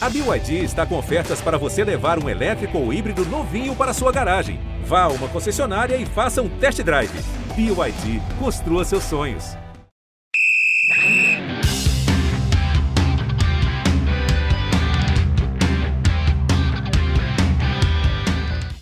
A 0.00 0.08
BYD 0.08 0.62
está 0.62 0.86
com 0.86 0.96
ofertas 0.96 1.40
para 1.40 1.58
você 1.58 1.82
levar 1.82 2.22
um 2.22 2.28
elétrico 2.28 2.78
ou 2.78 2.92
híbrido 2.92 3.24
novinho 3.26 3.74
para 3.74 3.92
sua 3.92 4.12
garagem. 4.12 4.60
Vá 4.84 5.02
a 5.02 5.08
uma 5.08 5.26
concessionária 5.26 5.96
e 5.96 6.06
faça 6.06 6.40
um 6.40 6.48
test 6.48 6.80
drive. 6.84 7.10
BYD, 7.56 8.22
construa 8.38 8.84
seus 8.84 9.02
sonhos. 9.02 9.56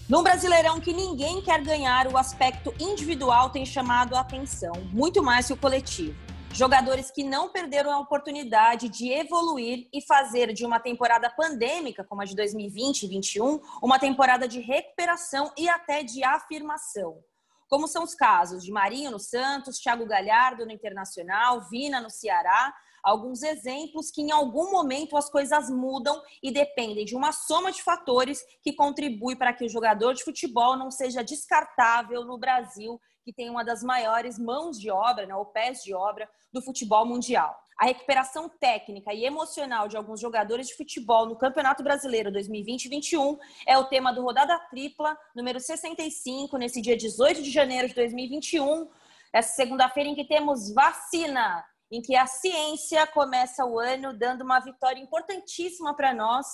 Num 0.06 0.22
Brasileirão 0.22 0.78
que 0.80 0.92
ninguém 0.92 1.40
quer 1.40 1.62
ganhar, 1.62 2.08
o 2.08 2.18
aspecto 2.18 2.74
individual 2.78 3.48
tem 3.48 3.64
chamado 3.64 4.14
a 4.14 4.20
atenção, 4.20 4.74
muito 4.92 5.22
mais 5.22 5.46
que 5.46 5.54
o 5.54 5.56
coletivo. 5.56 6.14
Jogadores 6.56 7.10
que 7.10 7.22
não 7.22 7.50
perderam 7.50 7.92
a 7.92 7.98
oportunidade 7.98 8.88
de 8.88 9.12
evoluir 9.12 9.90
e 9.92 10.00
fazer 10.00 10.54
de 10.54 10.64
uma 10.64 10.80
temporada 10.80 11.28
pandêmica, 11.28 12.02
como 12.02 12.22
a 12.22 12.24
de 12.24 12.34
2020 12.34 13.02
e 13.02 13.08
2021, 13.08 13.60
uma 13.82 13.98
temporada 13.98 14.48
de 14.48 14.58
recuperação 14.58 15.52
e 15.54 15.68
até 15.68 16.02
de 16.02 16.24
afirmação. 16.24 17.22
Como 17.68 17.86
são 17.86 18.02
os 18.02 18.14
casos 18.14 18.64
de 18.64 18.72
Marinho 18.72 19.10
no 19.10 19.18
Santos, 19.18 19.78
Thiago 19.78 20.06
Galhardo 20.06 20.64
no 20.64 20.72
Internacional, 20.72 21.68
Vina 21.68 22.00
no 22.00 22.08
Ceará, 22.08 22.74
alguns 23.02 23.42
exemplos 23.42 24.10
que 24.10 24.22
em 24.22 24.30
algum 24.30 24.72
momento 24.72 25.14
as 25.14 25.28
coisas 25.28 25.68
mudam 25.68 26.22
e 26.42 26.50
dependem 26.50 27.04
de 27.04 27.14
uma 27.14 27.32
soma 27.32 27.70
de 27.70 27.82
fatores 27.82 28.42
que 28.62 28.72
contribui 28.72 29.36
para 29.36 29.52
que 29.52 29.66
o 29.66 29.68
jogador 29.68 30.14
de 30.14 30.24
futebol 30.24 30.74
não 30.74 30.90
seja 30.90 31.22
descartável 31.22 32.24
no 32.24 32.38
Brasil, 32.38 32.98
que 33.26 33.32
tem 33.32 33.50
uma 33.50 33.64
das 33.64 33.82
maiores 33.82 34.38
mãos 34.38 34.78
de 34.78 34.88
obra, 34.88 35.26
né, 35.26 35.34
ou 35.34 35.44
pés 35.46 35.82
de 35.82 35.92
obra 35.92 36.30
do 36.52 36.62
futebol 36.62 37.04
mundial. 37.04 37.58
A 37.76 37.86
recuperação 37.86 38.48
técnica 38.48 39.12
e 39.12 39.24
emocional 39.24 39.88
de 39.88 39.96
alguns 39.96 40.20
jogadores 40.20 40.68
de 40.68 40.76
futebol 40.76 41.26
no 41.26 41.36
Campeonato 41.36 41.82
Brasileiro 41.82 42.30
2020-21 42.30 43.36
é 43.66 43.76
o 43.76 43.86
tema 43.86 44.12
do 44.12 44.22
Rodada 44.22 44.56
Tripla, 44.70 45.18
número 45.34 45.58
65, 45.58 46.56
nesse 46.56 46.80
dia 46.80 46.96
18 46.96 47.42
de 47.42 47.50
janeiro 47.50 47.88
de 47.88 47.94
2021, 47.96 48.88
essa 49.32 49.54
segunda-feira 49.56 50.08
em 50.08 50.14
que 50.14 50.24
temos 50.24 50.72
vacina 50.72 51.64
em 51.90 52.00
que 52.00 52.14
a 52.14 52.28
ciência 52.28 53.04
começa 53.08 53.66
o 53.66 53.80
ano 53.80 54.16
dando 54.16 54.42
uma 54.42 54.60
vitória 54.60 55.00
importantíssima 55.00 55.94
para 55.94 56.14
nós 56.14 56.46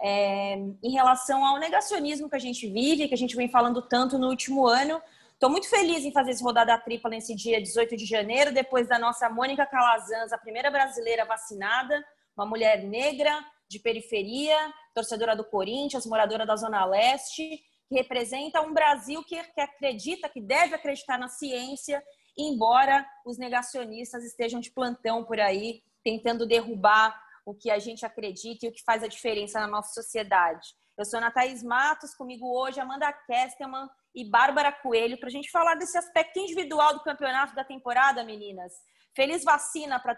é, 0.00 0.54
em 0.82 0.92
relação 0.92 1.44
ao 1.44 1.58
negacionismo 1.58 2.28
que 2.30 2.36
a 2.36 2.40
gente 2.40 2.66
vive, 2.70 3.06
que 3.06 3.14
a 3.14 3.18
gente 3.18 3.36
vem 3.36 3.50
falando 3.50 3.82
tanto 3.82 4.18
no 4.18 4.28
último 4.28 4.66
ano. 4.66 5.00
Estou 5.36 5.50
muito 5.50 5.68
feliz 5.68 6.02
em 6.02 6.12
fazer 6.12 6.30
esse 6.30 6.42
rodada 6.42 6.78
tripla 6.78 7.10
nesse 7.10 7.34
dia 7.34 7.60
18 7.60 7.94
de 7.94 8.06
janeiro, 8.06 8.54
depois 8.54 8.88
da 8.88 8.98
nossa 8.98 9.28
Mônica 9.28 9.66
Calazans, 9.66 10.32
a 10.32 10.38
primeira 10.38 10.70
brasileira 10.70 11.26
vacinada, 11.26 12.02
uma 12.34 12.46
mulher 12.46 12.82
negra, 12.82 13.38
de 13.68 13.78
periferia, 13.78 14.56
torcedora 14.94 15.36
do 15.36 15.44
Corinthians, 15.44 16.06
moradora 16.06 16.46
da 16.46 16.56
Zona 16.56 16.86
Leste, 16.86 17.60
que 17.86 17.94
representa 17.94 18.62
um 18.62 18.72
Brasil 18.72 19.22
que, 19.24 19.42
que 19.52 19.60
acredita, 19.60 20.28
que 20.28 20.40
deve 20.40 20.74
acreditar 20.74 21.18
na 21.18 21.28
ciência 21.28 22.02
embora 22.36 23.06
os 23.24 23.38
negacionistas 23.38 24.24
estejam 24.24 24.60
de 24.60 24.70
plantão 24.70 25.24
por 25.24 25.40
aí, 25.40 25.82
tentando 26.04 26.46
derrubar 26.46 27.14
o 27.44 27.54
que 27.54 27.70
a 27.70 27.78
gente 27.78 28.04
acredita 28.04 28.66
e 28.66 28.68
o 28.68 28.72
que 28.72 28.82
faz 28.84 29.02
a 29.02 29.08
diferença 29.08 29.60
na 29.60 29.66
nossa 29.66 29.92
sociedade. 29.92 30.68
Eu 30.98 31.04
sou 31.04 31.18
Ana 31.18 31.30
Thaís 31.30 31.62
Matos, 31.62 32.14
comigo 32.14 32.46
hoje 32.58 32.80
Amanda 32.80 33.12
Kesterman 33.12 33.86
e 34.16 34.24
Bárbara 34.24 34.72
Coelho, 34.72 35.18
para 35.18 35.28
a 35.28 35.30
gente 35.30 35.50
falar 35.50 35.74
desse 35.74 35.98
aspecto 35.98 36.38
individual 36.38 36.94
do 36.94 37.04
campeonato 37.04 37.54
da 37.54 37.62
temporada, 37.62 38.24
meninas. 38.24 38.72
Feliz 39.14 39.44
vacina 39.44 40.00
para 40.00 40.14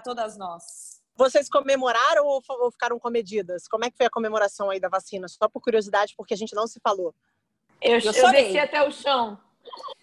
todas 0.00 0.38
nós. 0.38 1.02
Vocês 1.16 1.48
comemoraram 1.48 2.24
ou, 2.24 2.40
ou 2.48 2.70
ficaram 2.70 2.98
comedidas? 3.00 3.66
Como 3.66 3.84
é 3.84 3.90
que 3.90 3.96
foi 3.96 4.06
a 4.06 4.10
comemoração 4.10 4.70
aí 4.70 4.78
da 4.78 4.88
vacina? 4.88 5.26
Só 5.26 5.48
por 5.48 5.60
curiosidade, 5.60 6.14
porque 6.16 6.34
a 6.34 6.36
gente 6.36 6.54
não 6.54 6.68
se 6.68 6.78
falou. 6.80 7.12
Eu, 7.80 7.98
eu, 7.98 8.12
eu 8.12 8.30
desci 8.30 8.58
até 8.58 8.86
o 8.86 8.92
chão. 8.92 9.38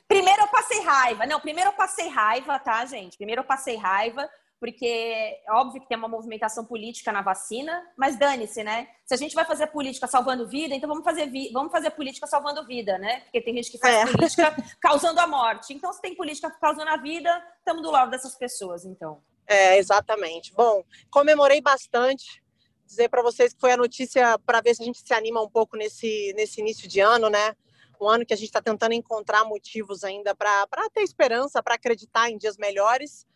Primeiro 0.06 0.42
eu 0.42 0.48
passei 0.48 0.82
raiva. 0.82 1.26
Não, 1.26 1.40
primeiro 1.40 1.70
eu 1.70 1.74
passei 1.74 2.10
raiva, 2.10 2.60
tá, 2.60 2.86
gente? 2.86 3.16
Primeiro 3.16 3.42
eu 3.42 3.46
passei 3.46 3.78
raiva, 3.78 4.30
porque 4.60 4.86
é 4.86 5.52
óbvio 5.52 5.82
que 5.82 5.88
tem 5.88 5.98
uma 5.98 6.08
movimentação 6.08 6.66
política 6.66 7.12
na 7.12 7.22
vacina, 7.22 7.82
mas 7.98 8.18
dane-se, 8.18 8.64
né? 8.64 8.90
Se 9.06 9.14
a 9.14 9.18
gente 9.18 9.34
vai 9.34 9.46
fazer 9.46 9.68
política 9.68 10.06
salvando 10.06 10.48
vida, 10.48 10.76
então 10.76 10.90
vamos 10.90 11.04
fazer, 11.04 11.32
vamos 11.54 11.72
fazer 11.72 11.92
política 11.92 12.28
salvando 12.28 12.66
vida, 12.66 12.98
né? 12.98 13.22
Porque 13.22 13.42
tem 13.42 13.56
gente 13.56 13.72
que 13.72 13.78
faz 13.78 13.96
é. 13.96 14.12
política 14.12 14.56
causando 14.82 15.20
a 15.20 15.28
morte. 15.28 15.74
Então, 15.74 15.94
se 15.94 16.02
tem 16.02 16.16
política 16.16 16.52
causando 16.52 16.90
a 16.90 16.98
vida, 16.98 17.32
estamos 17.60 17.82
do 17.82 17.90
lado 17.90 18.12
dessas 18.12 18.36
pessoas, 18.36 18.84
então. 18.86 19.22
É, 19.48 19.78
exatamente. 19.78 20.54
Bom, 20.54 20.84
comemorei 21.10 21.62
bastante. 21.62 22.44
Dizer 22.86 23.08
para 23.08 23.22
vocês 23.22 23.54
que 23.54 23.60
foi 23.60 23.72
a 23.72 23.78
notícia 23.78 24.38
para 24.40 24.62
ver 24.62 24.76
se 24.76 24.82
a 24.82 24.86
gente 24.86 25.00
se 25.00 25.14
anima 25.14 25.42
um 25.42 25.50
pouco 25.50 25.78
nesse, 25.78 26.34
nesse 26.36 26.60
início 26.60 26.88
de 26.88 27.00
ano, 27.00 27.30
né? 27.30 27.56
um 28.02 28.08
ano 28.08 28.26
que 28.26 28.34
a 28.34 28.38
gente 28.38 28.48
está 28.48 28.62
tentando 28.62 28.94
encontrar 28.94 29.44
motivos 29.44 30.04
ainda 30.04 30.34
para 30.34 30.66
ter 30.94 31.02
esperança, 31.02 31.62
para 31.62 31.76
acreditar 31.76 32.30
em 32.30 32.38
dias 32.38 32.58
melhores. 32.58 33.28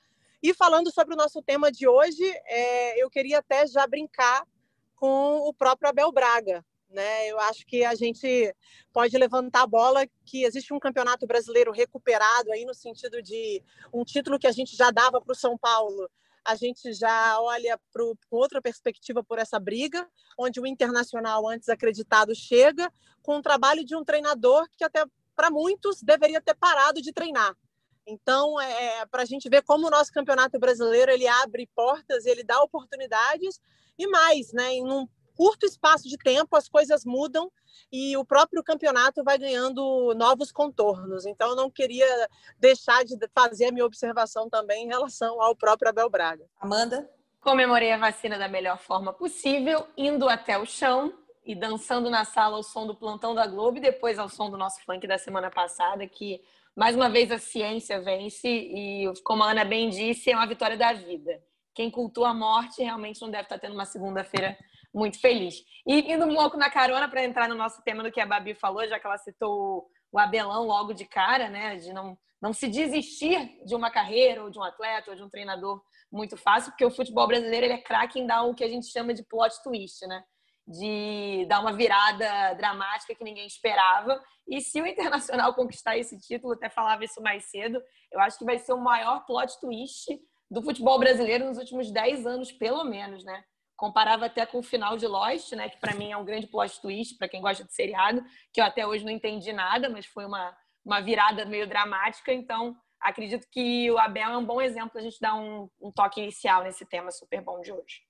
E 0.43 0.53
falando 0.53 0.91
sobre 0.91 1.13
o 1.13 1.17
nosso 1.17 1.41
tema 1.41 1.71
de 1.71 1.87
hoje, 1.87 2.21
é, 2.45 3.01
eu 3.01 3.09
queria 3.09 3.39
até 3.39 3.65
já 3.65 3.87
brincar 3.87 4.45
com 4.93 5.37
o 5.47 5.53
próprio 5.53 5.89
Abel 5.89 6.11
Braga. 6.11 6.65
Né? 6.89 7.27
Eu 7.29 7.39
acho 7.39 7.65
que 7.65 7.85
a 7.85 7.95
gente 7.95 8.53
pode 8.91 9.17
levantar 9.17 9.61
a 9.61 9.67
bola 9.67 10.05
que 10.25 10.43
existe 10.43 10.73
um 10.73 10.79
campeonato 10.79 11.25
brasileiro 11.25 11.71
recuperado 11.71 12.51
aí 12.51 12.65
no 12.65 12.73
sentido 12.73 13.21
de 13.21 13.63
um 13.93 14.03
título 14.03 14.37
que 14.37 14.45
a 14.45 14.51
gente 14.51 14.75
já 14.75 14.91
dava 14.91 15.21
para 15.21 15.31
o 15.31 15.35
São 15.35 15.57
Paulo 15.57 16.09
a 16.45 16.55
gente 16.55 16.91
já 16.93 17.39
olha 17.39 17.79
para 17.91 18.03
outra 18.29 18.61
perspectiva 18.61 19.23
por 19.23 19.39
essa 19.39 19.59
briga, 19.59 20.05
onde 20.37 20.59
o 20.59 20.67
internacional 20.67 21.47
antes 21.47 21.69
acreditado 21.69 22.35
chega 22.35 22.91
com 23.21 23.37
o 23.37 23.41
trabalho 23.41 23.85
de 23.85 23.95
um 23.95 24.03
treinador 24.03 24.67
que 24.77 24.83
até 24.83 25.05
para 25.35 25.49
muitos 25.49 26.01
deveria 26.01 26.41
ter 26.41 26.53
parado 26.53 27.01
de 27.01 27.13
treinar. 27.13 27.55
Então, 28.05 28.59
é, 28.59 28.99
é 28.99 29.05
para 29.05 29.23
a 29.23 29.25
gente 29.25 29.49
ver 29.49 29.61
como 29.63 29.87
o 29.87 29.89
nosso 29.89 30.11
campeonato 30.11 30.59
brasileiro 30.59 31.11
ele 31.11 31.27
abre 31.27 31.69
portas, 31.75 32.25
ele 32.25 32.43
dá 32.43 32.61
oportunidades 32.61 33.61
e 33.97 34.07
mais, 34.07 34.51
né? 34.51 34.73
Em 34.73 34.83
um 34.83 35.07
curto 35.35 35.65
espaço 35.65 36.07
de 36.07 36.17
tempo 36.17 36.55
as 36.55 36.69
coisas 36.69 37.03
mudam 37.05 37.51
e 37.91 38.15
o 38.17 38.25
próprio 38.25 38.63
campeonato 38.63 39.23
vai 39.23 39.37
ganhando 39.37 40.13
novos 40.15 40.51
contornos. 40.51 41.25
Então, 41.25 41.49
eu 41.49 41.55
não 41.55 41.69
queria 41.69 42.29
deixar 42.59 43.03
de 43.03 43.17
fazer 43.33 43.65
a 43.65 43.71
minha 43.71 43.85
observação 43.85 44.49
também 44.49 44.85
em 44.85 44.87
relação 44.87 45.41
ao 45.41 45.55
próprio 45.55 45.89
Abel 45.89 46.09
Braga. 46.09 46.45
Amanda? 46.59 47.09
Comemorei 47.41 47.91
a 47.91 47.97
vacina 47.97 48.37
da 48.37 48.47
melhor 48.47 48.77
forma 48.77 49.11
possível, 49.11 49.85
indo 49.97 50.29
até 50.29 50.57
o 50.57 50.65
chão 50.65 51.13
e 51.45 51.53
dançando 51.53 52.09
na 52.09 52.23
sala 52.23 52.55
ao 52.55 52.63
som 52.63 52.87
do 52.87 52.95
plantão 52.95 53.35
da 53.35 53.45
Globo 53.45 53.77
e 53.77 53.81
depois 53.81 54.17
ao 54.17 54.29
som 54.29 54.49
do 54.49 54.57
nosso 54.57 54.81
funk 54.85 55.05
da 55.05 55.17
semana 55.17 55.51
passada, 55.51 56.07
que 56.07 56.41
mais 56.75 56.95
uma 56.95 57.09
vez 57.09 57.31
a 57.31 57.37
ciência 57.37 58.01
vence 58.01 58.47
e, 58.47 59.11
como 59.23 59.43
a 59.43 59.51
Ana 59.51 59.63
bem 59.63 59.89
disse, 59.89 60.31
é 60.31 60.35
uma 60.35 60.47
vitória 60.47 60.75
da 60.75 60.93
vida. 60.93 61.41
Quem 61.75 61.89
cultua 61.89 62.29
a 62.29 62.33
morte 62.33 62.81
realmente 62.81 63.21
não 63.21 63.29
deve 63.29 63.43
estar 63.43 63.59
tendo 63.59 63.73
uma 63.73 63.85
segunda-feira 63.85 64.57
muito 64.93 65.19
feliz. 65.19 65.55
E 65.87 66.13
indo 66.13 66.25
um 66.25 66.35
pouco 66.35 66.57
na 66.57 66.69
carona 66.69 67.07
para 67.07 67.23
entrar 67.23 67.49
no 67.49 67.55
nosso 67.55 67.81
tema 67.83 68.03
do 68.03 68.11
que 68.11 68.21
a 68.21 68.25
Babi 68.25 68.53
falou, 68.53 68.87
já 68.87 68.99
que 68.99 69.07
ela 69.07 69.17
citou 69.17 69.87
o 70.11 70.19
Abelão 70.19 70.65
logo 70.65 70.93
de 70.93 71.05
cara, 71.05 71.49
né? 71.49 71.75
De 71.77 71.91
não, 71.91 72.17
não 72.41 72.53
se 72.53 72.67
desistir 72.67 73.59
de 73.65 73.73
uma 73.75 73.89
carreira, 73.89 74.43
ou 74.43 74.49
de 74.51 74.59
um 74.59 74.63
atleta, 74.63 75.09
ou 75.09 75.17
de 75.17 75.23
um 75.23 75.29
treinador 75.29 75.81
muito 76.11 76.37
fácil, 76.37 76.71
porque 76.71 76.85
o 76.85 76.91
futebol 76.91 77.27
brasileiro 77.27 77.65
ele 77.65 77.73
é 77.73 77.81
craque 77.81 78.19
em 78.19 78.27
dar 78.27 78.43
o 78.43 78.53
que 78.53 78.63
a 78.63 78.69
gente 78.69 78.87
chama 78.87 79.13
de 79.13 79.23
plot 79.23 79.55
twist, 79.63 80.05
né? 80.05 80.23
De 80.67 81.45
dar 81.47 81.59
uma 81.59 81.73
virada 81.73 82.53
dramática 82.53 83.13
que 83.13 83.23
ninguém 83.23 83.45
esperava. 83.45 84.21
E 84.47 84.61
se 84.61 84.81
o 84.81 84.87
Internacional 84.87 85.53
conquistar 85.55 85.97
esse 85.97 86.17
título, 86.19 86.53
até 86.53 86.69
falava 86.69 87.03
isso 87.03 87.21
mais 87.21 87.45
cedo, 87.45 87.81
eu 88.11 88.19
acho 88.19 88.37
que 88.37 88.45
vai 88.45 88.57
ser 88.57 88.73
o 88.73 88.81
maior 88.81 89.25
plot 89.25 89.59
twist 89.59 90.07
do 90.49 90.61
futebol 90.61 90.99
brasileiro 90.99 91.45
nos 91.45 91.57
últimos 91.57 91.91
10 91.91 92.25
anos, 92.25 92.51
pelo 92.51 92.83
menos, 92.83 93.23
né? 93.23 93.43
comparava 93.75 94.27
até 94.27 94.45
com 94.45 94.59
o 94.59 94.63
final 94.63 94.97
de 94.97 95.07
Lost, 95.07 95.51
né, 95.53 95.67
que 95.67 95.77
para 95.77 95.95
mim 95.95 96.11
é 96.11 96.17
um 96.17 96.23
grande 96.23 96.47
plot 96.47 96.79
twist 96.79 97.17
para 97.17 97.27
quem 97.27 97.41
gosta 97.41 97.63
de 97.63 97.73
seriado, 97.73 98.23
que 98.53 98.61
eu 98.61 98.65
até 98.65 98.85
hoje 98.85 99.03
não 99.03 99.11
entendi 99.11 99.51
nada, 99.51 99.89
mas 99.89 100.05
foi 100.05 100.25
uma, 100.25 100.55
uma 100.85 101.01
virada 101.01 101.45
meio 101.45 101.67
dramática, 101.67 102.31
então 102.31 102.75
acredito 103.01 103.45
que 103.51 103.91
o 103.91 103.97
Abel 103.97 104.31
é 104.31 104.37
um 104.37 104.45
bom 104.45 104.61
exemplo 104.61 104.97
a 104.97 105.01
gente 105.01 105.19
dar 105.19 105.35
um, 105.35 105.69
um 105.81 105.91
toque 105.91 106.21
inicial 106.21 106.63
nesse 106.63 106.85
tema 106.85 107.11
super 107.11 107.41
bom 107.41 107.59
de 107.59 107.73
hoje. 107.73 108.01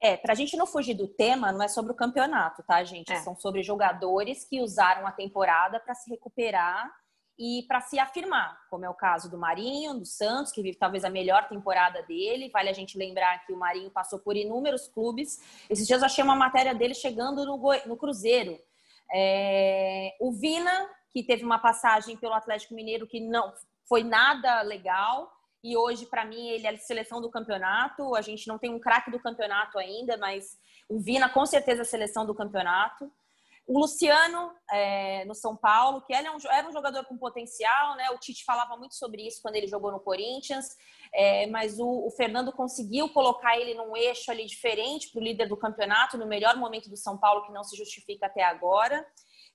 É, 0.00 0.16
para 0.16 0.32
a 0.32 0.36
gente 0.36 0.56
não 0.56 0.66
fugir 0.66 0.94
do 0.94 1.06
tema, 1.06 1.52
não 1.52 1.62
é 1.62 1.68
sobre 1.68 1.92
o 1.92 1.94
campeonato, 1.94 2.62
tá, 2.62 2.82
gente? 2.82 3.12
É. 3.12 3.16
São 3.16 3.36
sobre 3.36 3.62
jogadores 3.62 4.44
que 4.44 4.60
usaram 4.62 5.06
a 5.06 5.12
temporada 5.12 5.78
para 5.78 5.94
se 5.94 6.08
recuperar 6.08 6.90
e 7.38 7.64
para 7.66 7.80
se 7.80 7.98
afirmar, 7.98 8.58
como 8.68 8.84
é 8.84 8.90
o 8.90 8.94
caso 8.94 9.30
do 9.30 9.38
Marinho, 9.38 9.94
do 9.94 10.04
Santos, 10.04 10.52
que 10.52 10.62
vive 10.62 10.76
talvez 10.76 11.04
a 11.04 11.10
melhor 11.10 11.48
temporada 11.48 12.02
dele. 12.02 12.50
Vale 12.50 12.68
a 12.68 12.72
gente 12.74 12.98
lembrar 12.98 13.46
que 13.46 13.52
o 13.52 13.56
Marinho 13.56 13.90
passou 13.90 14.18
por 14.18 14.36
inúmeros 14.36 14.86
clubes. 14.88 15.40
Esses 15.68 15.86
dias 15.86 16.00
eu 16.00 16.06
achei 16.06 16.22
uma 16.22 16.36
matéria 16.36 16.74
dele 16.74 16.94
chegando 16.94 17.44
no, 17.46 17.58
no 17.86 17.96
Cruzeiro. 17.96 18.58
É... 19.10 20.14
O 20.20 20.32
Vina, 20.32 20.86
que 21.10 21.22
teve 21.22 21.42
uma 21.42 21.58
passagem 21.58 22.14
pelo 22.16 22.34
Atlético 22.34 22.74
Mineiro 22.74 23.06
que 23.06 23.20
não 23.20 23.54
foi 23.88 24.04
nada 24.04 24.60
legal. 24.60 25.32
E 25.62 25.76
hoje, 25.76 26.06
para 26.06 26.24
mim, 26.24 26.48
ele 26.48 26.66
é 26.66 26.70
a 26.70 26.78
seleção 26.78 27.20
do 27.20 27.30
campeonato. 27.30 28.14
A 28.14 28.22
gente 28.22 28.48
não 28.48 28.58
tem 28.58 28.70
um 28.70 28.80
craque 28.80 29.10
do 29.10 29.20
campeonato 29.20 29.78
ainda, 29.78 30.16
mas 30.16 30.58
O 30.88 30.98
Vina, 30.98 31.28
com 31.28 31.46
certeza, 31.46 31.82
a 31.82 31.84
seleção 31.84 32.26
do 32.26 32.34
campeonato. 32.34 33.10
O 33.66 33.78
Luciano, 33.78 34.52
é, 34.72 35.24
no 35.26 35.34
São 35.34 35.56
Paulo, 35.56 36.02
que 36.02 36.12
era 36.12 36.32
um, 36.32 36.38
era 36.50 36.68
um 36.68 36.72
jogador 36.72 37.04
com 37.04 37.16
potencial, 37.16 37.94
né? 37.94 38.10
O 38.10 38.18
Tite 38.18 38.44
falava 38.44 38.76
muito 38.76 38.96
sobre 38.96 39.24
isso 39.24 39.40
quando 39.40 39.54
ele 39.54 39.68
jogou 39.68 39.92
no 39.92 40.00
Corinthians, 40.00 40.76
é, 41.14 41.46
mas 41.46 41.78
o, 41.78 42.06
o, 42.06 42.10
Fernando 42.10 42.50
conseguiu 42.50 43.08
colocar 43.10 43.56
ele 43.56 43.74
num 43.74 43.96
eixo 43.96 44.28
ali 44.28 44.44
diferente 44.44 45.12
para 45.12 45.20
o 45.20 45.22
líder 45.22 45.46
do 45.46 45.56
campeonato, 45.56 46.18
no 46.18 46.26
melhor 46.26 46.56
momento 46.56 46.90
do 46.90 46.96
São 46.96 47.16
Paulo, 47.16 47.46
que 47.46 47.52
não 47.52 47.62
se 47.62 47.76
justifica 47.76 48.26
até 48.26 48.42
agora. 48.42 49.06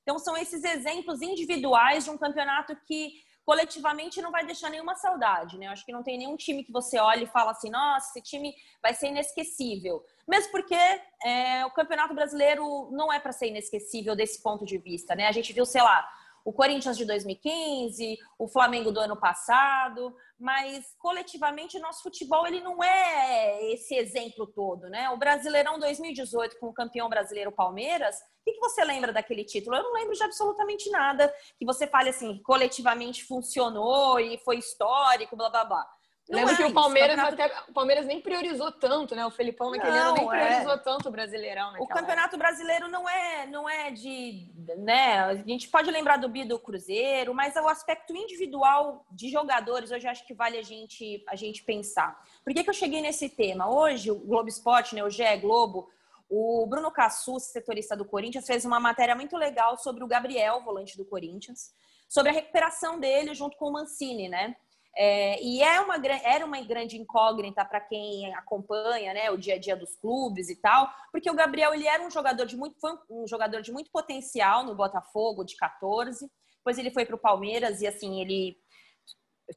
Então, 0.02 0.18
são 0.18 0.38
esses 0.38 0.64
exemplos 0.64 1.22
individuais 1.22 2.06
de 2.06 2.10
um 2.10 2.18
campeonato 2.18 2.74
que 2.88 3.25
coletivamente 3.46 4.22
não 4.22 4.32
vai 4.32 4.46
deixar 4.46 4.70
nenhuma 4.70 4.96
saudade, 4.96 5.58
né? 5.58 5.68
Eu 5.68 5.72
acho 5.72 5.86
que 5.86 5.92
não 5.92 6.02
tem 6.02 6.18
nenhum 6.18 6.36
time 6.36 6.64
que 6.64 6.72
você 6.72 6.98
olhe 6.98 7.26
e 7.26 7.28
fala 7.28 7.52
assim, 7.52 7.70
nossa, 7.70 8.10
esse 8.10 8.22
time 8.22 8.56
vai 8.82 8.94
ser 8.94 9.10
inesquecível. 9.10 10.04
Mesmo 10.28 10.52
porque 10.52 10.76
é, 11.24 11.64
o 11.66 11.70
Campeonato 11.70 12.16
Brasileiro 12.16 12.90
não 12.92 13.14
é 13.14 13.20
para 13.20 13.32
ser 13.32 13.48
inesquecível 13.48 14.16
desse 14.16 14.42
ponto 14.42 14.66
de 14.66 14.80
vista, 14.80 15.14
né? 15.16 15.28
A 15.28 15.32
gente 15.32 15.54
viu, 15.54 15.66
sei 15.66 15.82
lá, 15.82 16.10
o 16.46 16.54
Corinthians 16.54 16.96
de 16.96 17.06
2015, 17.06 18.20
o 18.38 18.48
Flamengo 18.48 18.92
do 18.92 19.00
ano 19.00 19.18
passado, 19.20 20.16
mas 20.40 20.94
coletivamente 21.00 21.80
nosso 21.80 22.04
futebol 22.04 22.46
ele 22.46 22.62
não 22.62 22.84
é 22.84 23.74
esse 23.74 23.96
exemplo 23.96 24.46
todo, 24.46 24.88
né? 24.88 25.10
O 25.10 25.18
Brasileirão 25.18 25.80
2018 25.80 26.60
com 26.60 26.68
o 26.68 26.74
campeão 26.74 27.10
brasileiro 27.10 27.52
Palmeiras, 27.52 28.16
o 28.18 28.52
que 28.52 28.60
você 28.60 28.86
lembra 28.86 29.12
daquele 29.12 29.44
título? 29.44 29.76
Eu 29.76 29.84
não 29.84 29.94
lembro 29.94 30.14
de 30.14 30.24
absolutamente 30.24 30.88
nada 30.92 31.34
que 31.58 31.66
você 31.66 31.88
fale 31.88 32.10
assim, 32.12 32.40
coletivamente 32.44 33.26
funcionou 33.26 34.20
e 34.20 34.38
foi 34.38 34.60
histórico, 34.60 35.36
blá 35.36 35.50
blá 35.50 35.66
blá. 35.66 35.95
Não 36.28 36.40
Lembro 36.40 36.54
é 36.54 36.58
que 36.58 36.64
o 36.64 36.74
Palmeiras 36.74 37.16
campeonato... 37.16 37.54
até 37.54 37.72
o 37.72 37.74
Palmeiras 37.74 38.06
nem 38.08 38.20
priorizou 38.20 38.72
tanto, 38.72 39.16
né? 39.16 39.24
O 39.28 39.30
Felipão 39.30 39.70
naquele 39.70 39.96
não, 39.96 40.08
ano 40.08 40.16
nem 40.16 40.26
é. 40.26 40.46
priorizou 40.46 40.74
é... 40.74 40.78
tanto 40.78 41.10
o 41.10 41.12
Brasileirão. 41.12 41.74
O 41.80 41.88
Campeonato 41.88 42.36
época. 42.36 42.38
Brasileiro 42.38 42.88
não 42.88 43.08
é 43.08 43.46
não 43.46 43.70
é 43.70 43.92
de, 43.92 44.52
né? 44.78 45.20
A 45.20 45.36
gente 45.36 45.70
pode 45.70 45.92
lembrar 45.92 46.18
do 46.18 46.28
Bi 46.28 46.44
do 46.44 46.58
Cruzeiro, 46.58 47.32
mas 47.36 47.56
é 47.56 47.62
o 47.62 47.68
aspecto 47.68 48.16
individual 48.16 49.06
de 49.12 49.30
jogadores 49.30 49.92
hoje 49.92 50.08
acho 50.08 50.26
que 50.26 50.34
vale 50.34 50.58
a 50.58 50.64
gente 50.64 51.24
a 51.30 51.36
gente 51.36 51.64
pensar. 51.64 52.20
Por 52.44 52.52
que, 52.54 52.64
que 52.64 52.70
eu 52.72 52.74
cheguei 52.74 53.02
nesse 53.02 53.30
tema? 53.30 53.70
Hoje 53.70 54.10
o 54.10 54.16
Globo 54.16 54.50
Esporte, 54.50 54.96
né? 54.96 55.04
O 55.04 55.10
GE 55.12 55.38
Globo, 55.40 55.92
o 56.28 56.66
Bruno 56.66 56.90
Cassus, 56.90 57.44
setorista 57.44 57.96
do 57.96 58.04
Corinthians, 58.04 58.48
fez 58.48 58.66
uma 58.66 58.80
matéria 58.80 59.16
muito 59.16 59.38
legal 59.38 59.78
sobre 59.78 60.04
o 60.04 60.08
Gabriel, 60.08 60.64
volante 60.64 60.98
do 60.98 61.06
Corinthians, 61.06 61.72
sobre 62.10 62.32
a 62.32 62.34
recuperação 62.34 63.00
dele 63.00 63.36
junto 63.36 63.56
com 63.58 63.68
o 63.68 63.74
Mancini, 63.74 64.28
né? 64.28 64.56
É, 64.98 65.44
e 65.44 65.62
é 65.62 65.82
uma, 65.82 65.96
era 66.24 66.46
uma 66.46 66.62
grande 66.62 66.98
incógnita 66.98 67.66
para 67.66 67.82
quem 67.82 68.34
acompanha 68.34 69.14
né, 69.14 69.30
o 69.30 69.38
dia 69.38 69.56
a 69.56 69.60
dia 69.60 69.76
dos 69.76 69.98
clubes 69.98 70.50
e 70.50 70.56
tal, 70.56 70.90
porque 71.12 71.30
o 71.30 71.36
Gabriel 71.36 71.74
ele 71.74 71.86
era 71.86 72.02
um 72.02 72.10
jogador 72.10 72.46
de 72.46 72.56
muito, 72.56 72.78
um 73.10 73.28
jogador 73.28 73.62
de 73.62 73.74
muito 73.74 73.92
potencial 73.92 74.64
no 74.64 74.74
Botafogo, 74.74 75.44
de 75.44 75.58
14. 75.58 76.30
Depois 76.58 76.78
ele 76.78 76.92
foi 76.92 77.06
para 77.06 77.16
o 77.16 77.20
Palmeiras 77.20 77.82
e 77.82 77.88
assim 77.88 78.22
ele 78.22 78.58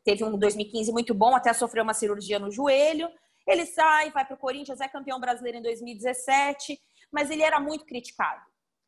teve 0.05 0.25
um 0.25 0.37
2015 0.37 0.90
muito 0.93 1.14
bom, 1.14 1.35
até 1.35 1.52
sofreu 1.52 1.84
uma 1.84 1.94
cirurgia 1.94 2.41
no 2.41 2.50
joelho. 2.50 3.08
Ele 3.46 3.64
sai, 3.64 4.11
vai 4.11 4.26
para 4.26 4.34
o 4.34 4.38
Corinthians, 4.38 4.81
é 4.81 4.88
campeão 4.88 5.20
brasileiro 5.20 5.58
em 5.58 5.62
2017, 5.62 6.79
mas 7.12 7.31
ele 7.31 7.43
era 7.43 7.61
muito 7.61 7.87
criticado. 7.87 8.43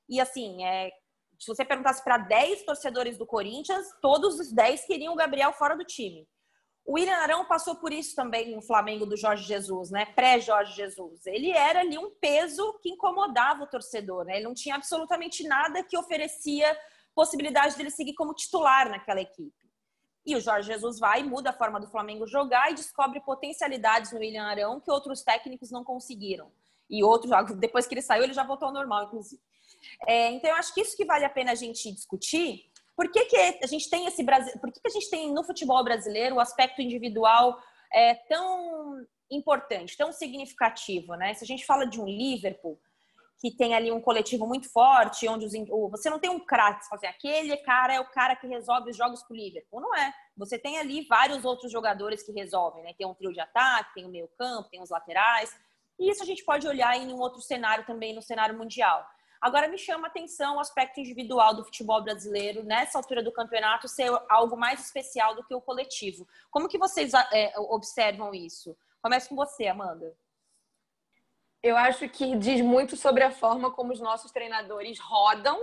E 0.08 0.20
assim, 0.20 0.64
é, 0.64 0.91
se 1.38 1.46
você 1.46 1.64
perguntasse 1.64 2.03
para 2.03 2.19
10 2.19 2.64
torcedores 2.64 3.17
do 3.17 3.25
Corinthians, 3.25 3.87
todos 4.03 4.38
os 4.38 4.53
10 4.53 4.85
queriam 4.85 5.14
o 5.14 5.17
Gabriel 5.17 5.53
fora 5.53 5.76
do 5.76 5.85
time. 5.85 6.29
O 6.85 6.94
William 6.94 7.17
Arão 7.17 7.44
passou 7.44 7.77
por 7.77 7.93
isso 7.93 8.17
também 8.17 8.55
no 8.55 8.62
Flamengo 8.62 9.06
do 9.06 9.17
Jorge 9.17 9.44
Jesus, 9.44 9.91
né? 9.91 10.06
Pré-Jorge 10.06 10.75
Jesus. 10.75 11.27
Ele 11.27 11.50
era 11.50 11.81
ali 11.81 11.99
um 11.99 12.11
peso 12.11 12.79
que 12.82 12.91
incomodava 12.91 13.62
o 13.62 13.67
torcedor, 13.67 14.25
né? 14.25 14.37
Ele 14.37 14.44
não 14.44 14.55
tinha 14.55 14.75
absolutamente 14.75 15.44
nada 15.47 15.82
que 15.85 15.97
oferecia 15.97 16.77
possibilidade 17.15 17.77
dele 17.77 17.91
seguir 17.91 18.15
como 18.15 18.35
titular 18.35 18.88
naquela 18.88 19.21
equipe. 19.21 19.61
E 20.25 20.37
o 20.37 20.41
Jorge 20.41 20.69
Jesus 20.69 20.99
vai, 20.99 21.23
muda 21.23 21.50
a 21.50 21.53
forma 21.53 21.81
do 21.81 21.88
Flamengo 21.88 22.27
jogar 22.27 22.71
e 22.71 22.75
descobre 22.75 23.21
potencialidades 23.21 24.12
no 24.12 24.19
William 24.19 24.44
Arão 24.44 24.81
que 24.81 24.91
outros 24.91 25.23
técnicos 25.23 25.71
não 25.71 25.82
conseguiram. 25.82 26.50
E 26.88 27.03
outros, 27.05 27.31
depois 27.56 27.87
que 27.87 27.94
ele 27.94 28.03
saiu, 28.03 28.25
ele 28.25 28.32
já 28.32 28.44
voltou 28.44 28.69
ao 28.69 28.75
normal, 28.75 29.05
inclusive. 29.05 29.41
É, 30.06 30.31
então, 30.32 30.50
eu 30.50 30.56
acho 30.56 30.75
que 30.75 30.81
isso 30.81 30.97
que 30.97 31.05
vale 31.05 31.25
a 31.25 31.31
pena 31.31 31.53
a 31.53 31.55
gente 31.55 31.91
discutir 31.93 32.69
por 33.00 33.11
que, 33.11 33.25
que 33.25 33.37
a 33.64 33.67
gente 33.67 33.88
tem 33.88 34.05
esse 34.05 34.23
Brasil, 34.23 34.52
por 34.61 34.70
que, 34.70 34.79
que 34.79 34.87
a 34.87 34.91
gente 34.91 35.08
tem 35.08 35.32
no 35.32 35.43
futebol 35.43 35.82
brasileiro 35.82 36.37
o 36.37 36.41
aspecto 36.41 36.82
individual 36.82 37.58
é, 37.91 38.14
tão 38.29 39.02
importante, 39.31 39.97
tão 39.97 40.12
significativo, 40.12 41.14
né? 41.14 41.32
Se 41.32 41.43
a 41.43 41.47
gente 41.47 41.64
fala 41.64 41.87
de 41.87 41.99
um 41.99 42.05
Liverpool 42.05 42.79
que 43.41 43.56
tem 43.56 43.75
ali 43.75 43.91
um 43.91 44.02
coletivo 44.02 44.47
muito 44.47 44.70
forte, 44.70 45.26
onde 45.26 45.47
os, 45.47 45.52
você 45.91 46.11
não 46.11 46.19
tem 46.19 46.29
um 46.29 46.41
craque, 46.41 46.85
assim, 46.93 47.06
aquele 47.06 47.56
cara 47.62 47.94
é 47.94 48.00
o 48.00 48.11
cara 48.11 48.37
que 48.37 48.47
resolve 48.47 48.91
os 48.91 48.97
jogos 48.99 49.23
pro 49.23 49.35
Liverpool, 49.35 49.81
não 49.81 49.96
é? 49.96 50.12
Você 50.37 50.58
tem 50.58 50.76
ali 50.76 51.06
vários 51.08 51.43
outros 51.43 51.73
jogadores 51.73 52.23
que 52.23 52.32
resolvem, 52.32 52.82
né? 52.82 52.93
Tem 52.99 53.06
um 53.06 53.14
trio 53.14 53.32
de 53.32 53.41
ataque, 53.41 53.94
tem 53.94 54.05
o 54.05 54.11
meio 54.11 54.29
campo, 54.37 54.69
tem 54.69 54.82
os 54.82 54.91
laterais, 54.91 55.56
e 55.99 56.11
isso 56.11 56.23
a 56.23 56.26
gente 56.26 56.44
pode 56.44 56.69
olhar 56.69 56.94
em 56.99 57.11
um 57.14 57.19
outro 57.19 57.41
cenário 57.41 57.87
também, 57.87 58.14
no 58.14 58.20
cenário 58.20 58.58
mundial. 58.58 59.03
Agora 59.40 59.69
me 59.69 59.78
chama 59.78 60.06
a 60.06 60.10
atenção 60.10 60.56
o 60.56 60.60
aspecto 60.60 61.00
individual 61.00 61.54
do 61.54 61.64
futebol 61.64 62.02
brasileiro 62.02 62.62
nessa 62.62 62.98
altura 62.98 63.22
do 63.22 63.32
campeonato 63.32 63.88
ser 63.88 64.10
algo 64.28 64.54
mais 64.56 64.81
especial 64.81 65.34
do 65.34 65.42
que 65.42 65.54
o 65.54 65.60
coletivo. 65.62 66.28
Como 66.50 66.69
que 66.69 66.76
vocês 66.76 67.12
é, 67.32 67.52
observam 67.56 68.34
isso? 68.34 68.76
Começa 69.00 69.28
com 69.28 69.34
você, 69.34 69.66
Amanda. 69.66 70.14
Eu 71.62 71.76
acho 71.76 72.06
que 72.08 72.37
diz 72.37 72.60
muito 72.60 72.96
sobre 72.96 73.22
a 73.22 73.31
forma 73.31 73.70
como 73.70 73.92
os 73.92 74.00
nossos 74.00 74.31
treinadores 74.31 74.98
rodam 74.98 75.58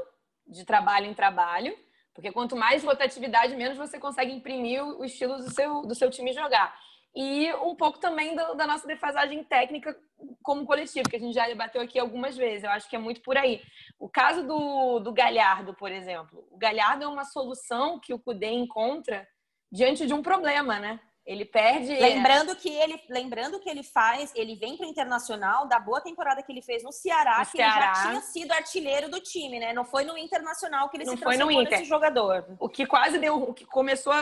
de 0.48 0.66
trabalho 0.66 1.06
em 1.06 1.14
trabalho, 1.14 1.78
porque 2.14 2.32
quanto 2.32 2.56
mais 2.56 2.84
rotatividade, 2.84 3.56
menos 3.56 3.78
você 3.78 4.00
consegue 4.00 4.32
imprimir 4.32 4.84
o 4.84 5.04
estilo 5.04 5.38
do 5.38 5.52
seu, 5.52 5.82
do 5.84 5.94
seu 5.94 6.10
time 6.10 6.34
jogar 6.34 6.76
e 7.20 7.52
um 7.56 7.74
pouco 7.74 7.98
também 7.98 8.36
do, 8.36 8.54
da 8.54 8.68
nossa 8.68 8.86
defasagem 8.86 9.44
técnica 9.44 9.98
como 10.44 10.68
coletivo, 10.68 11.10
que 11.10 11.16
a 11.16 11.20
gente 11.20 11.34
já 11.34 11.48
debateu 11.48 11.82
aqui 11.82 11.98
algumas 11.98 12.38
vezes. 12.38 12.64
Eu 12.64 12.70
acho 12.70 12.88
que 12.88 12.96
é 12.96 13.00
muito 13.00 13.24
por 13.24 13.36
aí. 13.36 13.60
O 13.98 14.08
caso 14.08 14.46
do, 14.46 15.00
do 15.00 15.12
Galhardo, 15.12 15.74
por 15.74 15.92
exemplo. 15.92 16.48
O 16.52 16.58
Galhardo 16.60 17.06
é 17.06 17.08
uma 17.08 17.26
solução 17.26 18.00
que 18.00 18.14
o 18.14 18.20
Cudê 18.20 18.52
encontra 18.52 19.28
diante 19.72 20.06
de 20.06 20.14
um 20.14 20.22
problema, 20.22 20.78
né? 20.78 21.00
Ele 21.28 21.44
perde. 21.44 21.94
Lembrando 21.94 22.56
que 22.56 22.70
ele, 22.70 23.04
lembrando 23.10 23.60
que 23.60 23.70
ele 23.70 23.84
faz, 23.84 24.32
ele 24.34 24.56
vem 24.56 24.78
para 24.78 24.88
o 24.88 24.90
Internacional 24.90 25.68
da 25.68 25.78
boa 25.78 26.00
temporada 26.00 26.42
que 26.42 26.50
ele 26.50 26.62
fez 26.62 26.82
no 26.84 26.92
Ceará, 26.94 27.40
no 27.40 27.46
que 27.46 27.58
Ceará. 27.58 27.76
ele 27.76 27.84
já 27.96 28.02
tinha 28.04 28.22
sido 28.22 28.52
artilheiro 28.54 29.10
do 29.10 29.20
time, 29.20 29.60
né? 29.60 29.74
Não 29.74 29.84
foi 29.84 30.06
no 30.06 30.18
Internacional 30.18 30.88
que 30.88 30.96
ele 30.96 31.04
Não 31.04 31.18
se 31.18 31.20
transformou 31.20 31.54
foi 31.54 31.56
no 31.56 31.62
Inter. 31.62 31.84
jogador. 31.84 32.46
O 32.58 32.70
que 32.70 32.86
quase 32.86 33.20
deu, 33.20 33.44
o 33.44 33.54
que 33.54 33.66
começou, 33.66 34.14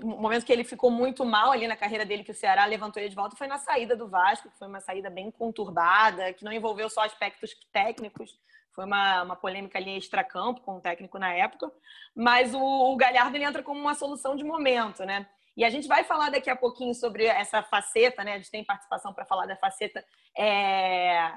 o 0.00 0.06
momento 0.06 0.46
que 0.46 0.52
ele 0.52 0.62
ficou 0.62 0.88
muito 0.88 1.24
mal 1.24 1.50
ali 1.50 1.66
na 1.66 1.74
carreira 1.74 2.06
dele, 2.06 2.22
que 2.22 2.30
o 2.30 2.34
Ceará 2.34 2.64
levantou 2.64 3.02
ele 3.02 3.10
de 3.10 3.16
volta, 3.16 3.34
foi 3.34 3.48
na 3.48 3.58
saída 3.58 3.96
do 3.96 4.06
Vasco, 4.06 4.48
que 4.48 4.56
foi 4.56 4.68
uma 4.68 4.80
saída 4.80 5.10
bem 5.10 5.32
conturbada, 5.32 6.32
que 6.32 6.44
não 6.44 6.52
envolveu 6.52 6.88
só 6.88 7.02
aspectos 7.02 7.50
técnicos. 7.72 8.38
Foi 8.70 8.84
uma, 8.84 9.24
uma 9.24 9.34
polêmica 9.36 9.78
ali 9.78 9.96
extra-campo 9.96 10.60
com 10.60 10.76
o 10.76 10.80
técnico 10.80 11.18
na 11.18 11.34
época. 11.34 11.72
Mas 12.14 12.54
o, 12.54 12.62
o 12.62 12.96
Galhardo 12.96 13.36
ele 13.36 13.44
entra 13.44 13.64
como 13.64 13.80
uma 13.80 13.94
solução 13.94 14.36
de 14.36 14.44
momento, 14.44 15.04
né? 15.04 15.26
E 15.56 15.64
a 15.64 15.70
gente 15.70 15.86
vai 15.86 16.04
falar 16.04 16.30
daqui 16.30 16.48
a 16.48 16.56
pouquinho 16.56 16.94
sobre 16.94 17.26
essa 17.26 17.62
faceta, 17.62 18.24
né? 18.24 18.34
A 18.34 18.36
gente 18.38 18.50
tem 18.50 18.64
participação 18.64 19.12
para 19.12 19.26
falar 19.26 19.46
da 19.46 19.56
faceta 19.56 20.04
é, 20.36 21.32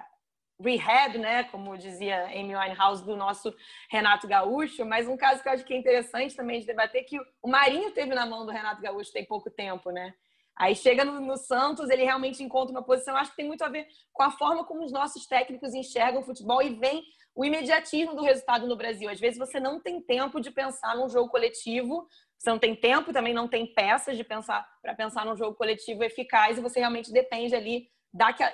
rehab, 0.60 1.17
né? 1.17 1.43
Como 1.45 1.77
dizia 1.77 2.25
Amy 2.27 2.55
Winehouse, 2.55 3.03
do 3.03 3.15
nosso 3.15 3.53
Renato 3.89 4.27
Gaúcho. 4.27 4.86
Mas 4.86 5.07
um 5.07 5.17
caso 5.17 5.41
que 5.41 5.50
eu 5.50 5.53
acho 5.53 5.65
que 5.65 5.74
é 5.74 5.77
interessante 5.77 6.36
também 6.36 6.60
de 6.60 6.65
debater 6.65 7.01
é 7.01 7.03
que 7.03 7.19
o 7.41 7.50
Marinho 7.50 7.91
teve 7.91 8.15
na 8.15 8.25
mão 8.25 8.45
do 8.45 8.51
Renato 8.51 8.81
Gaúcho 8.81 9.12
tem 9.12 9.25
pouco 9.25 9.50
tempo, 9.50 9.91
né? 9.91 10.13
Aí 10.57 10.74
chega 10.74 11.03
no, 11.03 11.19
no, 11.19 11.36
Santos, 11.36 11.89
ele 11.89 12.05
realmente 12.05 12.41
encontra 12.41 12.72
uma 12.72 12.81
posição, 12.81 13.17
acho 13.17 13.31
que 13.31 13.38
tem 13.38 13.45
muito 13.45 13.63
a 13.63 13.67
ver 13.67 13.86
com 14.13 14.24
a 14.24 14.31
forma 14.31 14.63
como 14.63 14.86
os 14.86 14.91
nossos 14.91 15.27
técnicos 15.27 15.74
enxergam 15.74 16.22
o 16.22 16.24
futebol 16.24 16.62
e 16.62 16.69
vem 16.69 17.03
o 17.36 17.43
imediatismo 17.43 18.15
do 18.15 18.24
resultado 18.24 18.65
no 18.65 18.77
Brasil. 18.77 19.10
Às 19.10 19.19
vezes 19.19 19.38
você 19.38 19.60
não 19.60 19.81
tem 19.81 20.01
tempo 20.01 20.39
de 20.39 20.50
pensar 20.50 20.95
num 20.95 21.10
jogo 21.10 21.29
coletivo, 21.29 22.07
você 22.37 22.49
não 22.49 22.59
tem 22.59 22.75
tempo, 22.75 23.13
também 23.13 23.33
não 23.33 23.47
tem 23.47 23.65
peças 23.65 24.17
de 24.17 24.23
pensar 24.23 24.67
para 24.81 24.93
pensar 24.93 25.25
num 25.25 25.35
jogo 25.35 25.55
coletivo 25.55 26.03
eficaz 26.03 26.57
e 26.57 26.61
você 26.61 26.79
realmente 26.79 27.11
depende 27.11 27.55
ali 27.55 27.87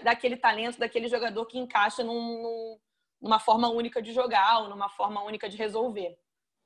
daquele 0.03 0.37
talento, 0.37 0.79
daquele 0.79 1.07
jogador 1.07 1.45
que 1.45 1.59
encaixa 1.59 2.03
num, 2.03 2.13
num, 2.13 2.77
numa 3.21 3.39
forma 3.39 3.69
única 3.69 4.01
de 4.01 4.11
jogar 4.11 4.61
ou 4.61 4.69
numa 4.69 4.89
forma 4.89 5.23
única 5.23 5.47
de 5.47 5.57
resolver. 5.57 6.17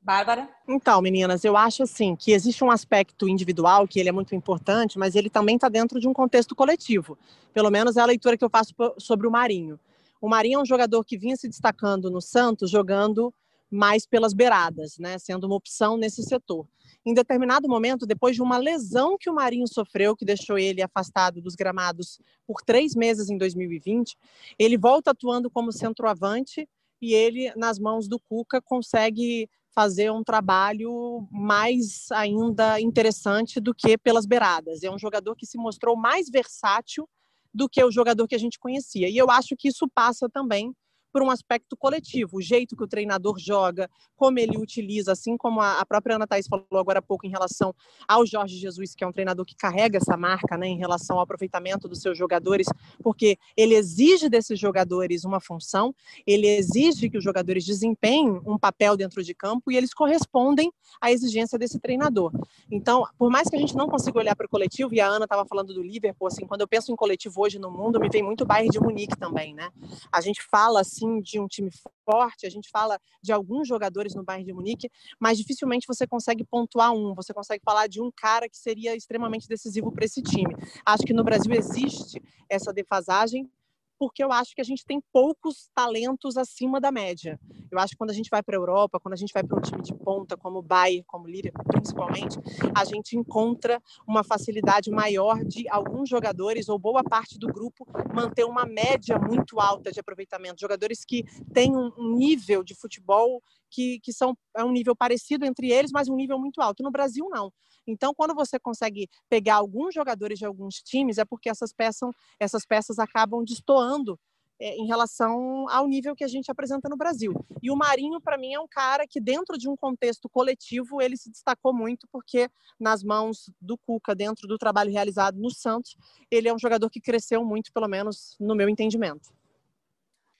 Bárbara? 0.01 0.47
Então, 0.67 1.01
meninas, 1.01 1.43
eu 1.43 1.57
acho 1.57 1.81
assim 1.81 2.15
que 2.15 2.31
existe 2.31 2.63
um 2.63 2.69
aspecto 2.69 3.27
individual 3.27 3.87
que 3.87 3.99
ele 3.99 4.07
é 4.07 4.11
muito 4.11 4.35
importante, 4.35 4.99
mas 4.99 5.15
ele 5.15 5.31
também 5.31 5.55
está 5.55 5.67
dentro 5.67 5.99
de 5.99 6.07
um 6.07 6.13
contexto 6.13 6.55
coletivo. 6.55 7.17
Pelo 7.51 7.71
menos 7.71 7.97
é 7.97 8.01
a 8.01 8.05
leitura 8.05 8.37
que 8.37 8.45
eu 8.45 8.49
faço 8.49 8.71
sobre 8.99 9.25
o 9.25 9.31
Marinho. 9.31 9.79
O 10.21 10.29
Marinho 10.29 10.59
é 10.59 10.61
um 10.61 10.65
jogador 10.65 11.03
que 11.03 11.17
vinha 11.17 11.35
se 11.35 11.49
destacando 11.49 12.11
no 12.11 12.21
Santos, 12.21 12.69
jogando 12.69 13.33
mais 13.69 14.05
pelas 14.05 14.31
beiradas, 14.31 14.99
né, 14.99 15.17
sendo 15.17 15.45
uma 15.47 15.55
opção 15.55 15.97
nesse 15.97 16.21
setor. 16.21 16.67
Em 17.05 17.13
determinado 17.13 17.69
momento, 17.69 18.05
depois 18.05 18.35
de 18.35 18.41
uma 18.41 18.57
lesão 18.57 19.15
que 19.15 19.29
o 19.29 19.33
Marinho 19.33 19.67
sofreu, 19.67 20.15
que 20.15 20.25
deixou 20.25 20.57
ele 20.57 20.81
afastado 20.81 21.39
dos 21.39 21.53
gramados 21.53 22.19
por 22.47 22.63
três 22.63 22.95
meses 22.95 23.29
em 23.29 23.37
2020, 23.37 24.17
ele 24.57 24.75
volta 24.75 25.11
atuando 25.11 25.49
como 25.49 25.71
centroavante 25.71 26.67
e 26.99 27.13
ele, 27.13 27.53
nas 27.55 27.77
mãos 27.77 28.07
do 28.07 28.19
Cuca, 28.19 28.59
consegue 28.59 29.47
fazer 29.69 30.11
um 30.11 30.23
trabalho 30.23 31.27
mais 31.29 32.09
ainda 32.11 32.79
interessante 32.79 33.59
do 33.59 33.75
que 33.75 33.97
pelas 33.97 34.25
beiradas. 34.25 34.81
É 34.81 34.89
um 34.89 34.97
jogador 34.97 35.35
que 35.35 35.45
se 35.45 35.57
mostrou 35.57 35.95
mais 35.95 36.29
versátil 36.29 37.07
do 37.53 37.69
que 37.69 37.83
o 37.83 37.91
jogador 37.91 38.27
que 38.27 38.35
a 38.35 38.39
gente 38.39 38.57
conhecia. 38.57 39.07
E 39.09 39.15
eu 39.17 39.29
acho 39.29 39.55
que 39.55 39.67
isso 39.67 39.87
passa 39.93 40.27
também 40.27 40.73
por 41.15 41.21
um 41.21 41.31
aspecto 41.31 41.77
coletivo, 41.77 42.39
o 42.39 42.41
jeito 42.41 42.75
que 42.75 42.83
o 42.83 42.87
treinador 42.89 43.39
joga, 43.39 43.89
como 44.17 44.37
ele 44.37 44.57
utiliza, 44.57 45.13
assim 45.13 45.37
como 45.37 45.61
a 45.61 45.85
própria 45.85 46.17
Ana 46.17 46.27
Thaís 46.27 46.45
falou 46.45 46.67
agora 46.73 46.99
há 46.99 47.01
pouco 47.01 47.25
em 47.25 47.29
relação 47.29 47.73
ao 48.05 48.25
Jorge 48.25 48.57
Jesus, 48.57 48.93
que 48.93 49.01
é 49.01 49.07
um 49.07 49.13
treinador 49.13 49.45
que 49.45 49.55
carrega 49.55 49.97
essa 49.97 50.17
marca 50.17 50.57
né, 50.57 50.67
em 50.67 50.77
relação 50.77 51.15
ao 51.15 51.23
aproveitamento 51.23 51.87
dos 51.87 52.01
seus 52.01 52.17
jogadores, 52.17 52.67
porque 53.01 53.37
ele 53.55 53.75
exige 53.75 54.27
desses 54.27 54.59
jogadores 54.59 55.23
uma 55.23 55.39
função, 55.39 55.95
ele 56.27 56.47
exige 56.47 57.09
que 57.09 57.17
os 57.17 57.23
jogadores 57.23 57.63
desempenhem 57.63 58.41
um 58.45 58.57
papel 58.57 58.97
dentro 58.97 59.23
de 59.23 59.33
campo 59.33 59.71
e 59.71 59.77
eles 59.77 59.93
correspondem 59.93 60.69
à 60.99 61.13
exigência 61.13 61.57
desse 61.57 61.79
treinador. 61.79 62.33
Então, 62.69 63.05
por 63.17 63.31
mais 63.31 63.47
que 63.47 63.55
a 63.55 63.59
gente 63.59 63.73
não 63.73 63.87
consiga 63.87 64.19
olhar 64.19 64.35
para 64.35 64.47
o 64.47 64.49
coletivo, 64.49 64.93
e 64.93 64.99
a 64.99 65.07
Ana 65.07 65.23
estava 65.23 65.45
falando 65.45 65.73
do 65.73 65.81
Liverpool, 65.81 66.27
assim, 66.27 66.45
quando 66.45 66.59
eu 66.59 66.67
penso 66.67 66.91
em 66.91 66.95
coletivo 66.97 67.41
hoje 67.41 67.57
no 67.57 67.71
mundo, 67.71 68.01
me 68.01 68.09
vem 68.09 68.21
muito 68.21 68.45
Bayern 68.45 68.69
de 68.69 68.81
Munique 68.81 69.17
também, 69.17 69.53
né? 69.53 69.69
A 70.11 70.19
gente 70.19 70.43
fala 70.43 70.81
assim 70.81 71.04
de 71.21 71.39
um 71.39 71.47
time 71.47 71.69
forte, 72.03 72.45
a 72.45 72.49
gente 72.49 72.69
fala 72.69 72.99
de 73.21 73.31
alguns 73.31 73.67
jogadores 73.67 74.13
no 74.15 74.23
Bayern 74.23 74.45
de 74.45 74.53
Munique, 74.53 74.89
mas 75.19 75.37
dificilmente 75.37 75.87
você 75.87 76.05
consegue 76.05 76.43
pontuar 76.43 76.93
um, 76.93 77.13
você 77.13 77.33
consegue 77.33 77.63
falar 77.63 77.87
de 77.87 78.01
um 78.01 78.11
cara 78.11 78.47
que 78.49 78.57
seria 78.57 78.95
extremamente 78.95 79.47
decisivo 79.47 79.91
para 79.91 80.05
esse 80.05 80.21
time. 80.21 80.55
Acho 80.85 81.03
que 81.03 81.13
no 81.13 81.23
Brasil 81.23 81.53
existe 81.53 82.21
essa 82.49 82.73
defasagem 82.73 83.49
porque 83.97 84.23
eu 84.23 84.31
acho 84.31 84.53
que 84.53 84.61
a 84.61 84.65
gente 84.65 84.85
tem 84.85 85.01
poucos 85.11 85.69
talentos 85.73 86.37
acima 86.37 86.79
da 86.79 86.91
média. 86.91 87.39
Eu 87.71 87.79
acho 87.79 87.91
que 87.91 87.97
quando 87.97 88.11
a 88.11 88.13
gente 88.13 88.29
vai 88.29 88.43
para 88.43 88.55
a 88.55 88.59
Europa, 88.59 88.99
quando 88.99 89.13
a 89.13 89.17
gente 89.17 89.33
vai 89.33 89.43
para 89.43 89.57
um 89.57 89.61
time 89.61 89.81
de 89.81 89.93
ponta, 89.93 90.37
como 90.37 90.59
o 90.59 90.61
Bayern, 90.61 91.03
como 91.07 91.25
o 91.25 91.29
Liverpool, 91.29 91.63
principalmente, 91.65 92.37
a 92.75 92.85
gente 92.85 93.17
encontra 93.17 93.81
uma 94.07 94.23
facilidade 94.23 94.89
maior 94.91 95.43
de 95.43 95.67
alguns 95.69 96.09
jogadores 96.09 96.69
ou 96.69 96.77
boa 96.77 97.03
parte 97.03 97.37
do 97.37 97.47
grupo 97.47 97.85
manter 98.13 98.45
uma 98.45 98.65
média 98.65 99.17
muito 99.19 99.59
alta 99.59 99.91
de 99.91 99.99
aproveitamento. 99.99 100.61
Jogadores 100.61 101.03
que 101.05 101.23
têm 101.53 101.75
um 101.75 102.15
nível 102.15 102.63
de 102.63 102.75
futebol 102.75 103.41
que, 103.75 103.99
que 103.99 104.13
são 104.13 104.37
é 104.55 104.63
um 104.63 104.71
nível 104.71 104.95
parecido 104.95 105.45
entre 105.45 105.69
eles, 105.69 105.91
mas 105.91 106.07
um 106.07 106.15
nível 106.15 106.39
muito 106.39 106.61
alto. 106.61 106.81
No 106.81 106.91
Brasil, 106.91 107.27
não. 107.29 107.51
Então, 107.85 108.13
quando 108.15 108.33
você 108.33 108.57
consegue 108.57 109.07
pegar 109.29 109.55
alguns 109.55 109.93
jogadores 109.93 110.39
de 110.39 110.45
alguns 110.45 110.75
times, 110.75 111.17
é 111.17 111.25
porque 111.25 111.49
essas 111.49 111.73
peças, 111.73 112.09
essas 112.39 112.65
peças 112.65 112.97
acabam 112.97 113.43
destoando 113.43 114.17
é, 114.59 114.75
em 114.77 114.87
relação 114.87 115.67
ao 115.69 115.85
nível 115.85 116.15
que 116.15 116.23
a 116.23 116.27
gente 116.27 116.49
apresenta 116.49 116.87
no 116.87 116.95
Brasil. 116.95 117.33
E 117.61 117.69
o 117.69 117.75
Marinho, 117.75 118.21
para 118.21 118.37
mim, 118.37 118.53
é 118.53 118.59
um 118.59 118.67
cara 118.67 119.05
que, 119.05 119.19
dentro 119.19 119.57
de 119.57 119.69
um 119.69 119.75
contexto 119.75 120.29
coletivo, 120.29 121.01
ele 121.01 121.17
se 121.17 121.29
destacou 121.29 121.73
muito, 121.73 122.07
porque 122.09 122.49
nas 122.79 123.03
mãos 123.03 123.51
do 123.59 123.77
Cuca, 123.77 124.15
dentro 124.15 124.47
do 124.47 124.57
trabalho 124.57 124.91
realizado 124.91 125.37
no 125.37 125.51
Santos, 125.51 125.97
ele 126.31 126.47
é 126.47 126.53
um 126.53 126.59
jogador 126.59 126.89
que 126.89 127.01
cresceu 127.01 127.43
muito, 127.43 127.71
pelo 127.73 127.87
menos 127.87 128.37
no 128.39 128.55
meu 128.55 128.69
entendimento. 128.69 129.34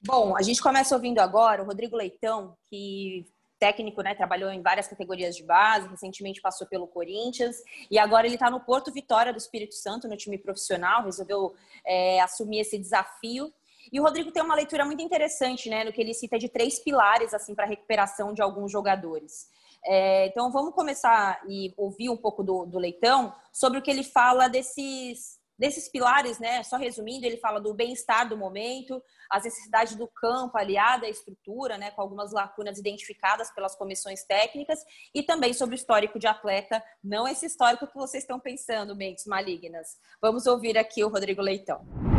Bom, 0.06 0.38
a 0.38 0.44
gente 0.44 0.62
começa 0.62 0.94
ouvindo 0.94 1.18
agora 1.18 1.64
o 1.64 1.66
Rodrigo 1.66 1.98
Leitão, 1.98 2.56
que 2.70 3.26
técnico, 3.58 4.04
né? 4.04 4.14
Trabalhou 4.14 4.52
em 4.52 4.62
várias 4.62 4.88
categorias 4.88 5.36
de 5.36 5.42
base, 5.42 5.88
recentemente 5.88 6.40
passou 6.40 6.68
pelo 6.68 6.86
Corinthians 6.86 7.56
e 7.90 7.98
agora 7.98 8.28
ele 8.28 8.36
está 8.36 8.52
no 8.52 8.60
Porto 8.60 8.92
Vitória 8.92 9.34
do 9.34 9.40
Espírito 9.40 9.74
Santo, 9.74 10.08
no 10.08 10.16
time 10.16 10.38
profissional, 10.38 11.06
resolveu 11.06 11.56
é, 11.84 12.22
assumir 12.22 12.60
esse 12.60 12.78
desafio. 12.78 13.52
E 13.92 14.00
o 14.00 14.04
Rodrigo 14.04 14.32
tem 14.32 14.44
uma 14.44 14.54
leitura 14.54 14.86
muito 14.86 15.02
interessante, 15.02 15.72
né? 15.72 15.84
No 15.84 15.92
que 15.92 16.02
ele 16.02 16.14
cita 16.14 16.38
de 16.38 16.50
três 16.50 16.78
pilares 16.78 17.34
assim 17.34 17.56
para 17.56 17.66
recuperação 17.66 18.32
de 18.32 18.44
alguns 18.44 18.72
jogadores. 18.72 19.50
É, 19.84 20.28
então 20.28 20.52
vamos 20.52 20.76
começar 20.76 21.42
e 21.48 21.74
ouvir 21.76 22.12
um 22.12 22.18
pouco 22.18 22.44
do, 22.44 22.64
do 22.68 22.78
Leitão 22.78 23.34
sobre 23.52 23.80
o 23.80 23.82
que 23.82 23.90
ele 23.90 24.04
fala 24.04 24.48
desses 24.48 25.40
desses 25.58 25.88
pilares, 25.90 26.40
né? 26.40 26.64
Só 26.64 26.78
resumindo, 26.78 27.26
ele 27.26 27.38
fala 27.38 27.60
do 27.60 27.74
bem-estar 27.74 28.28
do 28.28 28.38
momento, 28.38 29.02
as 29.30 29.44
necessidades 29.44 29.96
do 29.96 30.08
campo 30.08 30.58
aliada 30.58 31.06
à 31.06 31.10
estrutura, 31.10 31.78
né, 31.78 31.92
com 31.92 32.02
algumas 32.02 32.32
lacunas 32.32 32.78
identificadas 32.78 33.52
pelas 33.52 33.76
comissões 33.76 34.24
técnicas, 34.24 34.80
e 35.14 35.24
também 35.24 35.54
sobre 35.54 35.76
o 35.76 35.78
histórico 35.78 36.20
de 36.20 36.28
atleta, 36.28 36.84
não 37.04 37.28
esse 37.28 37.46
histórico 37.46 37.88
que 37.88 37.96
vocês 37.96 38.24
estão 38.24 38.40
pensando, 38.40 38.96
mentes 38.96 39.26
malignas. 39.26 39.98
Vamos 40.22 40.46
ouvir 40.46 40.78
aqui 40.78 41.04
o 41.04 41.10
Rodrigo 41.10 41.42
Leitão. 41.42 42.15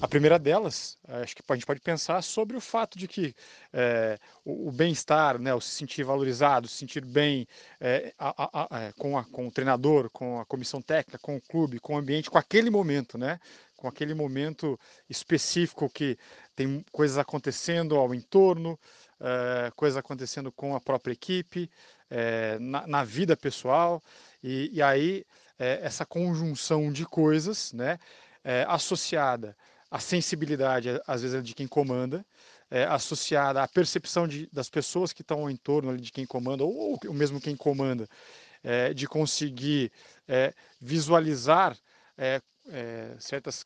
A 0.00 0.06
primeira 0.06 0.38
delas, 0.38 0.96
acho 1.08 1.34
que 1.34 1.42
a 1.48 1.54
gente 1.54 1.66
pode 1.66 1.80
pensar 1.80 2.22
sobre 2.22 2.56
o 2.56 2.60
fato 2.60 2.96
de 2.96 3.08
que 3.08 3.34
é, 3.72 4.16
o, 4.44 4.68
o 4.68 4.72
bem-estar, 4.72 5.40
né, 5.40 5.52
o 5.52 5.60
se 5.60 5.70
sentir 5.70 6.04
valorizado, 6.04 6.68
se 6.68 6.76
sentir 6.76 7.04
bem 7.04 7.48
é, 7.80 8.14
a, 8.16 8.28
a, 8.44 8.76
a, 8.76 8.82
é, 8.84 8.92
com, 8.92 9.20
com, 9.24 9.48
o 9.48 9.50
treinador, 9.50 10.08
com 10.10 10.38
a 10.38 10.46
comissão 10.46 10.80
técnica, 10.80 11.18
com 11.18 11.36
o 11.36 11.40
clube, 11.40 11.80
com 11.80 11.94
o 11.94 11.98
ambiente, 11.98 12.30
com 12.30 12.38
aquele 12.38 12.70
momento, 12.70 13.18
né, 13.18 13.40
com 13.76 13.88
aquele 13.88 14.14
momento 14.14 14.78
específico 15.10 15.90
que 15.90 16.16
tem 16.54 16.84
coisas 16.92 17.18
acontecendo 17.18 17.96
ao 17.96 18.14
entorno, 18.14 18.78
é, 19.20 19.72
coisas 19.74 19.96
acontecendo 19.96 20.52
com 20.52 20.76
a 20.76 20.80
própria 20.80 21.12
equipe, 21.12 21.68
na, 22.58 22.86
na, 22.86 23.04
vida 23.04 23.36
pessoal, 23.36 24.02
e, 24.42 24.70
e 24.72 24.80
aí 24.80 25.26
essa 25.58 26.06
conjunção 26.06 26.90
de 26.90 27.04
coisas, 27.04 27.70
né, 27.74 27.98
associada 28.66 29.54
a 29.90 29.98
sensibilidade, 29.98 30.88
às 31.06 31.22
vezes, 31.22 31.36
é 31.36 31.42
de 31.42 31.54
quem 31.54 31.66
comanda, 31.66 32.24
é, 32.70 32.84
associada 32.84 33.62
à 33.62 33.68
percepção 33.68 34.28
de, 34.28 34.48
das 34.52 34.68
pessoas 34.68 35.12
que 35.12 35.22
estão 35.22 35.48
em 35.48 35.56
torno 35.56 35.96
de 35.96 36.12
quem 36.12 36.26
comanda, 36.26 36.64
ou, 36.64 36.98
ou 37.06 37.14
mesmo 37.14 37.40
quem 37.40 37.56
comanda, 37.56 38.06
é, 38.62 38.92
de 38.92 39.06
conseguir 39.06 39.92
é, 40.26 40.52
visualizar 40.80 41.76
certas, 43.20 43.64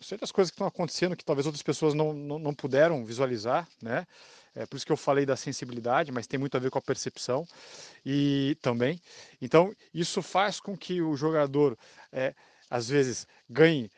certas 0.00 0.30
coisas 0.30 0.50
que 0.50 0.54
estão 0.54 0.66
acontecendo 0.66 1.16
que 1.16 1.24
talvez 1.24 1.44
outras 1.44 1.62
pessoas 1.62 1.92
não, 1.92 2.12
não, 2.12 2.38
não 2.38 2.54
puderam 2.54 3.04
visualizar, 3.04 3.68
né? 3.82 4.06
É 4.54 4.66
por 4.66 4.76
isso 4.76 4.86
que 4.86 4.92
eu 4.92 4.96
falei 4.96 5.24
da 5.24 5.36
sensibilidade, 5.36 6.10
mas 6.10 6.26
tem 6.26 6.38
muito 6.38 6.56
a 6.56 6.60
ver 6.60 6.70
com 6.70 6.78
a 6.78 6.82
percepção 6.82 7.46
e 8.04 8.56
também. 8.60 9.00
Então, 9.40 9.72
isso 9.94 10.22
faz 10.22 10.58
com 10.58 10.76
que 10.76 11.00
o 11.00 11.16
jogador 11.16 11.78
é, 12.10 12.34
às 12.70 12.88
vezes 12.88 13.26
ganhe, 13.48 13.90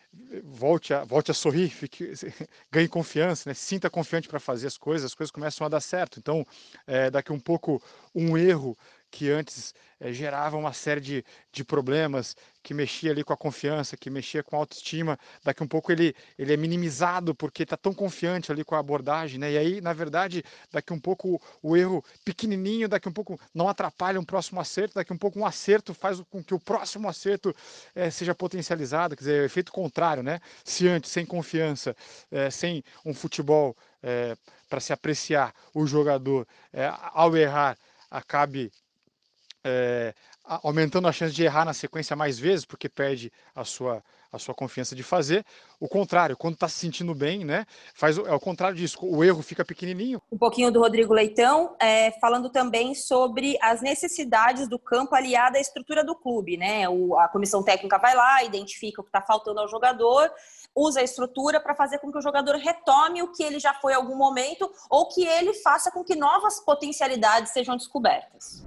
volte 0.43 0.95
a, 0.95 1.05
volte 1.05 1.31
a 1.31 1.35
sorrir, 1.35 1.69
fique, 1.69 2.13
ganhe 2.73 2.89
confiança, 2.89 3.51
né? 3.51 3.55
sinta 3.55 3.91
confiante 3.91 4.29
para 4.29 4.41
fazer 4.41 4.67
as 4.67 4.79
coisas, 4.79 5.07
as 5.07 5.15
coisas 5.15 5.31
começam 5.31 5.67
a 5.67 5.69
dar 5.69 5.81
certo. 5.81 6.19
Então, 6.19 6.45
é, 6.87 7.11
daqui 7.11 7.33
um 7.33 7.41
pouco, 7.41 7.83
um 8.15 8.37
erro 8.37 8.77
que 9.13 9.31
antes 9.31 9.75
é, 10.01 10.11
gerava 10.11 10.57
uma 10.57 10.73
série 10.73 11.01
de, 11.01 11.25
de 11.53 11.63
problemas, 11.63 12.35
que 12.63 12.73
mexia 12.73 13.11
ali 13.11 13.23
com 13.23 13.33
a 13.33 13.37
confiança, 13.37 13.95
que 13.95 14.09
mexia 14.09 14.43
com 14.43 14.57
a 14.57 14.59
autoestima, 14.59 15.19
daqui 15.45 15.63
um 15.63 15.69
pouco 15.69 15.93
ele, 15.93 16.17
ele 16.39 16.53
é 16.53 16.57
minimizado 16.57 17.35
porque 17.35 17.63
está 17.63 17.77
tão 17.77 17.93
confiante 17.93 18.51
ali 18.51 18.65
com 18.65 18.75
a 18.75 18.79
abordagem, 18.79 19.39
né? 19.39 19.53
E 19.53 19.59
aí, 19.59 19.81
na 19.83 19.93
verdade, 19.93 20.43
daqui 20.73 20.95
um 20.95 20.99
pouco 20.99 21.41
o 21.63 21.77
erro 21.77 22.03
pequenininho, 22.25 22.89
daqui 22.89 23.07
um 23.07 23.13
pouco 23.13 23.39
não 23.55 23.69
atrapalha 23.69 24.19
um 24.19 24.25
próximo 24.25 24.61
acerto, 24.61 24.95
daqui 24.95 25.13
um 25.13 25.19
pouco 25.19 25.39
um 25.39 25.45
acerto 25.45 25.93
faz 25.93 26.21
com 26.31 26.43
que 26.43 26.55
o 26.55 26.59
próximo 26.59 27.07
acerto 27.07 27.55
é, 27.95 28.11
seja 28.11 28.35
potencializado, 28.35 29.15
quer 29.15 29.21
dizer, 29.21 29.39
é 29.41 29.43
o 29.43 29.45
efeito 29.45 29.71
contrário, 29.71 30.23
né? 30.23 30.41
Se 30.65 30.89
antes, 30.89 31.11
sem 31.11 31.27
confiança, 31.27 31.95
é, 32.31 32.51
sem 32.51 32.83
um 33.05 33.13
futebol 33.13 33.77
para 34.69 34.81
se 34.81 34.93
apreciar 34.93 35.55
o 35.73 35.87
jogador, 35.87 36.45
ao 37.15 37.37
errar, 37.37 37.79
acabe 38.11 38.73
é, 39.65 40.15
aumentando 40.45 41.09
a 41.09 41.13
chance 41.13 41.35
de 41.35 41.45
errar 41.45 41.65
na 41.65 41.73
sequência 41.73 42.17
mais 42.17 42.39
vezes, 42.39 42.65
porque 42.65 42.89
perde 42.89 43.33
a 43.55 43.65
sua, 43.65 44.03
a 44.33 44.39
sua 44.39 44.55
confiança 44.55 44.95
de 44.95 45.03
fazer. 45.03 45.45
O 45.79 45.89
contrário, 45.89 46.37
quando 46.37 46.55
está 46.55 46.69
se 46.69 46.79
sentindo 46.79 47.15
bem, 47.15 47.45
né, 47.45 47.65
faz 47.95 48.19
é 48.19 48.33
o 48.33 48.41
contrário 48.41 48.77
disso, 48.77 48.99
o 49.03 49.23
erro 49.23 49.43
fica 49.43 49.65
pequenininho. 49.65 50.21
Um 50.31 50.39
pouquinho 50.39 50.73
do 50.73 50.81
Rodrigo 50.81 51.15
Leitão, 51.15 51.77
é, 51.81 52.11
falando 52.13 52.51
também 52.51 52.95
sobre 52.95 53.57
as 53.63 53.81
necessidades 53.81 54.69
do 54.69 54.79
campo 54.79 55.15
aliada 55.15 55.59
à 55.59 55.61
estrutura 55.61 56.05
do 56.05 56.15
clube, 56.15 56.57
né? 56.57 56.89
O, 56.89 57.17
a 57.19 57.29
comissão 57.29 57.63
técnica 57.63 57.99
vai 57.99 58.15
lá, 58.15 58.43
identifica 58.43 59.01
o 59.01 59.05
que 59.05 59.11
está 59.11 59.23
faltando 59.23 59.61
ao 59.61 59.69
jogador, 59.69 60.31
usa 60.75 61.01
a 61.01 61.05
estrutura 61.05 61.61
para 61.61 61.75
fazer 61.75 61.99
com 61.99 62.11
que 62.11 62.19
o 62.19 62.23
jogador 62.23 62.57
retome 62.57 63.23
o 63.23 63.31
que 63.31 63.43
ele 63.43 63.61
já 63.61 63.75
foi 63.75 63.93
em 63.93 63.97
algum 63.97 64.17
momento 64.17 64.71
ou 64.91 65.09
que 65.09 65.25
ele 65.25 65.55
faça 65.55 65.91
com 65.91 66.03
que 66.03 66.17
novas 66.17 66.59
potencialidades 66.61 67.53
sejam 67.53 67.77
descobertas. 67.77 68.65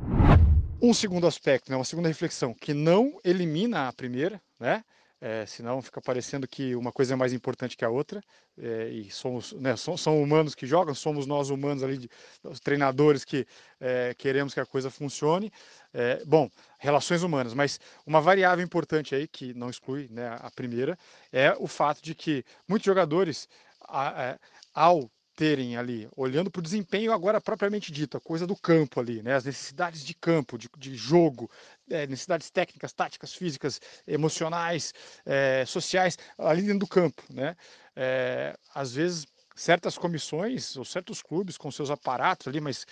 Um 0.81 0.93
segundo 0.93 1.25
aspecto, 1.25 1.71
né, 1.71 1.77
uma 1.77 1.85
segunda 1.85 2.07
reflexão, 2.09 2.53
que 2.53 2.73
não 2.73 3.19
elimina 3.23 3.87
a 3.87 3.93
primeira, 3.93 4.41
né, 4.59 4.83
é, 5.21 5.45
senão 5.45 5.81
fica 5.81 6.01
parecendo 6.01 6.47
que 6.47 6.75
uma 6.75 6.91
coisa 6.91 7.13
é 7.13 7.15
mais 7.15 7.33
importante 7.33 7.77
que 7.77 7.85
a 7.85 7.89
outra, 7.89 8.21
é, 8.57 8.89
e 8.89 9.09
somos, 9.09 9.53
né, 9.53 9.75
são, 9.77 9.95
são, 9.95 10.21
humanos 10.21 10.53
que 10.53 10.67
jogam, 10.67 10.93
somos 10.93 11.25
nós 11.25 11.49
humanos 11.49 11.81
ali, 11.81 12.09
os 12.43 12.59
treinadores 12.59 13.23
que 13.23 13.47
é, 13.79 14.13
queremos 14.17 14.53
que 14.53 14.59
a 14.59 14.65
coisa 14.65 14.91
funcione. 14.91 15.51
É, 15.93 16.23
bom, 16.25 16.49
relações 16.77 17.23
humanas, 17.23 17.53
mas 17.53 17.79
uma 18.05 18.19
variável 18.19 18.63
importante 18.63 19.15
aí, 19.15 19.27
que 19.27 19.53
não 19.53 19.69
exclui 19.69 20.07
né, 20.11 20.37
a 20.41 20.51
primeira, 20.51 20.97
é 21.31 21.55
o 21.57 21.67
fato 21.67 22.01
de 22.03 22.13
que 22.13 22.43
muitos 22.67 22.85
jogadores, 22.85 23.47
a, 23.81 24.31
a, 24.31 24.39
ao 24.73 25.09
terem 25.35 25.75
ali, 25.75 26.07
olhando 26.15 26.49
para 26.49 26.59
o 26.59 26.63
desempenho 26.63 27.11
agora 27.11 27.41
propriamente 27.41 27.91
dito, 27.91 28.15
a 28.15 28.21
coisa 28.21 28.47
do 28.47 28.55
campo 28.55 28.99
ali, 28.99 29.21
né? 29.21 29.35
as 29.35 29.43
necessidades 29.43 30.03
de 30.03 30.13
campo, 30.13 30.57
de, 30.57 30.69
de 30.77 30.95
jogo, 30.95 31.51
é, 31.89 32.07
necessidades 32.07 32.49
técnicas, 32.49 32.93
táticas, 32.93 33.33
físicas, 33.33 33.81
emocionais, 34.07 34.93
é, 35.25 35.65
sociais, 35.65 36.17
ali 36.37 36.61
dentro 36.61 36.79
do 36.79 36.87
campo. 36.87 37.21
Né? 37.29 37.55
É, 37.95 38.57
às 38.73 38.93
vezes 38.93 39.25
certas 39.55 39.97
comissões 39.97 40.75
ou 40.75 40.83
certos 40.83 41.21
clubes 41.21 41.57
com 41.57 41.71
seus 41.71 41.89
aparatos 41.89 42.47
ali, 42.47 42.59
mas 42.59 42.85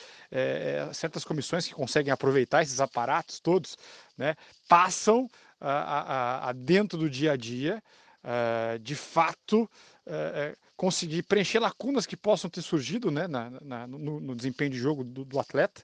certas 0.94 1.26
comissões 1.26 1.68
que 1.68 1.74
conseguem 1.74 2.10
aproveitar 2.10 2.64
esses 2.64 2.80
aparatos 2.80 3.42
todos, 3.42 3.78
né, 4.18 4.34
passam 4.70 5.30
a, 5.60 5.72
a, 5.72 6.50
a 6.50 6.54
dentro 6.54 6.98
do 6.98 7.10
dia 7.10 7.34
a 7.34 7.36
dia, 7.36 7.84
de 8.82 8.96
fato, 8.96 9.70
conseguir 10.76 11.24
preencher 11.24 11.60
lacunas 11.60 12.06
que 12.06 12.18
possam 12.18 12.50
ter 12.50 12.62
surgido 12.62 13.12
né, 13.12 13.28
na, 13.28 13.50
na, 13.62 13.88
no, 13.88 14.20
no, 14.20 14.36
desempenho 14.36 14.72
de 14.72 14.78
jogo 14.78 15.04
do, 15.04 15.24
do, 15.24 15.40
atleta 15.40 15.84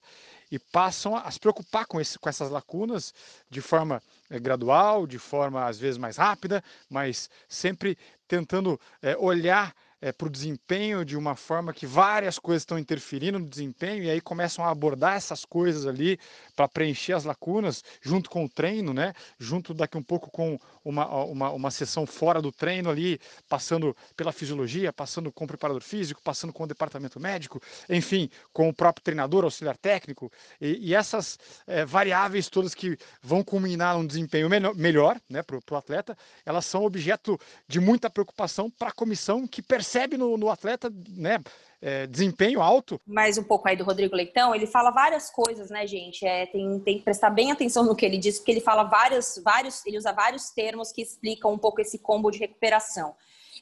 e 0.52 0.58
passam 0.58 1.16
a, 1.16 1.30
se 1.30 1.40
preocupar 1.40 1.86
com, 1.86 2.02
esse, 2.02 2.18
com 2.18 2.28
essas 2.28 2.50
lacunas 2.50 3.14
de 3.50 3.62
forma 3.62 4.02
é, 4.30 4.40
gradual, 4.40 5.06
de 5.06 5.20
forma 5.20 5.66
às 5.66 5.78
vezes 5.78 5.98
mais 5.98 6.18
rápida, 6.18 6.64
mas 6.90 7.30
sempre 7.48 7.98
tentando 8.28 8.80
é, 9.02 9.16
olhar 9.18 9.76
é, 10.02 10.12
para 10.12 10.28
o 10.28 10.30
desempenho 10.30 11.04
de 11.04 11.18
uma 11.18 11.36
forma 11.36 11.74
que 11.74 11.86
várias 11.86 12.40
coisas 12.40 12.62
estão 12.62 12.80
interferindo 12.80 13.40
no 13.40 13.48
desempenho 13.48 14.04
e 14.04 14.10
aí 14.10 14.22
começam 14.22 14.64
a 14.64 14.70
abordar 14.70 15.16
essas 15.16 15.44
coisas 15.44 15.86
ali 15.86 16.20
para 16.56 16.68
preencher 16.68 17.14
as 17.14 17.26
lacunas 17.26 17.84
junto 18.02 18.30
com 18.30 18.46
o 18.46 18.50
treino, 18.50 18.94
né? 18.94 19.14
Junto 19.38 19.74
daqui 19.74 19.98
um 19.98 20.04
pouco 20.04 20.32
com 20.32 20.58
uma, 20.84 21.08
uma, 21.26 21.52
uma 21.52 21.72
sessão 21.72 22.06
fora 22.06 22.42
do 22.42 22.52
treino 22.52 22.90
ali, 22.90 23.20
passando 23.48 23.96
pela 24.16 24.32
fisiologia, 24.32 24.94
passando 24.94 25.32
com 25.32 25.44
o 25.44 25.48
preparador 25.48 25.82
físico, 25.82 26.22
passando 26.24 26.54
com 26.54 26.64
o 26.64 26.68
departamento 26.68 27.20
médico, 27.20 27.62
enfim, 27.90 28.30
com 28.54 28.70
o 28.70 28.74
próprio 28.74 29.04
treinador, 29.04 29.44
auxiliar 29.44 29.78
técnico 29.78 30.32
e, 30.62 30.90
e 30.90 30.96
essas 30.96 31.38
é, 31.68 31.84
variáveis 31.84 32.48
todas 32.50 32.74
que 32.74 32.98
vão 33.22 33.44
culminar 33.44 33.98
num 33.98 34.06
desempenho 34.06 34.50
melhor, 34.50 34.76
melhor 34.76 35.20
né, 35.30 35.44
para 35.44 35.60
o 35.70 35.76
atleta, 35.76 36.18
elas 36.46 36.66
são 36.66 36.84
objeto 36.86 37.38
de 37.68 37.80
muita 37.80 38.10
preocupação 38.10 38.70
para 38.70 38.90
a 38.90 38.94
comissão 38.94 39.46
que 39.46 39.62
percebe 39.62 39.89
percebe 39.90 40.18
no, 40.18 40.38
no 40.38 40.50
atleta, 40.52 40.94
né? 41.10 41.40
É, 41.82 42.06
desempenho 42.06 42.62
alto. 42.62 43.00
Mais 43.08 43.38
um 43.38 43.44
pouco 43.44 43.68
aí 43.68 43.76
do 43.76 43.86
Rodrigo 43.86 44.16
Leitão, 44.16 44.54
ele 44.54 44.68
fala 44.68 44.92
várias 44.92 45.32
coisas, 45.32 45.70
né, 45.70 45.88
gente? 45.88 46.26
É, 46.26 46.46
tem, 46.46 46.80
tem 46.82 46.98
que 47.00 47.04
prestar 47.04 47.30
bem 47.30 47.52
atenção 47.52 47.86
no 47.86 47.96
que 47.96 48.06
ele 48.06 48.18
diz, 48.18 48.38
porque 48.38 48.52
ele 48.52 48.62
fala 48.62 48.84
vários, 48.84 49.42
vários, 49.44 49.84
ele 49.86 49.98
usa 49.98 50.12
vários 50.12 50.50
termos 50.52 50.92
que 50.92 51.02
explicam 51.02 51.52
um 51.54 51.58
pouco 51.58 51.82
esse 51.82 51.98
combo 51.98 52.30
de 52.30 52.38
recuperação. 52.38 53.16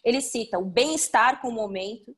Ele 0.04 0.20
cita 0.20 0.58
o 0.58 0.66
bem-estar 0.66 1.40
com 1.42 1.48
o 1.48 1.52
momento, 1.52 2.14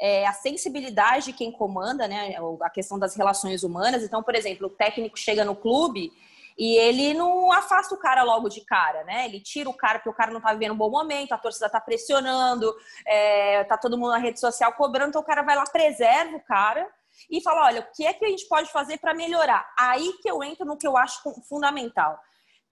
é, 0.00 0.26
a 0.26 0.32
sensibilidade 0.34 1.26
de 1.26 1.32
quem 1.32 1.50
comanda, 1.50 2.06
né? 2.06 2.36
A 2.62 2.70
questão 2.70 2.98
das 2.98 3.16
relações 3.16 3.64
humanas. 3.64 4.04
Então, 4.04 4.22
por 4.22 4.34
exemplo, 4.34 4.66
o 4.68 4.70
técnico 4.70 5.18
chega 5.18 5.44
no 5.44 5.56
clube 5.56 6.12
e 6.58 6.76
ele 6.76 7.14
não 7.14 7.52
afasta 7.52 7.94
o 7.94 7.98
cara 7.98 8.24
logo 8.24 8.48
de 8.48 8.62
cara, 8.62 9.04
né? 9.04 9.26
Ele 9.26 9.40
tira 9.40 9.70
o 9.70 9.76
cara 9.76 10.00
porque 10.00 10.10
o 10.10 10.14
cara 10.14 10.32
não 10.32 10.40
tá 10.40 10.52
vivendo 10.52 10.72
um 10.72 10.76
bom 10.76 10.90
momento, 10.90 11.32
a 11.32 11.38
torcida 11.38 11.70
tá 11.70 11.80
pressionando, 11.80 12.74
é, 13.06 13.62
tá 13.64 13.78
todo 13.78 13.96
mundo 13.96 14.10
na 14.10 14.18
rede 14.18 14.40
social 14.40 14.72
cobrando, 14.72 15.10
então 15.10 15.22
o 15.22 15.24
cara 15.24 15.42
vai 15.42 15.54
lá, 15.54 15.62
preserva 15.64 16.36
o 16.36 16.44
cara 16.44 16.88
e 17.30 17.40
fala: 17.40 17.66
olha, 17.66 17.80
o 17.80 17.94
que 17.94 18.04
é 18.04 18.12
que 18.12 18.24
a 18.24 18.28
gente 18.28 18.48
pode 18.48 18.72
fazer 18.72 18.98
para 18.98 19.14
melhorar? 19.14 19.64
Aí 19.78 20.14
que 20.20 20.28
eu 20.28 20.42
entro 20.42 20.66
no 20.66 20.76
que 20.76 20.86
eu 20.86 20.96
acho 20.96 21.22
fundamental 21.48 22.18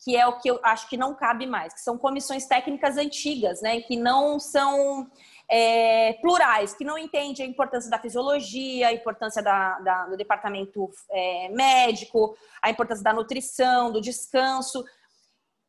que 0.04 0.16
é 0.16 0.26
o 0.26 0.38
que 0.38 0.50
eu 0.50 0.60
acho 0.62 0.88
que 0.88 0.96
não 0.96 1.14
cabe 1.14 1.46
mais, 1.46 1.72
que 1.72 1.80
são 1.80 1.96
comissões 1.96 2.46
técnicas 2.46 2.98
antigas, 2.98 3.62
né, 3.62 3.80
que 3.80 3.96
não 3.96 4.38
são 4.38 5.10
é, 5.50 6.14
plurais, 6.14 6.74
que 6.74 6.84
não 6.84 6.98
entende 6.98 7.42
a 7.42 7.46
importância 7.46 7.90
da 7.90 7.98
fisiologia, 7.98 8.88
a 8.88 8.92
importância 8.92 9.42
da, 9.42 9.78
da, 9.80 10.06
do 10.06 10.16
departamento 10.16 10.90
é, 11.10 11.48
médico, 11.50 12.36
a 12.60 12.70
importância 12.70 13.04
da 13.04 13.12
nutrição, 13.12 13.92
do 13.92 14.00
descanso. 14.00 14.84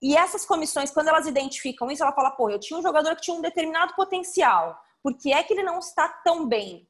E 0.01 0.15
essas 0.15 0.45
comissões, 0.45 0.91
quando 0.91 1.09
elas 1.09 1.27
identificam 1.27 1.89
isso, 1.89 2.03
ela 2.03 2.13
fala, 2.13 2.31
pô, 2.31 2.49
eu 2.49 2.59
tinha 2.59 2.79
um 2.79 2.83
jogador 2.83 3.15
que 3.15 3.21
tinha 3.21 3.35
um 3.35 3.41
determinado 3.41 3.93
potencial, 3.95 4.79
por 5.01 5.15
que 5.15 5.31
é 5.31 5.43
que 5.43 5.53
ele 5.53 5.63
não 5.63 5.79
está 5.79 6.07
tão 6.07 6.47
bem? 6.47 6.87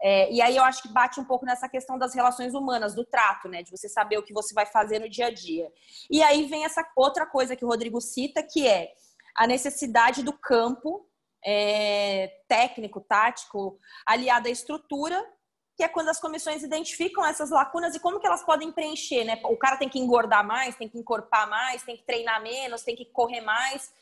É, 0.00 0.32
e 0.32 0.40
aí 0.40 0.56
eu 0.56 0.62
acho 0.62 0.82
que 0.82 0.92
bate 0.92 1.18
um 1.18 1.24
pouco 1.24 1.44
nessa 1.44 1.68
questão 1.68 1.98
das 1.98 2.14
relações 2.14 2.54
humanas, 2.54 2.94
do 2.94 3.04
trato, 3.04 3.48
né? 3.48 3.62
De 3.62 3.70
você 3.70 3.88
saber 3.88 4.16
o 4.16 4.22
que 4.22 4.32
você 4.32 4.54
vai 4.54 4.64
fazer 4.64 5.00
no 5.00 5.08
dia 5.08 5.26
a 5.26 5.34
dia. 5.34 5.72
E 6.08 6.22
aí 6.22 6.46
vem 6.46 6.64
essa 6.64 6.86
outra 6.94 7.26
coisa 7.26 7.56
que 7.56 7.64
o 7.64 7.68
Rodrigo 7.68 8.00
cita, 8.00 8.42
que 8.42 8.66
é 8.66 8.92
a 9.34 9.46
necessidade 9.46 10.22
do 10.22 10.32
campo 10.32 11.07
é, 11.44 12.32
técnico, 12.48 13.00
tático, 13.00 13.78
aliado 14.06 14.48
à 14.48 14.50
estrutura, 14.50 15.24
que 15.76 15.84
é 15.84 15.88
quando 15.88 16.08
as 16.08 16.20
comissões 16.20 16.62
identificam 16.62 17.24
essas 17.24 17.50
lacunas 17.50 17.94
e 17.94 18.00
como 18.00 18.18
que 18.18 18.26
elas 18.26 18.42
podem 18.42 18.72
preencher, 18.72 19.24
né? 19.24 19.40
O 19.44 19.56
cara 19.56 19.76
tem 19.76 19.88
que 19.88 19.98
engordar 19.98 20.44
mais, 20.44 20.74
tem 20.74 20.88
que 20.88 20.98
encorpar 20.98 21.48
mais, 21.48 21.82
tem 21.84 21.96
que 21.96 22.02
treinar 22.02 22.42
menos, 22.42 22.82
tem 22.82 22.96
que 22.96 23.04
correr 23.04 23.40
mais. 23.40 23.92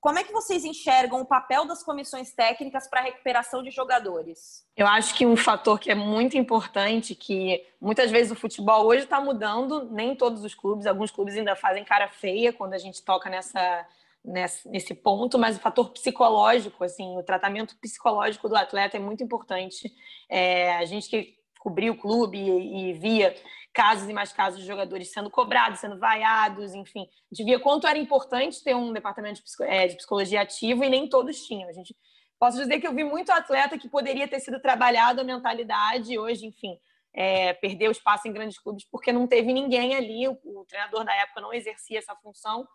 Como 0.00 0.18
é 0.18 0.22
que 0.24 0.32
vocês 0.32 0.64
enxergam 0.64 1.20
o 1.20 1.26
papel 1.26 1.66
das 1.66 1.82
comissões 1.82 2.32
técnicas 2.32 2.88
para 2.88 3.00
a 3.00 3.02
recuperação 3.02 3.62
de 3.62 3.70
jogadores? 3.70 4.64
Eu 4.76 4.86
acho 4.86 5.14
que 5.14 5.26
um 5.26 5.36
fator 5.36 5.78
que 5.78 5.90
é 5.90 5.94
muito 5.94 6.38
importante, 6.38 7.16
que 7.16 7.66
muitas 7.80 8.10
vezes 8.10 8.30
o 8.30 8.36
futebol 8.36 8.86
hoje 8.86 9.04
está 9.04 9.20
mudando, 9.20 9.90
nem 9.90 10.14
todos 10.14 10.44
os 10.44 10.54
clubes, 10.54 10.86
alguns 10.86 11.10
clubes 11.10 11.36
ainda 11.36 11.56
fazem 11.56 11.84
cara 11.84 12.08
feia 12.08 12.52
quando 12.52 12.74
a 12.74 12.78
gente 12.78 13.02
toca 13.02 13.28
nessa, 13.28 13.84
nesse, 14.28 14.94
ponto, 14.94 15.38
mas 15.38 15.56
o 15.56 15.60
fator 15.60 15.90
psicológico, 15.90 16.84
assim, 16.84 17.16
o 17.16 17.22
tratamento 17.22 17.76
psicológico 17.80 18.48
do 18.48 18.56
atleta 18.56 18.96
é 18.96 19.00
muito 19.00 19.22
importante. 19.22 19.92
É, 20.28 20.76
a 20.76 20.84
gente 20.84 21.08
que 21.08 21.36
cobriu 21.58 21.94
o 21.94 21.96
clube 21.96 22.38
e, 22.38 22.90
e, 22.90 22.92
via 22.92 23.34
casos 23.72 24.08
e 24.08 24.12
mais 24.12 24.32
casos 24.32 24.60
de 24.60 24.66
jogadores 24.66 25.10
sendo 25.12 25.30
cobrados, 25.30 25.80
sendo 25.80 25.98
vaiados, 25.98 26.74
enfim, 26.74 27.08
a 27.30 27.34
gente 27.34 27.44
via 27.44 27.58
quanto 27.58 27.86
era 27.86 27.98
importante 27.98 28.62
ter 28.62 28.74
um 28.74 28.92
departamento 28.92 29.42
de, 29.42 29.64
é, 29.64 29.88
de 29.88 29.96
psicologia 29.96 30.42
ativo 30.42 30.84
e 30.84 30.90
nem 30.90 31.08
todos 31.08 31.46
tinham. 31.46 31.68
A 31.68 31.72
gente 31.72 31.96
posso 32.38 32.58
dizer 32.58 32.80
que 32.80 32.86
eu 32.86 32.94
vi 32.94 33.04
muito 33.04 33.30
atleta 33.30 33.78
que 33.78 33.88
poderia 33.88 34.28
ter 34.28 34.40
sido 34.40 34.60
trabalhado 34.60 35.20
a 35.20 35.24
mentalidade 35.24 36.18
hoje, 36.18 36.46
enfim, 36.46 36.78
é, 37.12 37.52
perdeu 37.54 37.90
espaço 37.90 38.28
em 38.28 38.32
grandes 38.32 38.58
clubes 38.58 38.84
porque 38.90 39.12
não 39.12 39.26
teve 39.26 39.52
ninguém 39.52 39.94
ali, 39.94 40.28
o, 40.28 40.38
o 40.44 40.64
treinador 40.66 41.04
da 41.04 41.14
época 41.14 41.40
não 41.40 41.52
exercia 41.52 41.98
essa 41.98 42.14
função 42.16 42.68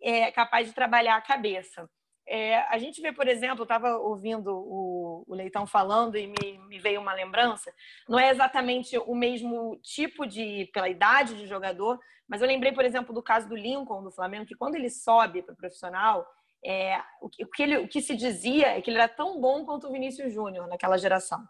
é, 0.00 0.30
capaz 0.30 0.66
de 0.66 0.74
trabalhar 0.74 1.16
a 1.16 1.22
cabeça. 1.22 1.88
É, 2.30 2.58
a 2.68 2.76
gente 2.76 3.00
vê, 3.00 3.10
por 3.10 3.26
exemplo, 3.26 3.62
estava 3.62 3.96
ouvindo 3.96 4.54
o, 4.54 5.24
o, 5.26 5.34
Leitão 5.34 5.66
falando 5.66 6.16
e 6.16 6.26
me, 6.26 6.58
me, 6.68 6.78
veio 6.78 7.00
uma 7.00 7.14
lembrança, 7.14 7.72
não 8.06 8.18
é 8.18 8.28
exatamente 8.28 8.98
o 8.98 9.14
mesmo 9.14 9.80
tipo 9.82 10.26
de, 10.26 10.68
pela 10.74 10.90
idade 10.90 11.38
de 11.38 11.46
jogador, 11.46 11.98
mas 12.28 12.42
eu 12.42 12.46
lembrei, 12.46 12.70
por 12.72 12.84
exemplo, 12.84 13.14
do 13.14 13.22
caso 13.22 13.48
do 13.48 13.56
Lincoln, 13.56 14.02
do 14.02 14.10
Flamengo, 14.10 14.44
que 14.44 14.54
quando 14.54 14.74
ele 14.74 14.90
sobe 14.90 15.42
para 15.42 15.54
profissional, 15.54 16.26
é, 16.62 17.00
o, 17.22 17.30
que, 17.30 17.44
o 17.78 17.88
que 17.88 18.02
se 18.02 18.14
dizia 18.14 18.76
é 18.76 18.82
que 18.82 18.90
ele 18.90 18.98
era 18.98 19.08
tão 19.08 19.40
bom 19.40 19.64
quanto 19.64 19.88
o 19.88 19.92
Vinícius 19.92 20.32
Júnior 20.32 20.66
naquela 20.68 20.98
geração. 20.98 21.42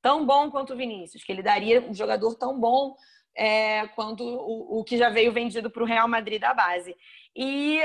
Tão 0.00 0.24
bom 0.24 0.48
quanto 0.48 0.74
o 0.74 0.76
Vinícius, 0.76 1.24
que 1.24 1.32
ele 1.32 1.42
daria 1.42 1.80
um 1.80 1.92
jogador 1.92 2.36
tão 2.36 2.58
bom 2.58 2.94
é, 3.36 3.86
quanto 3.88 4.24
o, 4.24 4.80
o 4.80 4.84
que 4.84 4.96
já 4.96 5.08
veio 5.08 5.32
vendido 5.32 5.70
para 5.70 5.82
o 5.82 5.86
Real 5.86 6.08
Madrid 6.08 6.40
da 6.40 6.54
base. 6.54 6.96
E 7.36 7.80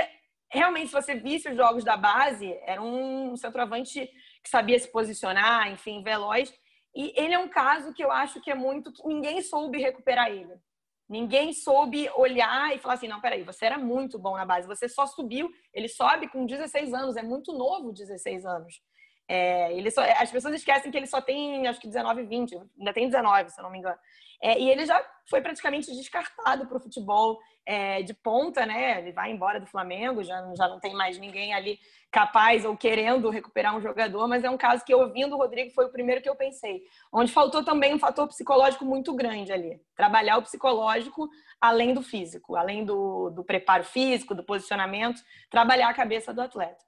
realmente, 0.52 0.88
se 0.88 0.94
você 0.94 1.16
visse 1.16 1.50
os 1.50 1.56
jogos 1.56 1.84
da 1.84 1.98
base, 1.98 2.52
era 2.66 2.82
um 2.82 3.36
centroavante 3.36 4.10
que 4.44 4.50
sabia 4.50 4.80
se 4.80 4.92
posicionar, 4.92 5.72
enfim, 5.72 6.04
veloz. 6.04 6.54
E 6.96 7.14
ele 7.16 7.34
é 7.34 7.40
um 7.40 7.50
caso 7.50 7.94
que 7.94 8.04
eu 8.04 8.12
acho 8.12 8.42
que 8.42 8.50
é 8.50 8.56
muito 8.56 8.92
que 8.92 9.06
ninguém 9.06 9.42
soube 9.42 9.78
recuperar 9.78 10.30
ele. 10.30 10.54
Ninguém 11.08 11.54
soube 11.54 12.10
olhar 12.16 12.74
e 12.74 12.80
falar 12.80 12.96
assim: 12.96 13.08
não, 13.08 13.22
peraí, 13.22 13.44
você 13.44 13.66
era 13.66 13.78
muito 13.78 14.18
bom 14.18 14.36
na 14.36 14.46
base, 14.46 14.68
você 14.68 14.90
só 14.90 15.06
subiu. 15.06 15.52
Ele 15.74 15.88
sobe 15.88 16.28
com 16.30 16.46
16 16.46 16.94
anos, 16.94 17.16
é 17.16 17.22
muito 17.22 17.54
novo 17.54 17.92
16 17.92 18.46
anos. 18.46 18.82
É, 19.28 19.74
ele 19.74 19.90
só, 19.92 20.02
as 20.04 20.32
pessoas 20.32 20.56
esquecem 20.56 20.92
que 20.92 20.98
ele 20.98 21.08
só 21.08 21.22
tem, 21.22 21.68
acho 21.68 21.80
que 21.80 21.88
19 21.88 22.22
e 22.22 22.26
20, 22.26 22.56
ainda 22.80 22.94
tem 22.94 23.08
19, 23.08 23.50
se 23.50 23.60
eu 23.60 23.64
não 23.64 23.72
me 23.72 23.80
engano. 23.80 23.98
É, 24.46 24.60
e 24.60 24.70
ele 24.70 24.86
já 24.86 25.04
foi 25.28 25.42
praticamente 25.42 25.92
descartado 25.92 26.68
para 26.68 26.78
o 26.78 26.80
futebol 26.80 27.40
é, 27.66 28.04
de 28.04 28.14
ponta, 28.14 28.64
né? 28.64 29.00
Ele 29.00 29.12
vai 29.12 29.32
embora 29.32 29.60
do 29.60 29.66
Flamengo, 29.66 30.24
já, 30.24 30.54
já 30.56 30.68
não 30.68 30.80
tem 30.80 30.94
mais 30.94 31.18
ninguém 31.18 31.52
ali 31.52 31.80
capaz 32.12 32.64
ou 32.64 32.78
querendo 32.78 33.32
recuperar 33.32 33.76
um 33.76 33.82
jogador, 33.82 34.28
mas 34.28 34.44
é 34.44 34.50
um 34.52 34.56
caso 34.56 34.86
que, 34.86 34.94
ouvindo 34.94 35.34
o 35.34 35.40
Rodrigo, 35.40 35.74
foi 35.74 35.86
o 35.86 35.92
primeiro 35.92 36.22
que 36.22 36.30
eu 36.30 36.36
pensei. 36.36 36.84
Onde 37.12 37.32
faltou 37.32 37.66
também 37.66 37.96
um 37.96 38.00
fator 38.00 38.28
psicológico 38.28 38.86
muito 38.86 39.16
grande 39.16 39.52
ali. 39.52 39.82
Trabalhar 39.96 40.38
o 40.38 40.44
psicológico 40.44 41.28
além 41.60 41.96
do 41.96 42.04
físico, 42.04 42.56
além 42.56 42.86
do, 42.86 43.32
do 43.32 43.44
preparo 43.44 43.84
físico, 43.84 44.36
do 44.36 44.44
posicionamento, 44.44 45.24
trabalhar 45.50 45.90
a 45.90 45.94
cabeça 45.96 46.32
do 46.32 46.42
atleta. 46.42 46.86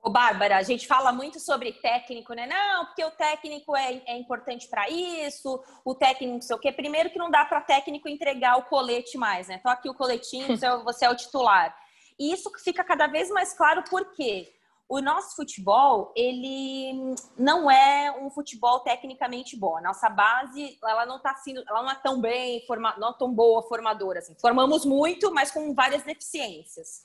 Ô, 0.00 0.10
Bárbara, 0.10 0.56
a 0.56 0.62
gente 0.62 0.86
fala 0.86 1.12
muito 1.12 1.40
sobre 1.40 1.72
técnico, 1.72 2.32
né? 2.32 2.46
Não, 2.46 2.86
porque 2.86 3.04
o 3.04 3.10
técnico 3.10 3.76
é, 3.76 4.00
é 4.06 4.16
importante 4.16 4.68
para 4.68 4.88
isso, 4.88 5.62
o 5.84 5.94
técnico 5.94 6.34
não 6.34 6.40
sei 6.40 6.56
o 6.56 6.58
quê. 6.58 6.70
Primeiro 6.72 7.10
que 7.10 7.18
não 7.18 7.30
dá 7.30 7.44
para 7.44 7.60
técnico 7.60 8.08
entregar 8.08 8.56
o 8.56 8.64
colete 8.64 9.18
mais, 9.18 9.48
né? 9.48 9.58
Tô 9.58 9.68
aqui 9.68 9.88
o 9.88 9.94
coletinho, 9.94 10.56
você 10.84 11.04
é 11.04 11.10
o 11.10 11.16
titular. 11.16 11.76
E 12.18 12.32
isso 12.32 12.50
fica 12.62 12.84
cada 12.84 13.06
vez 13.06 13.28
mais 13.30 13.52
claro 13.52 13.82
porque 13.90 14.52
o 14.88 15.02
nosso 15.02 15.36
futebol, 15.36 16.12
ele 16.16 17.14
não 17.36 17.70
é 17.70 18.10
um 18.22 18.30
futebol 18.30 18.80
tecnicamente 18.80 19.54
bom. 19.54 19.76
A 19.76 19.82
nossa 19.82 20.08
base, 20.08 20.78
ela 20.82 21.04
não 21.04 21.16
está 21.16 21.34
sendo, 21.34 21.62
ela 21.68 21.82
não 21.82 21.90
é 21.90 21.94
tão 21.96 22.20
bem, 22.20 22.64
forma, 22.66 22.96
não 22.98 23.10
é 23.10 23.14
tão 23.18 23.32
boa 23.32 23.62
formadora 23.62 24.20
assim. 24.20 24.34
Formamos 24.40 24.86
muito, 24.86 25.32
mas 25.32 25.50
com 25.50 25.74
várias 25.74 26.04
deficiências. 26.04 27.04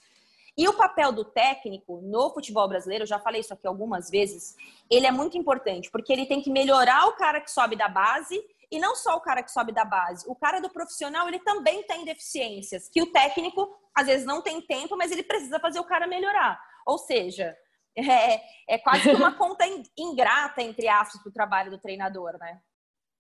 E 0.58 0.68
o 0.68 0.74
papel 0.74 1.12
do 1.12 1.26
técnico 1.26 2.00
no 2.04 2.30
futebol 2.32 2.68
brasileiro, 2.68 3.04
eu 3.04 3.08
já 3.08 3.20
falei 3.20 3.42
isso 3.42 3.54
aqui 3.54 3.66
algumas 3.66 4.10
vezes, 4.10 4.56
ele 4.90 5.08
é 5.08 5.12
muito 5.12 5.38
importante, 5.38 5.90
porque 5.90 6.14
ele 6.14 6.28
tem 6.28 6.42
que 6.42 6.52
melhorar 6.52 7.08
o 7.08 7.14
cara 7.14 7.42
que 7.42 7.50
sobe 7.50 7.76
da 7.76 7.88
base 7.88 8.40
e 8.70 8.80
não 8.80 8.96
só 8.96 9.16
o 9.16 9.22
cara 9.22 9.42
que 9.42 9.52
sobe 9.52 9.72
da 9.72 9.84
base. 9.84 10.26
O 10.28 10.36
cara 10.36 10.60
do 10.60 10.70
profissional, 10.70 11.28
ele 11.28 11.40
também 11.40 11.84
tem 11.84 12.06
deficiências, 12.06 12.88
que 12.88 13.02
o 13.02 13.12
técnico 13.12 13.68
às 13.96 14.08
vezes 14.08 14.26
não 14.26 14.42
tem 14.42 14.62
tempo, 14.62 14.96
mas 14.96 15.12
ele 15.12 15.24
precisa 15.24 15.60
fazer 15.60 15.80
o 15.80 15.84
cara 15.84 16.08
melhorar. 16.08 16.60
Ou 16.86 17.00
seja, 17.00 17.56
é, 17.98 18.42
é 18.68 18.78
quase 18.78 19.10
que 19.10 19.16
uma 19.16 19.34
conta 19.38 19.66
ingrata, 19.98 20.62
entre 20.62 20.88
aspas, 20.88 21.22
para 21.22 21.30
o 21.30 21.34
trabalho 21.34 21.72
do 21.72 21.80
treinador, 21.80 22.38
né? 22.40 22.60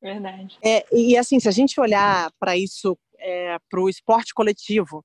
Verdade. 0.02 0.58
É, 0.64 0.86
e 0.92 1.16
assim, 1.16 1.40
se 1.40 1.48
a 1.48 1.52
gente 1.52 1.80
olhar 1.80 2.30
para 2.38 2.58
isso, 2.58 2.98
é, 3.18 3.58
para 3.70 3.80
o 3.80 3.88
esporte 3.88 4.34
coletivo, 4.34 5.04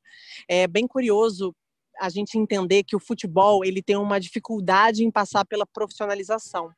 é 0.48 0.66
bem 0.66 0.88
curioso 0.88 1.54
a 2.00 2.08
gente 2.08 2.38
entender 2.38 2.84
que 2.84 2.96
o 2.96 3.00
futebol 3.00 3.64
ele 3.64 3.82
tem 3.82 3.96
uma 3.96 4.18
dificuldade 4.18 5.04
em 5.04 5.10
passar 5.10 5.44
pela 5.44 5.66
profissionalização, 5.66 6.70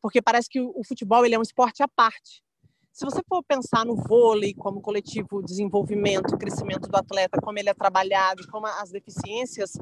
porque 0.00 0.20
parece 0.20 0.48
que 0.48 0.60
o 0.60 0.82
futebol 0.86 1.24
ele 1.24 1.34
é 1.34 1.38
um 1.38 1.42
esporte 1.42 1.82
à 1.82 1.88
parte. 1.88 2.42
Se 2.92 3.06
você 3.06 3.22
for 3.26 3.42
pensar 3.42 3.86
no 3.86 3.96
vôlei 3.96 4.52
como 4.52 4.82
coletivo 4.82 5.42
desenvolvimento, 5.42 6.36
crescimento 6.36 6.90
do 6.90 6.96
atleta, 6.96 7.40
como 7.40 7.58
ele 7.58 7.70
é 7.70 7.74
trabalhado, 7.74 8.46
como 8.48 8.66
as 8.66 8.90
deficiências 8.90 9.78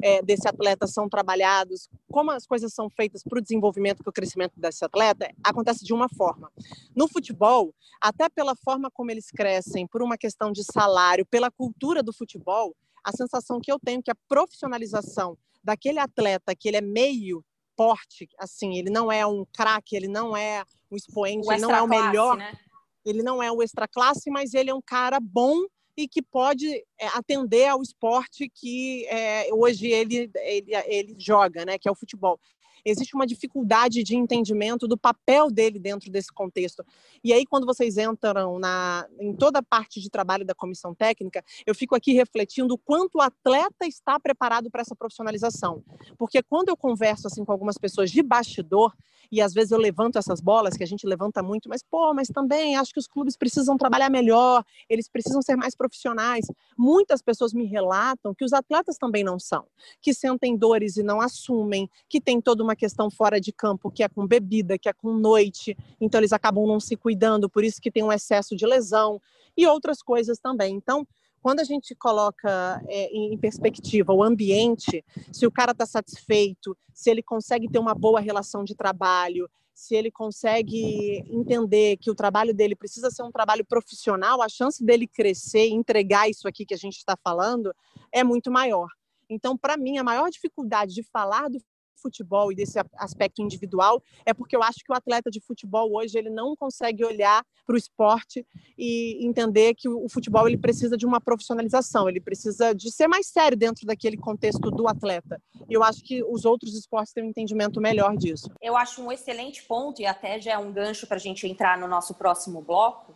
é, 0.00 0.22
desse 0.22 0.46
atleta 0.46 0.86
são 0.86 1.08
trabalhados, 1.08 1.88
como 2.08 2.30
as 2.30 2.46
coisas 2.46 2.72
são 2.72 2.88
feitas 2.88 3.24
para 3.24 3.40
o 3.40 3.42
desenvolvimento, 3.42 4.04
para 4.04 4.10
o 4.10 4.12
crescimento 4.12 4.52
desse 4.56 4.84
atleta, 4.84 5.28
acontece 5.42 5.84
de 5.84 5.92
uma 5.92 6.08
forma. 6.08 6.52
No 6.94 7.08
futebol, 7.08 7.74
até 8.00 8.28
pela 8.28 8.54
forma 8.54 8.88
como 8.92 9.10
eles 9.10 9.28
crescem, 9.32 9.84
por 9.84 10.00
uma 10.00 10.16
questão 10.16 10.52
de 10.52 10.62
salário, 10.62 11.26
pela 11.26 11.50
cultura 11.50 12.00
do 12.00 12.12
futebol, 12.12 12.76
a 13.04 13.12
sensação 13.12 13.60
que 13.60 13.70
eu 13.70 13.78
tenho 13.78 14.00
é 14.00 14.02
que 14.02 14.10
a 14.10 14.16
profissionalização 14.28 15.36
daquele 15.62 15.98
atleta 15.98 16.54
que 16.54 16.68
ele 16.68 16.76
é 16.76 16.80
meio 16.80 17.44
porte, 17.76 18.28
assim, 18.38 18.76
ele 18.76 18.90
não 18.90 19.10
é 19.10 19.26
um 19.26 19.44
craque, 19.52 19.96
ele 19.96 20.08
não 20.08 20.36
é 20.36 20.62
um 20.90 20.96
expoente, 20.96 21.48
ele 21.50 21.60
não 21.60 21.74
é 21.74 21.82
o 21.82 21.88
melhor, 21.88 22.36
né? 22.36 22.56
ele 23.04 23.22
não 23.22 23.42
é 23.42 23.50
o 23.50 23.62
extra 23.62 23.88
classe, 23.88 24.30
mas 24.30 24.54
ele 24.54 24.70
é 24.70 24.74
um 24.74 24.82
cara 24.82 25.18
bom 25.20 25.64
e 25.96 26.08
que 26.08 26.22
pode 26.22 26.66
é, 26.98 27.06
atender 27.14 27.66
ao 27.66 27.82
esporte 27.82 28.48
que 28.48 29.06
é, 29.06 29.48
hoje 29.52 29.88
ele, 29.88 30.30
ele, 30.36 30.74
ele 30.86 31.16
joga, 31.18 31.64
né, 31.64 31.78
que 31.78 31.88
é 31.88 31.92
o 31.92 31.96
futebol 31.96 32.38
existe 32.84 33.14
uma 33.14 33.26
dificuldade 33.26 34.02
de 34.02 34.16
entendimento 34.16 34.86
do 34.88 34.96
papel 34.96 35.50
dele 35.50 35.78
dentro 35.78 36.10
desse 36.10 36.32
contexto. 36.32 36.84
E 37.22 37.32
aí, 37.32 37.44
quando 37.46 37.66
vocês 37.66 37.96
entram 37.96 38.58
na, 38.58 39.06
em 39.20 39.34
toda 39.34 39.60
a 39.60 39.62
parte 39.62 40.00
de 40.00 40.10
trabalho 40.10 40.44
da 40.44 40.54
comissão 40.54 40.94
técnica, 40.94 41.44
eu 41.66 41.74
fico 41.74 41.94
aqui 41.94 42.12
refletindo 42.12 42.74
o 42.74 42.78
quanto 42.78 43.16
o 43.16 43.20
atleta 43.20 43.86
está 43.86 44.18
preparado 44.18 44.70
para 44.70 44.82
essa 44.82 44.94
profissionalização. 44.94 45.82
Porque 46.18 46.42
quando 46.42 46.68
eu 46.68 46.76
converso 46.76 47.26
assim 47.26 47.44
com 47.44 47.52
algumas 47.52 47.78
pessoas 47.78 48.10
de 48.10 48.22
bastidor, 48.22 48.92
e 49.32 49.40
às 49.40 49.54
vezes 49.54 49.70
eu 49.70 49.78
levanto 49.78 50.18
essas 50.18 50.42
bolas, 50.42 50.76
que 50.76 50.82
a 50.82 50.86
gente 50.86 51.06
levanta 51.06 51.42
muito, 51.42 51.66
mas 51.68 51.82
pô, 51.82 52.12
mas 52.12 52.28
também 52.28 52.76
acho 52.76 52.92
que 52.92 52.98
os 52.98 53.08
clubes 53.08 53.34
precisam 53.34 53.78
trabalhar 53.78 54.10
melhor, 54.10 54.62
eles 54.90 55.08
precisam 55.08 55.40
ser 55.40 55.56
mais 55.56 55.74
profissionais. 55.74 56.46
Muitas 56.76 57.22
pessoas 57.22 57.54
me 57.54 57.64
relatam 57.64 58.34
que 58.34 58.44
os 58.44 58.52
atletas 58.52 58.98
também 58.98 59.24
não 59.24 59.38
são, 59.38 59.66
que 60.02 60.12
sentem 60.12 60.54
dores 60.54 60.98
e 60.98 61.02
não 61.02 61.18
assumem, 61.18 61.88
que 62.10 62.20
tem 62.20 62.42
toda 62.42 62.62
uma 62.72 62.76
questão 62.76 63.10
fora 63.10 63.38
de 63.38 63.52
campo, 63.52 63.90
que 63.90 64.02
é 64.02 64.08
com 64.08 64.26
bebida, 64.26 64.78
que 64.78 64.88
é 64.88 64.92
com 64.92 65.12
noite, 65.12 65.76
então 66.00 66.18
eles 66.18 66.32
acabam 66.32 66.66
não 66.66 66.80
se 66.80 66.96
cuidando, 66.96 67.48
por 67.48 67.62
isso 67.62 67.80
que 67.80 67.90
tem 67.90 68.02
um 68.02 68.12
excesso 68.12 68.56
de 68.56 68.66
lesão 68.66 69.20
e 69.56 69.66
outras 69.66 70.02
coisas 70.02 70.38
também. 70.38 70.74
Então, 70.74 71.06
quando 71.42 71.60
a 71.60 71.64
gente 71.64 71.94
coloca 71.94 72.82
é, 72.88 73.10
em 73.12 73.36
perspectiva 73.36 74.12
o 74.12 74.22
ambiente, 74.22 75.04
se 75.32 75.46
o 75.46 75.50
cara 75.50 75.72
está 75.72 75.84
satisfeito, 75.84 76.76
se 76.94 77.10
ele 77.10 77.22
consegue 77.22 77.68
ter 77.68 77.78
uma 77.78 77.94
boa 77.94 78.20
relação 78.20 78.64
de 78.64 78.74
trabalho, 78.74 79.50
se 79.74 79.94
ele 79.94 80.10
consegue 80.10 81.24
entender 81.28 81.96
que 81.96 82.10
o 82.10 82.14
trabalho 82.14 82.54
dele 82.54 82.76
precisa 82.76 83.10
ser 83.10 83.22
um 83.22 83.32
trabalho 83.32 83.64
profissional, 83.64 84.40
a 84.40 84.48
chance 84.48 84.84
dele 84.84 85.06
crescer 85.06 85.66
e 85.66 85.72
entregar 85.72 86.30
isso 86.30 86.46
aqui 86.46 86.64
que 86.64 86.74
a 86.74 86.78
gente 86.78 86.96
está 86.96 87.16
falando 87.22 87.74
é 88.12 88.22
muito 88.22 88.50
maior. 88.50 88.88
Então, 89.28 89.56
para 89.56 89.76
mim, 89.76 89.98
a 89.98 90.04
maior 90.04 90.30
dificuldade 90.30 90.94
de 90.94 91.02
falar 91.02 91.48
do 91.48 91.58
futebol 92.02 92.50
e 92.50 92.54
desse 92.56 92.78
aspecto 92.96 93.40
individual 93.40 94.02
é 94.26 94.34
porque 94.34 94.56
eu 94.56 94.62
acho 94.62 94.80
que 94.84 94.90
o 94.92 94.94
atleta 94.94 95.30
de 95.30 95.40
futebol 95.40 95.94
hoje 95.94 96.18
ele 96.18 96.28
não 96.28 96.56
consegue 96.56 97.04
olhar 97.04 97.44
para 97.64 97.74
o 97.74 97.78
esporte 97.78 98.44
e 98.76 99.24
entender 99.24 99.74
que 99.74 99.88
o 99.88 100.08
futebol 100.08 100.48
ele 100.48 100.58
precisa 100.58 100.96
de 100.96 101.06
uma 101.06 101.20
profissionalização, 101.20 102.08
ele 102.08 102.20
precisa 102.20 102.74
de 102.74 102.90
ser 102.90 103.06
mais 103.06 103.28
sério 103.28 103.56
dentro 103.56 103.86
daquele 103.86 104.16
contexto 104.16 104.70
do 104.70 104.88
atleta. 104.88 105.40
E 105.68 105.72
eu 105.72 105.82
acho 105.82 106.02
que 106.02 106.22
os 106.24 106.44
outros 106.44 106.74
esportes 106.74 107.12
têm 107.12 107.24
um 107.24 107.28
entendimento 107.28 107.80
melhor 107.80 108.16
disso. 108.16 108.50
Eu 108.60 108.76
acho 108.76 109.02
um 109.02 109.12
excelente 109.12 109.62
ponto 109.62 110.02
e 110.02 110.06
até 110.06 110.40
já 110.40 110.52
é 110.52 110.58
um 110.58 110.72
gancho 110.72 111.06
para 111.06 111.16
a 111.16 111.20
gente 111.20 111.46
entrar 111.46 111.78
no 111.78 111.86
nosso 111.86 112.14
próximo 112.14 112.60
bloco 112.60 113.14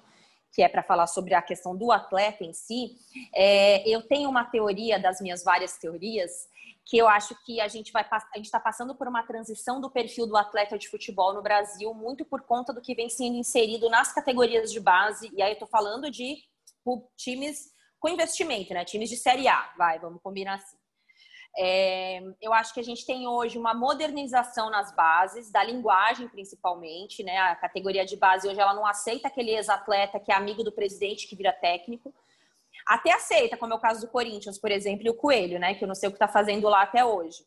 que 0.57 0.63
é 0.63 0.69
para 0.71 0.83
falar 0.83 1.07
sobre 1.07 1.35
a 1.35 1.43
questão 1.43 1.77
do 1.77 1.93
atleta 1.93 2.43
em 2.43 2.55
si, 2.55 2.97
é, 3.35 3.87
eu 3.87 4.01
tenho 4.01 4.31
uma 4.31 4.43
teoria 4.43 4.99
das 4.99 5.21
minhas 5.21 5.45
várias 5.45 5.77
teorias 5.77 6.49
que 6.87 6.97
eu 6.97 7.09
acho 7.09 7.35
que 7.45 7.61
a 7.61 7.67
gente 7.67 7.91
vai 7.91 8.07
a 8.09 8.37
gente 8.37 8.47
está 8.47 8.61
passando 8.61 8.95
por 8.95 9.09
uma 9.09 9.25
transição 9.25 9.81
do 9.81 9.91
perfil 9.91 10.25
do 10.25 10.37
atleta 10.37 10.79
de 10.79 10.89
futebol 10.89 11.35
no 11.35 11.43
Brasil 11.43 11.93
muito 11.93 12.25
por 12.25 12.43
conta 12.43 12.73
do 12.73 12.81
que 12.81 12.95
vem 12.95 13.09
sendo 13.09 13.37
inserido 13.37 13.91
nas 13.91 14.13
categorias 14.13 14.73
de 14.73 14.79
base 14.79 15.29
e 15.35 15.43
aí 15.43 15.51
eu 15.51 15.55
estou 15.55 15.69
falando 15.69 16.09
de 16.09 16.37
times 17.17 17.75
com 17.99 18.09
investimento, 18.09 18.73
né? 18.73 18.85
Times 18.85 19.11
de 19.11 19.17
série 19.17 19.49
A, 19.49 19.73
vai, 19.77 19.99
vamos 19.99 20.23
combinar 20.23 20.55
assim. 20.55 20.77
É, 21.59 22.21
eu 22.41 22.53
acho 22.53 22.73
que 22.75 22.81
a 22.81 22.85
gente 22.85 23.07
tem 23.07 23.27
hoje 23.27 23.59
uma 23.59 23.73
modernização 23.73 24.69
nas 24.71 24.95
bases, 24.95 25.51
da 25.51 25.65
linguagem 25.65 26.29
principalmente, 26.29 27.25
né? 27.25 27.37
A 27.39 27.57
categoria 27.57 28.05
de 28.05 28.17
base 28.17 28.47
hoje 28.47 28.61
ela 28.61 28.75
não 28.75 28.87
aceita 28.87 29.27
aquele 29.27 29.51
ex-atleta 29.51 30.21
que 30.21 30.31
é 30.31 30.35
amigo 30.35 30.63
do 30.63 30.71
presidente 30.71 31.27
que 31.27 31.35
vira 31.35 31.53
técnico. 31.53 32.15
Até 32.87 33.13
aceita, 33.13 33.57
como 33.57 33.73
é 33.73 33.77
o 33.77 33.81
caso 33.81 34.01
do 34.03 34.13
Corinthians, 34.13 34.59
por 34.59 34.71
exemplo, 34.71 35.07
e 35.07 35.11
o 35.11 35.17
Coelho, 35.17 35.59
né? 35.59 35.75
Que 35.75 35.85
eu 35.85 35.89
não 35.89 35.95
sei 35.95 36.09
o 36.09 36.13
que 36.13 36.17
está 36.17 36.29
fazendo 36.29 36.69
lá 36.69 36.83
até 36.83 37.05
hoje. 37.05 37.39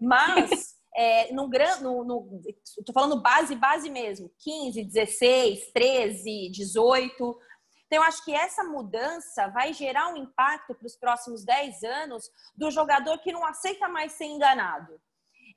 Mas, 0.00 0.74
é, 0.94 1.32
no, 1.32 1.48
no, 1.80 2.04
no, 2.04 2.42
tô 2.84 2.92
falando 2.92 3.20
base, 3.20 3.54
base 3.54 3.88
mesmo. 3.88 4.30
15, 4.38 4.84
16, 4.84 5.72
13, 5.72 6.50
18. 6.50 7.38
Então, 7.86 7.98
eu 7.98 8.02
acho 8.02 8.24
que 8.24 8.34
essa 8.34 8.64
mudança 8.64 9.48
vai 9.48 9.72
gerar 9.72 10.08
um 10.08 10.16
impacto 10.16 10.74
para 10.74 10.86
os 10.86 10.96
próximos 10.96 11.44
10 11.44 11.82
anos 11.84 12.30
do 12.56 12.70
jogador 12.70 13.18
que 13.18 13.32
não 13.32 13.46
aceita 13.46 13.88
mais 13.88 14.12
ser 14.12 14.26
enganado. 14.26 15.00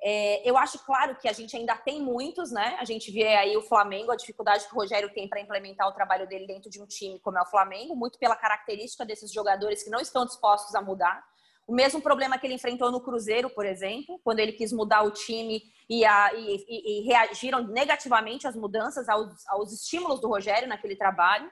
É, 0.04 0.50
eu 0.50 0.58
acho 0.58 0.80
claro 0.84 1.16
que 1.16 1.28
a 1.28 1.34
gente 1.34 1.56
ainda 1.56 1.78
tem 1.78 2.02
muitos, 2.02 2.52
né? 2.52 2.76
A 2.80 2.86
gente 2.86 3.12
vê 3.12 3.28
aí 3.36 3.56
o 3.56 3.62
Flamengo, 3.62 4.12
a 4.12 4.16
dificuldade 4.16 4.66
que 4.66 4.74
o 4.74 4.76
Rogério 4.76 5.14
tem 5.14 5.28
para 5.30 5.40
implementar 5.40 5.88
o 5.88 5.94
trabalho 5.94 6.28
dele 6.28 6.48
dentro 6.48 6.72
de 6.72 6.82
um 6.82 6.88
time 6.88 7.20
como 7.20 7.38
é 7.38 7.42
o 7.42 7.46
Flamengo, 7.46 7.96
muito 7.96 8.18
pela 8.18 8.36
característica 8.36 9.06
desses 9.06 9.32
jogadores 9.32 9.84
que 9.84 9.92
não 9.92 10.00
estão 10.00 10.26
dispostos 10.26 10.74
a 10.74 10.82
mudar. 10.82 11.24
O 11.68 11.74
mesmo 11.74 12.02
problema 12.02 12.38
que 12.40 12.48
ele 12.48 12.56
enfrentou 12.56 12.92
no 12.92 13.00
Cruzeiro, 13.00 13.50
por 13.52 13.66
exemplo, 13.66 14.20
quando 14.24 14.40
ele 14.40 14.54
quis 14.54 14.74
mudar 14.74 15.04
o 15.04 15.12
time 15.12 15.62
e, 15.88 16.04
a, 16.04 16.34
e, 16.34 16.66
e, 16.68 17.00
e 17.00 17.06
reagiram 17.06 17.64
negativamente 17.68 18.48
às 18.48 18.56
mudanças, 18.56 19.08
aos, 19.08 19.48
aos 19.48 19.72
estímulos 19.72 20.20
do 20.20 20.28
Rogério 20.28 20.68
naquele 20.68 20.96
trabalho. 20.96 21.50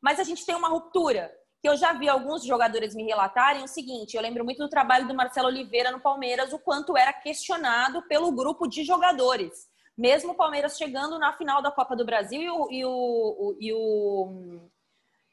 Mas 0.00 0.20
a 0.20 0.22
gente 0.22 0.46
tem 0.46 0.54
uma 0.54 0.68
ruptura 0.68 1.34
que 1.64 1.68
eu 1.70 1.78
já 1.78 1.94
vi 1.94 2.10
alguns 2.10 2.44
jogadores 2.44 2.94
me 2.94 3.04
relatarem 3.04 3.64
o 3.64 3.66
seguinte: 3.66 4.14
eu 4.14 4.22
lembro 4.22 4.44
muito 4.44 4.58
do 4.58 4.68
trabalho 4.68 5.08
do 5.08 5.14
Marcelo 5.14 5.48
Oliveira 5.48 5.90
no 5.90 5.98
Palmeiras, 5.98 6.52
o 6.52 6.58
quanto 6.58 6.94
era 6.94 7.10
questionado 7.10 8.02
pelo 8.02 8.30
grupo 8.30 8.66
de 8.66 8.84
jogadores. 8.84 9.66
Mesmo 9.96 10.32
o 10.32 10.34
Palmeiras 10.34 10.76
chegando 10.76 11.18
na 11.18 11.32
final 11.32 11.62
da 11.62 11.70
Copa 11.70 11.96
do 11.96 12.04
Brasil 12.04 12.38
e 12.38 12.50
o, 12.50 12.68
e 12.70 12.84
o, 12.84 13.56
e 13.58 13.72
o, 13.72 14.60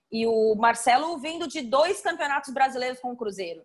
e 0.10 0.26
o 0.26 0.56
Marcelo 0.56 1.18
vindo 1.18 1.50
de 1.50 1.60
dois 1.64 2.00
campeonatos 2.00 2.54
brasileiros 2.54 3.02
com 3.02 3.12
o 3.12 3.18
Cruzeiro. 3.18 3.62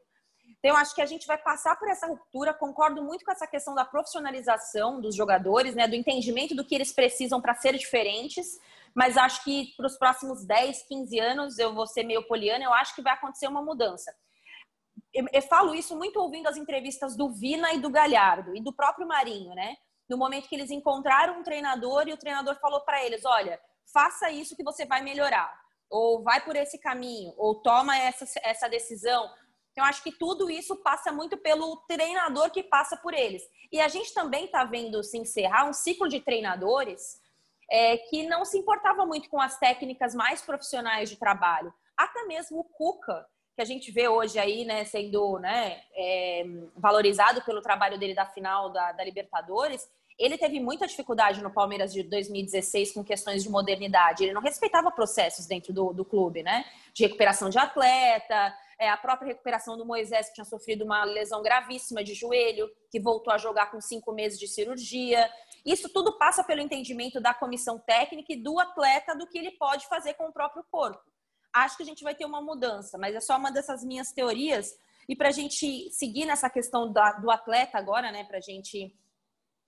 Então, 0.59 0.73
eu 0.73 0.77
acho 0.77 0.93
que 0.93 1.03
a 1.03 1.07
gente 1.07 1.25
vai 1.25 1.39
passar 1.39 1.79
por 1.79 1.89
essa 1.89 2.09
ruptura. 2.09 2.53
Concordo 2.53 3.01
muito 3.01 3.25
com 3.25 3.31
essa 3.31 3.47
questão 3.47 3.77
da 3.77 3.85
profissionalização 3.85 5.01
dos 5.01 5.15
jogadores, 5.15 5.77
né? 5.77 5.87
Do 5.87 5.95
entendimento 5.95 6.53
do 6.53 6.65
que 6.65 6.75
eles 6.75 6.93
precisam 6.93 7.41
para 7.41 7.55
ser 7.55 7.79
diferentes. 7.79 8.59
Mas 8.97 9.19
acho 9.19 9.45
que 9.45 9.75
para 9.77 9.87
os 9.87 9.99
próximos 9.99 10.47
10, 10.47 10.89
15 10.89 11.19
anos, 11.21 11.59
eu 11.59 11.75
vou 11.75 11.87
ser 11.87 12.03
meio 12.03 12.27
poliana, 12.27 12.65
eu 12.65 12.73
acho 12.73 12.95
que 12.95 13.03
vai 13.03 13.13
acontecer 13.13 13.47
uma 13.47 13.63
mudança. 13.63 14.11
Eu, 15.13 15.43
falo 15.43 15.75
isso 15.75 15.95
muito 15.97 16.19
ouvindo 16.19 16.47
as 16.47 16.57
entrevistas 16.57 17.15
do 17.15 17.31
Vina 17.31 17.75
e 17.75 17.81
do 17.81 17.91
Galhardo 17.91 18.57
e 18.57 18.63
do 18.63 18.73
próprio 18.73 19.07
Marinho, 19.07 19.55
né? 19.55 19.77
No 20.09 20.17
momento 20.17 20.49
que 20.49 20.55
eles 20.55 20.71
encontraram 20.71 21.39
um 21.39 21.43
treinador 21.43 22.09
e 22.09 22.15
o 22.15 22.17
treinador 22.17 22.59
falou 22.59 22.81
para 22.81 23.05
eles: 23.05 23.25
olha, 23.27 23.61
faça 23.93 24.31
isso 24.31 24.57
que 24.57 24.65
você 24.65 24.87
vai 24.87 25.03
melhorar, 25.03 25.53
ou 25.91 26.23
vai 26.23 26.43
por 26.43 26.57
esse 26.57 26.79
caminho, 26.79 27.35
ou 27.37 27.61
toma 27.63 27.99
essa, 27.99 28.25
essa 28.43 28.69
decisão 28.69 29.31
então, 29.77 29.85
acho 29.85 30.03
que 30.03 30.11
tudo 30.11 30.49
isso 30.49 30.75
passa 30.77 31.13
muito 31.13 31.37
pelo 31.37 31.77
treinador 31.87 32.51
que 32.51 32.63
passa 32.63 32.97
por 32.97 33.13
eles. 33.13 33.43
E 33.71 33.79
a 33.79 33.89
gente 33.89 34.15
também 34.15 34.47
está 34.47 34.65
vendo 34.65 35.05
se 35.05 35.19
encerrar 35.19 35.69
um 35.69 35.73
ciclo 35.75 36.09
de 36.09 36.19
treinadores 36.19 37.21
é, 37.71 37.97
que 37.97 38.27
não 38.27 38.45
se 38.45 38.59
importava 38.59 39.05
muito 39.05 39.29
com 39.29 39.41
as 39.41 39.59
técnicas 39.59 40.15
mais 40.15 40.43
profissionais 40.43 41.11
de 41.11 41.17
trabalho. 41.17 41.73
Até 41.97 42.25
mesmo 42.25 42.61
o 42.61 42.65
Cuca, 42.65 43.27
que 43.55 43.63
a 43.63 43.65
gente 43.65 43.91
vê 43.91 44.07
hoje 44.09 44.39
aí, 44.39 44.65
né, 44.65 44.85
sendo 44.85 45.39
né, 45.39 45.81
é, 45.95 46.45
valorizado 46.77 47.43
pelo 47.43 47.63
trabalho 47.63 47.99
dele 47.99 48.15
da 48.15 48.27
final 48.27 48.71
da, 48.71 48.93
da 48.93 49.03
Libertadores, 49.03 49.89
ele 50.19 50.39
teve 50.39 50.59
muita 50.61 50.87
dificuldade 50.87 51.43
no 51.43 51.53
Palmeiras 51.53 51.93
de 51.93 52.03
2016 52.03 52.93
com 52.93 53.05
questões 53.05 53.43
de 53.43 53.51
modernidade. 53.51 54.25
Ele 54.25 54.33
não 54.33 54.41
respeitava 54.41 54.91
processos 54.91 55.47
dentro 55.47 55.73
do, 55.73 55.93
do 55.93 56.05
clube, 56.05 56.43
né? 56.43 56.65
De 56.95 57.05
recuperação 57.05 57.51
de 57.51 57.59
atleta, 57.59 58.55
é, 58.79 58.89
a 58.89 58.97
própria 58.97 59.29
recuperação 59.29 59.77
do 59.77 59.85
Moisés, 59.85 60.29
que 60.29 60.35
tinha 60.35 60.45
sofrido 60.45 60.85
uma 60.85 61.05
lesão 61.05 61.43
gravíssima 61.43 62.03
de 62.03 62.15
joelho, 62.15 62.71
que 62.91 62.99
voltou 62.99 63.33
a 63.33 63.39
jogar 63.39 63.71
com 63.71 63.81
cinco 63.81 64.13
meses 64.13 64.39
de 64.39 64.49
cirurgia. 64.49 65.31
Isso 65.67 65.89
tudo 65.93 66.17
passa 66.17 66.45
pelo 66.45 66.61
entendimento 66.61 67.21
da 67.21 67.35
comissão 67.35 67.77
técnica 67.77 68.33
e 68.33 68.41
do 68.41 68.61
atleta 68.61 69.17
do 69.17 69.27
que 69.27 69.37
ele 69.37 69.51
pode 69.53 69.89
fazer 69.89 70.15
com 70.15 70.29
o 70.29 70.33
próprio 70.33 70.65
corpo. 70.71 71.03
Acho 71.53 71.77
que 71.77 71.83
a 71.83 71.87
gente 71.87 72.05
vai 72.05 72.15
ter 72.15 72.25
uma 72.25 72.41
mudança, 72.41 72.97
mas 72.97 73.17
é 73.17 73.21
só 73.21 73.37
uma 73.37 73.51
dessas 73.51 73.85
minhas 73.85 74.13
teorias. 74.13 74.73
E 75.09 75.17
para 75.17 75.29
a 75.29 75.33
gente 75.33 75.91
seguir 75.91 76.25
nessa 76.25 76.49
questão 76.49 76.93
da, 76.93 77.13
do 77.15 77.31
atleta 77.31 77.79
agora, 77.79 78.13
né, 78.13 78.23
para 78.25 78.39
a 78.39 78.41
gente 78.41 78.95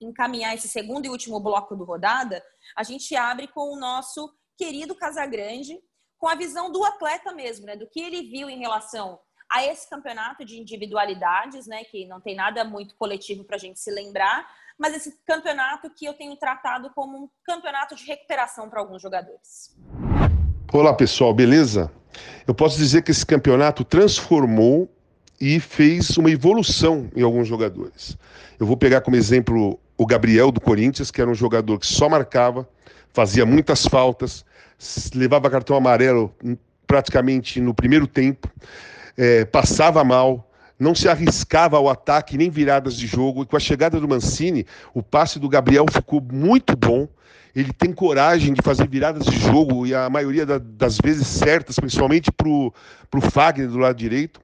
encaminhar 0.00 0.54
esse 0.54 0.68
segundo 0.68 1.06
e 1.06 1.08
último 1.08 1.40
bloco 1.40 1.74
do 1.74 1.84
rodada, 1.84 2.44
a 2.76 2.84
gente 2.84 3.16
abre 3.16 3.48
com 3.48 3.72
o 3.72 3.78
nosso 3.78 4.32
querido 4.56 4.94
Casagrande, 4.94 5.80
com 6.16 6.28
a 6.28 6.34
visão 6.34 6.70
do 6.70 6.84
atleta 6.84 7.32
mesmo, 7.32 7.66
né? 7.66 7.76
Do 7.76 7.88
que 7.88 8.00
ele 8.00 8.22
viu 8.22 8.48
em 8.48 8.58
relação 8.58 9.20
a 9.50 9.64
esse 9.64 9.88
campeonato 9.88 10.44
de 10.44 10.60
individualidades, 10.60 11.66
né? 11.66 11.84
Que 11.84 12.06
não 12.06 12.20
tem 12.20 12.34
nada 12.34 12.64
muito 12.64 12.94
coletivo 12.96 13.44
para 13.44 13.56
a 13.56 13.58
gente 13.58 13.80
se 13.80 13.90
lembrar, 13.90 14.48
mas 14.78 14.94
esse 14.94 15.12
campeonato 15.26 15.90
que 15.90 16.06
eu 16.06 16.14
tenho 16.14 16.36
tratado 16.36 16.90
como 16.94 17.18
um 17.18 17.28
campeonato 17.44 17.96
de 17.96 18.04
recuperação 18.04 18.70
para 18.70 18.80
alguns 18.80 19.02
jogadores. 19.02 19.76
Olá 20.72 20.94
pessoal, 20.94 21.34
beleza? 21.34 21.90
Eu 22.46 22.54
posso 22.54 22.78
dizer 22.78 23.02
que 23.02 23.10
esse 23.10 23.26
campeonato 23.26 23.84
transformou 23.84 24.88
e 25.40 25.58
fez 25.58 26.16
uma 26.16 26.30
evolução 26.30 27.10
em 27.14 27.22
alguns 27.22 27.48
jogadores. 27.48 28.16
Eu 28.58 28.66
vou 28.66 28.76
pegar 28.76 29.00
como 29.00 29.16
exemplo 29.16 29.78
o 29.96 30.06
Gabriel 30.06 30.52
do 30.52 30.60
Corinthians, 30.60 31.10
que 31.10 31.20
era 31.20 31.30
um 31.30 31.34
jogador 31.34 31.78
que 31.78 31.86
só 31.86 32.08
marcava, 32.08 32.68
fazia 33.12 33.44
muitas 33.44 33.84
faltas, 33.84 34.44
levava 35.14 35.50
cartão 35.50 35.76
amarelo 35.76 36.34
praticamente 36.86 37.60
no 37.60 37.74
primeiro 37.74 38.06
tempo, 38.06 38.48
é, 39.16 39.44
passava 39.44 40.02
mal, 40.04 40.47
não 40.78 40.94
se 40.94 41.08
arriscava 41.08 41.76
ao 41.76 41.88
ataque 41.88 42.38
nem 42.38 42.50
viradas 42.50 42.94
de 42.96 43.06
jogo. 43.06 43.42
E 43.42 43.46
com 43.46 43.56
a 43.56 43.60
chegada 43.60 44.00
do 44.00 44.08
Mancini, 44.08 44.66
o 44.94 45.02
passe 45.02 45.38
do 45.38 45.48
Gabriel 45.48 45.86
ficou 45.90 46.20
muito 46.20 46.76
bom. 46.76 47.08
Ele 47.54 47.72
tem 47.72 47.92
coragem 47.92 48.54
de 48.54 48.62
fazer 48.62 48.88
viradas 48.88 49.26
de 49.26 49.36
jogo 49.38 49.86
e 49.86 49.94
a 49.94 50.08
maioria 50.08 50.46
da, 50.46 50.58
das 50.58 50.98
vezes 50.98 51.26
certas, 51.26 51.76
principalmente 51.76 52.30
para 52.30 52.48
o 52.48 52.72
Fagner 53.20 53.68
do 53.68 53.78
lado 53.78 53.96
direito 53.96 54.40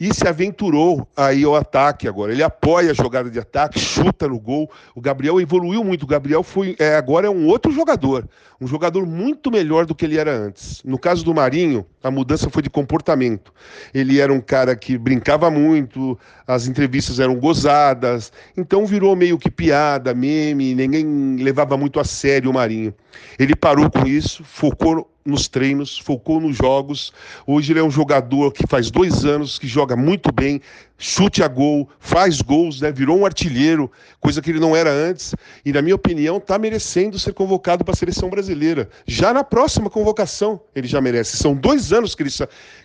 e 0.00 0.14
se 0.14 0.26
aventurou 0.28 1.06
aí 1.16 1.42
ao 1.42 1.56
ataque 1.56 2.06
agora. 2.06 2.32
Ele 2.32 2.42
apoia 2.42 2.92
a 2.92 2.94
jogada 2.94 3.28
de 3.28 3.38
ataque, 3.38 3.80
chuta 3.80 4.28
no 4.28 4.38
gol. 4.38 4.70
O 4.94 5.00
Gabriel 5.00 5.40
evoluiu 5.40 5.82
muito. 5.82 6.04
O 6.04 6.06
Gabriel 6.06 6.42
foi 6.42 6.76
é, 6.78 6.94
agora 6.94 7.26
é 7.26 7.30
um 7.30 7.46
outro 7.46 7.72
jogador, 7.72 8.28
um 8.60 8.66
jogador 8.66 9.04
muito 9.04 9.50
melhor 9.50 9.86
do 9.86 9.94
que 9.94 10.04
ele 10.04 10.16
era 10.16 10.32
antes. 10.32 10.80
No 10.84 10.98
caso 10.98 11.24
do 11.24 11.34
Marinho, 11.34 11.84
a 12.02 12.10
mudança 12.10 12.48
foi 12.48 12.62
de 12.62 12.70
comportamento. 12.70 13.52
Ele 13.92 14.20
era 14.20 14.32
um 14.32 14.40
cara 14.40 14.76
que 14.76 14.96
brincava 14.96 15.50
muito, 15.50 16.16
as 16.46 16.68
entrevistas 16.68 17.18
eram 17.18 17.34
gozadas, 17.34 18.32
então 18.56 18.86
virou 18.86 19.16
meio 19.16 19.36
que 19.36 19.50
piada, 19.50 20.14
meme, 20.14 20.74
ninguém 20.74 21.36
levava 21.36 21.76
muito 21.76 21.98
a 21.98 22.04
sério 22.04 22.50
o 22.50 22.54
Marinho. 22.54 22.94
Ele 23.38 23.56
parou 23.56 23.90
com 23.90 24.06
isso, 24.06 24.44
focou 24.44 25.10
nos 25.24 25.48
treinos, 25.48 25.98
focou 25.98 26.40
nos 26.40 26.56
jogos. 26.56 27.12
Hoje 27.46 27.72
ele 27.72 27.80
é 27.80 27.82
um 27.82 27.90
jogador 27.90 28.52
que 28.52 28.66
faz 28.66 28.90
dois 28.90 29.24
anos 29.24 29.58
que 29.58 29.66
joga 29.66 29.94
muito 29.94 30.32
bem, 30.32 30.60
chute 30.96 31.42
a 31.42 31.48
gol, 31.48 31.88
faz 32.00 32.40
gols, 32.40 32.80
né? 32.80 32.90
virou 32.90 33.18
um 33.18 33.26
artilheiro, 33.26 33.90
coisa 34.20 34.40
que 34.40 34.50
ele 34.50 34.60
não 34.60 34.74
era 34.74 34.90
antes. 34.90 35.34
E, 35.64 35.72
na 35.72 35.82
minha 35.82 35.94
opinião, 35.94 36.38
está 36.38 36.58
merecendo 36.58 37.18
ser 37.18 37.34
convocado 37.34 37.84
para 37.84 37.92
a 37.92 37.96
seleção 37.96 38.30
brasileira. 38.30 38.88
Já 39.06 39.32
na 39.32 39.44
próxima 39.44 39.90
convocação, 39.90 40.60
ele 40.74 40.88
já 40.88 41.00
merece. 41.00 41.36
São 41.36 41.54
dois 41.54 41.92
anos 41.92 42.14
que 42.14 42.22
ele, 42.22 42.30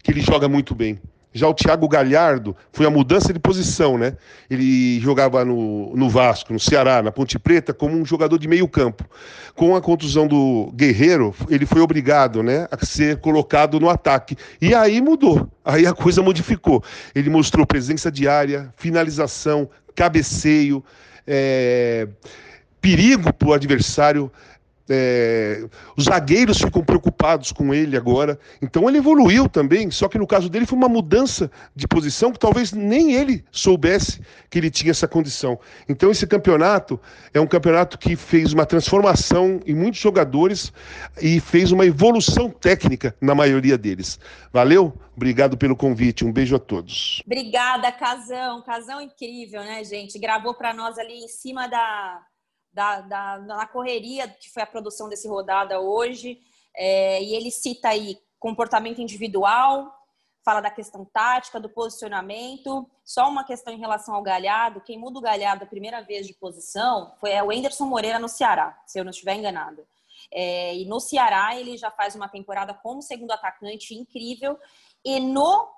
que 0.03 0.11
ele 0.11 0.21
joga 0.21 0.47
muito 0.49 0.75
bem. 0.75 0.99
Já 1.33 1.47
o 1.47 1.53
Thiago 1.53 1.87
Galhardo 1.87 2.55
foi 2.71 2.85
a 2.85 2.89
mudança 2.89 3.33
de 3.33 3.39
posição, 3.39 3.97
né? 3.97 4.15
Ele 4.49 4.99
jogava 4.99 5.43
no, 5.43 5.95
no 5.95 6.09
Vasco, 6.09 6.53
no 6.53 6.59
Ceará, 6.59 7.01
na 7.01 7.11
Ponte 7.11 7.39
Preta, 7.39 7.73
como 7.73 7.97
um 7.97 8.05
jogador 8.05 8.37
de 8.37 8.47
meio 8.47 8.67
campo. 8.67 9.03
Com 9.55 9.75
a 9.75 9.81
contusão 9.81 10.27
do 10.27 10.71
Guerreiro, 10.75 11.33
ele 11.49 11.65
foi 11.65 11.81
obrigado 11.81 12.43
né, 12.43 12.67
a 12.71 12.85
ser 12.85 13.17
colocado 13.17 13.79
no 13.79 13.89
ataque. 13.89 14.37
E 14.61 14.75
aí 14.75 15.01
mudou, 15.01 15.49
aí 15.65 15.87
a 15.87 15.93
coisa 15.93 16.21
modificou. 16.21 16.83
Ele 17.15 17.29
mostrou 17.29 17.65
presença 17.65 18.11
diária, 18.11 18.71
finalização, 18.77 19.69
cabeceio, 19.95 20.83
é, 21.25 22.07
perigo 22.79 23.33
para 23.33 23.47
o 23.47 23.53
adversário. 23.53 24.31
É, 24.89 25.65
os 25.95 26.05
zagueiros 26.05 26.57
ficam 26.57 26.83
preocupados 26.83 27.51
com 27.51 27.73
ele 27.73 27.95
agora. 27.95 28.37
Então 28.61 28.87
ele 28.89 28.97
evoluiu 28.97 29.47
também, 29.47 29.89
só 29.89 30.07
que 30.07 30.17
no 30.17 30.27
caso 30.27 30.49
dele 30.49 30.65
foi 30.65 30.77
uma 30.77 30.89
mudança 30.89 31.49
de 31.75 31.87
posição 31.87 32.31
que 32.31 32.39
talvez 32.39 32.71
nem 32.73 33.13
ele 33.13 33.43
soubesse 33.51 34.21
que 34.49 34.59
ele 34.59 34.69
tinha 34.69 34.91
essa 34.91 35.07
condição. 35.07 35.59
Então 35.87 36.11
esse 36.11 36.27
campeonato 36.27 36.99
é 37.33 37.39
um 37.39 37.47
campeonato 37.47 37.97
que 37.97 38.15
fez 38.15 38.53
uma 38.53 38.65
transformação 38.65 39.59
em 39.65 39.73
muitos 39.73 39.99
jogadores 39.99 40.73
e 41.21 41.39
fez 41.39 41.71
uma 41.71 41.85
evolução 41.85 42.49
técnica 42.49 43.15
na 43.21 43.33
maioria 43.33 43.77
deles. 43.77 44.19
Valeu? 44.51 44.93
Obrigado 45.15 45.57
pelo 45.57 45.75
convite. 45.75 46.25
Um 46.25 46.31
beijo 46.31 46.55
a 46.55 46.59
todos. 46.59 47.21
Obrigada, 47.25 47.91
Casão. 47.91 48.61
Casão 48.63 48.99
incrível, 48.99 49.61
né, 49.61 49.83
gente? 49.83 50.19
Gravou 50.19 50.53
para 50.55 50.73
nós 50.73 50.97
ali 50.97 51.23
em 51.23 51.27
cima 51.27 51.67
da 51.67 52.19
da, 52.73 53.01
da, 53.01 53.37
na 53.39 53.67
correria 53.67 54.27
que 54.27 54.49
foi 54.49 54.63
a 54.63 54.67
produção 54.67 55.07
desse 55.07 55.27
rodada 55.27 55.79
hoje. 55.79 56.41
É, 56.75 57.21
e 57.21 57.35
ele 57.35 57.51
cita 57.51 57.89
aí 57.89 58.17
comportamento 58.39 58.99
individual, 58.99 59.93
fala 60.43 60.59
da 60.59 60.69
questão 60.69 61.05
tática, 61.05 61.59
do 61.59 61.69
posicionamento. 61.69 62.89
Só 63.05 63.29
uma 63.29 63.43
questão 63.43 63.73
em 63.73 63.79
relação 63.79 64.15
ao 64.15 64.23
Galhardo. 64.23 64.81
Quem 64.81 64.97
muda 64.97 65.19
o 65.19 65.21
Galhardo 65.21 65.63
a 65.63 65.67
primeira 65.67 66.01
vez 66.01 66.27
de 66.27 66.33
posição 66.33 67.13
foi 67.19 67.31
o 67.41 67.51
Enderson 67.51 67.85
Moreira 67.85 68.19
no 68.19 68.27
Ceará, 68.27 68.81
se 68.85 68.99
eu 68.99 69.03
não 69.03 69.11
estiver 69.11 69.35
enganada. 69.35 69.85
É, 70.31 70.75
e 70.75 70.85
no 70.85 70.99
Ceará 70.99 71.55
ele 71.57 71.77
já 71.77 71.91
faz 71.91 72.15
uma 72.15 72.27
temporada 72.27 72.73
como 72.73 73.01
segundo 73.01 73.31
atacante 73.31 73.93
incrível. 73.93 74.57
E 75.05 75.19
no 75.19 75.69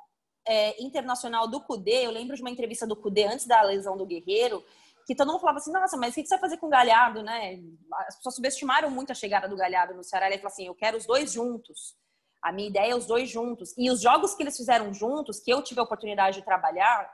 é, 0.48 0.82
Internacional 0.82 1.48
do 1.48 1.60
Cudê, 1.60 2.06
eu 2.06 2.12
lembro 2.12 2.36
de 2.36 2.42
uma 2.42 2.52
entrevista 2.52 2.88
do 2.88 2.96
Cudê 2.96 3.26
antes 3.26 3.46
da 3.46 3.62
lesão 3.64 3.98
do 3.98 4.06
Guerreiro, 4.06 4.64
que 5.06 5.16
todo 5.16 5.28
mundo 5.28 5.40
falava 5.40 5.60
assim, 5.60 5.72
nossa, 5.72 5.96
mas 5.98 6.12
o 6.12 6.16
que 6.16 6.26
você 6.26 6.36
vai 6.36 6.40
fazer 6.40 6.58
com 6.58 6.66
o 6.66 6.70
Galhardo, 6.70 7.22
né? 7.22 7.60
As 8.08 8.16
pessoas 8.16 8.36
subestimaram 8.36 8.90
muito 8.90 9.12
a 9.12 9.16
chegada 9.16 9.48
do 9.48 9.56
Galhardo 9.56 9.94
no 9.94 10.04
Ceará. 10.04 10.28
Ele 10.28 10.38
falou 10.38 10.52
assim, 10.52 10.66
eu 10.66 10.76
quero 10.76 10.98
os 10.98 11.06
dois 11.06 11.32
juntos. 11.32 11.96
A 12.42 12.52
minha 12.52 12.68
ideia 12.68 12.92
é 12.92 12.96
os 12.96 13.06
dois 13.06 13.30
juntos. 13.30 13.74
E 13.78 13.92
os 13.92 14.02
jogos 14.02 14.34
que 14.34 14.42
eles 14.42 14.58
fizeram 14.58 14.94
juntos, 14.94 15.40
que 15.40 15.52
eu 15.52 15.62
tive 15.62 15.80
a 15.80 15.84
oportunidade 15.84 16.38
de 16.38 16.46
trabalhar, 16.46 17.12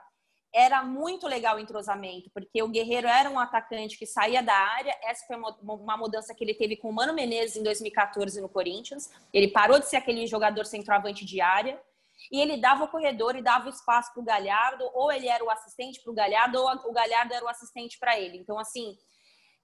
era 0.54 0.82
muito 0.82 1.26
legal 1.26 1.56
o 1.56 1.58
entrosamento, 1.58 2.30
porque 2.34 2.62
o 2.62 2.68
Guerreiro 2.68 3.08
era 3.08 3.30
um 3.30 3.38
atacante 3.38 3.98
que 3.98 4.06
saía 4.06 4.42
da 4.42 4.54
área. 4.54 4.94
Essa 5.02 5.26
foi 5.26 5.36
uma 5.36 5.96
mudança 5.96 6.34
que 6.34 6.44
ele 6.44 6.54
teve 6.54 6.76
com 6.76 6.90
o 6.90 6.92
Mano 6.92 7.14
Menezes 7.14 7.56
em 7.56 7.62
2014 7.62 8.40
no 8.40 8.48
Corinthians. 8.48 9.10
Ele 9.32 9.48
parou 9.48 9.78
de 9.78 9.88
ser 9.88 9.96
aquele 9.96 10.26
jogador 10.26 10.66
centroavante 10.66 11.24
de 11.24 11.40
área 11.40 11.80
e 12.30 12.40
ele 12.40 12.56
dava 12.56 12.84
o 12.84 12.88
corredor 12.88 13.36
e 13.36 13.42
dava 13.42 13.66
o 13.66 13.70
espaço 13.70 14.12
para 14.12 14.20
o 14.20 14.24
Galhardo, 14.24 14.88
ou 14.94 15.10
ele 15.10 15.28
era 15.28 15.44
o 15.44 15.50
assistente 15.50 16.00
para 16.02 16.10
o 16.10 16.14
Galhardo, 16.14 16.58
ou 16.58 16.90
o 16.90 16.92
Galhardo 16.92 17.34
era 17.34 17.44
o 17.44 17.48
assistente 17.48 17.98
para 17.98 18.18
ele. 18.18 18.38
Então, 18.38 18.58
assim, 18.58 18.96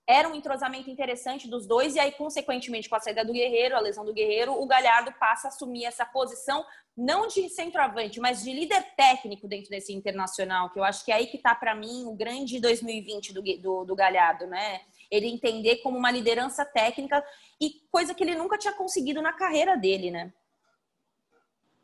era 0.08 0.26
um 0.26 0.34
entrosamento 0.34 0.88
interessante 0.88 1.46
dos 1.46 1.66
dois, 1.66 1.94
e 1.94 2.00
aí, 2.00 2.10
consequentemente, 2.12 2.88
com 2.88 2.96
a 2.96 3.00
saída 3.00 3.22
do 3.22 3.32
Guerreiro, 3.34 3.76
a 3.76 3.80
lesão 3.80 4.06
do 4.06 4.14
Guerreiro, 4.14 4.58
o 4.58 4.66
Galhardo 4.66 5.12
passa 5.12 5.48
a 5.48 5.50
assumir 5.50 5.84
essa 5.84 6.06
posição, 6.06 6.64
não 6.96 7.28
de 7.28 7.46
centroavante, 7.50 8.18
mas 8.18 8.42
de 8.42 8.50
líder 8.50 8.82
técnico 8.96 9.46
dentro 9.46 9.68
desse 9.68 9.92
internacional, 9.92 10.70
que 10.70 10.78
eu 10.78 10.84
acho 10.84 11.04
que 11.04 11.12
é 11.12 11.16
aí 11.16 11.26
que 11.26 11.36
está, 11.36 11.54
para 11.54 11.74
mim, 11.74 12.06
o 12.06 12.14
grande 12.14 12.58
2020 12.58 13.34
do, 13.34 13.42
do, 13.42 13.84
do 13.84 13.94
Galhardo, 13.94 14.46
né? 14.46 14.80
Ele 15.10 15.26
entender 15.26 15.76
como 15.76 15.98
uma 15.98 16.10
liderança 16.10 16.64
técnica 16.64 17.22
e 17.60 17.72
coisa 17.90 18.14
que 18.14 18.24
ele 18.24 18.34
nunca 18.34 18.56
tinha 18.56 18.72
conseguido 18.72 19.20
na 19.20 19.34
carreira 19.34 19.76
dele, 19.76 20.10
né? 20.10 20.32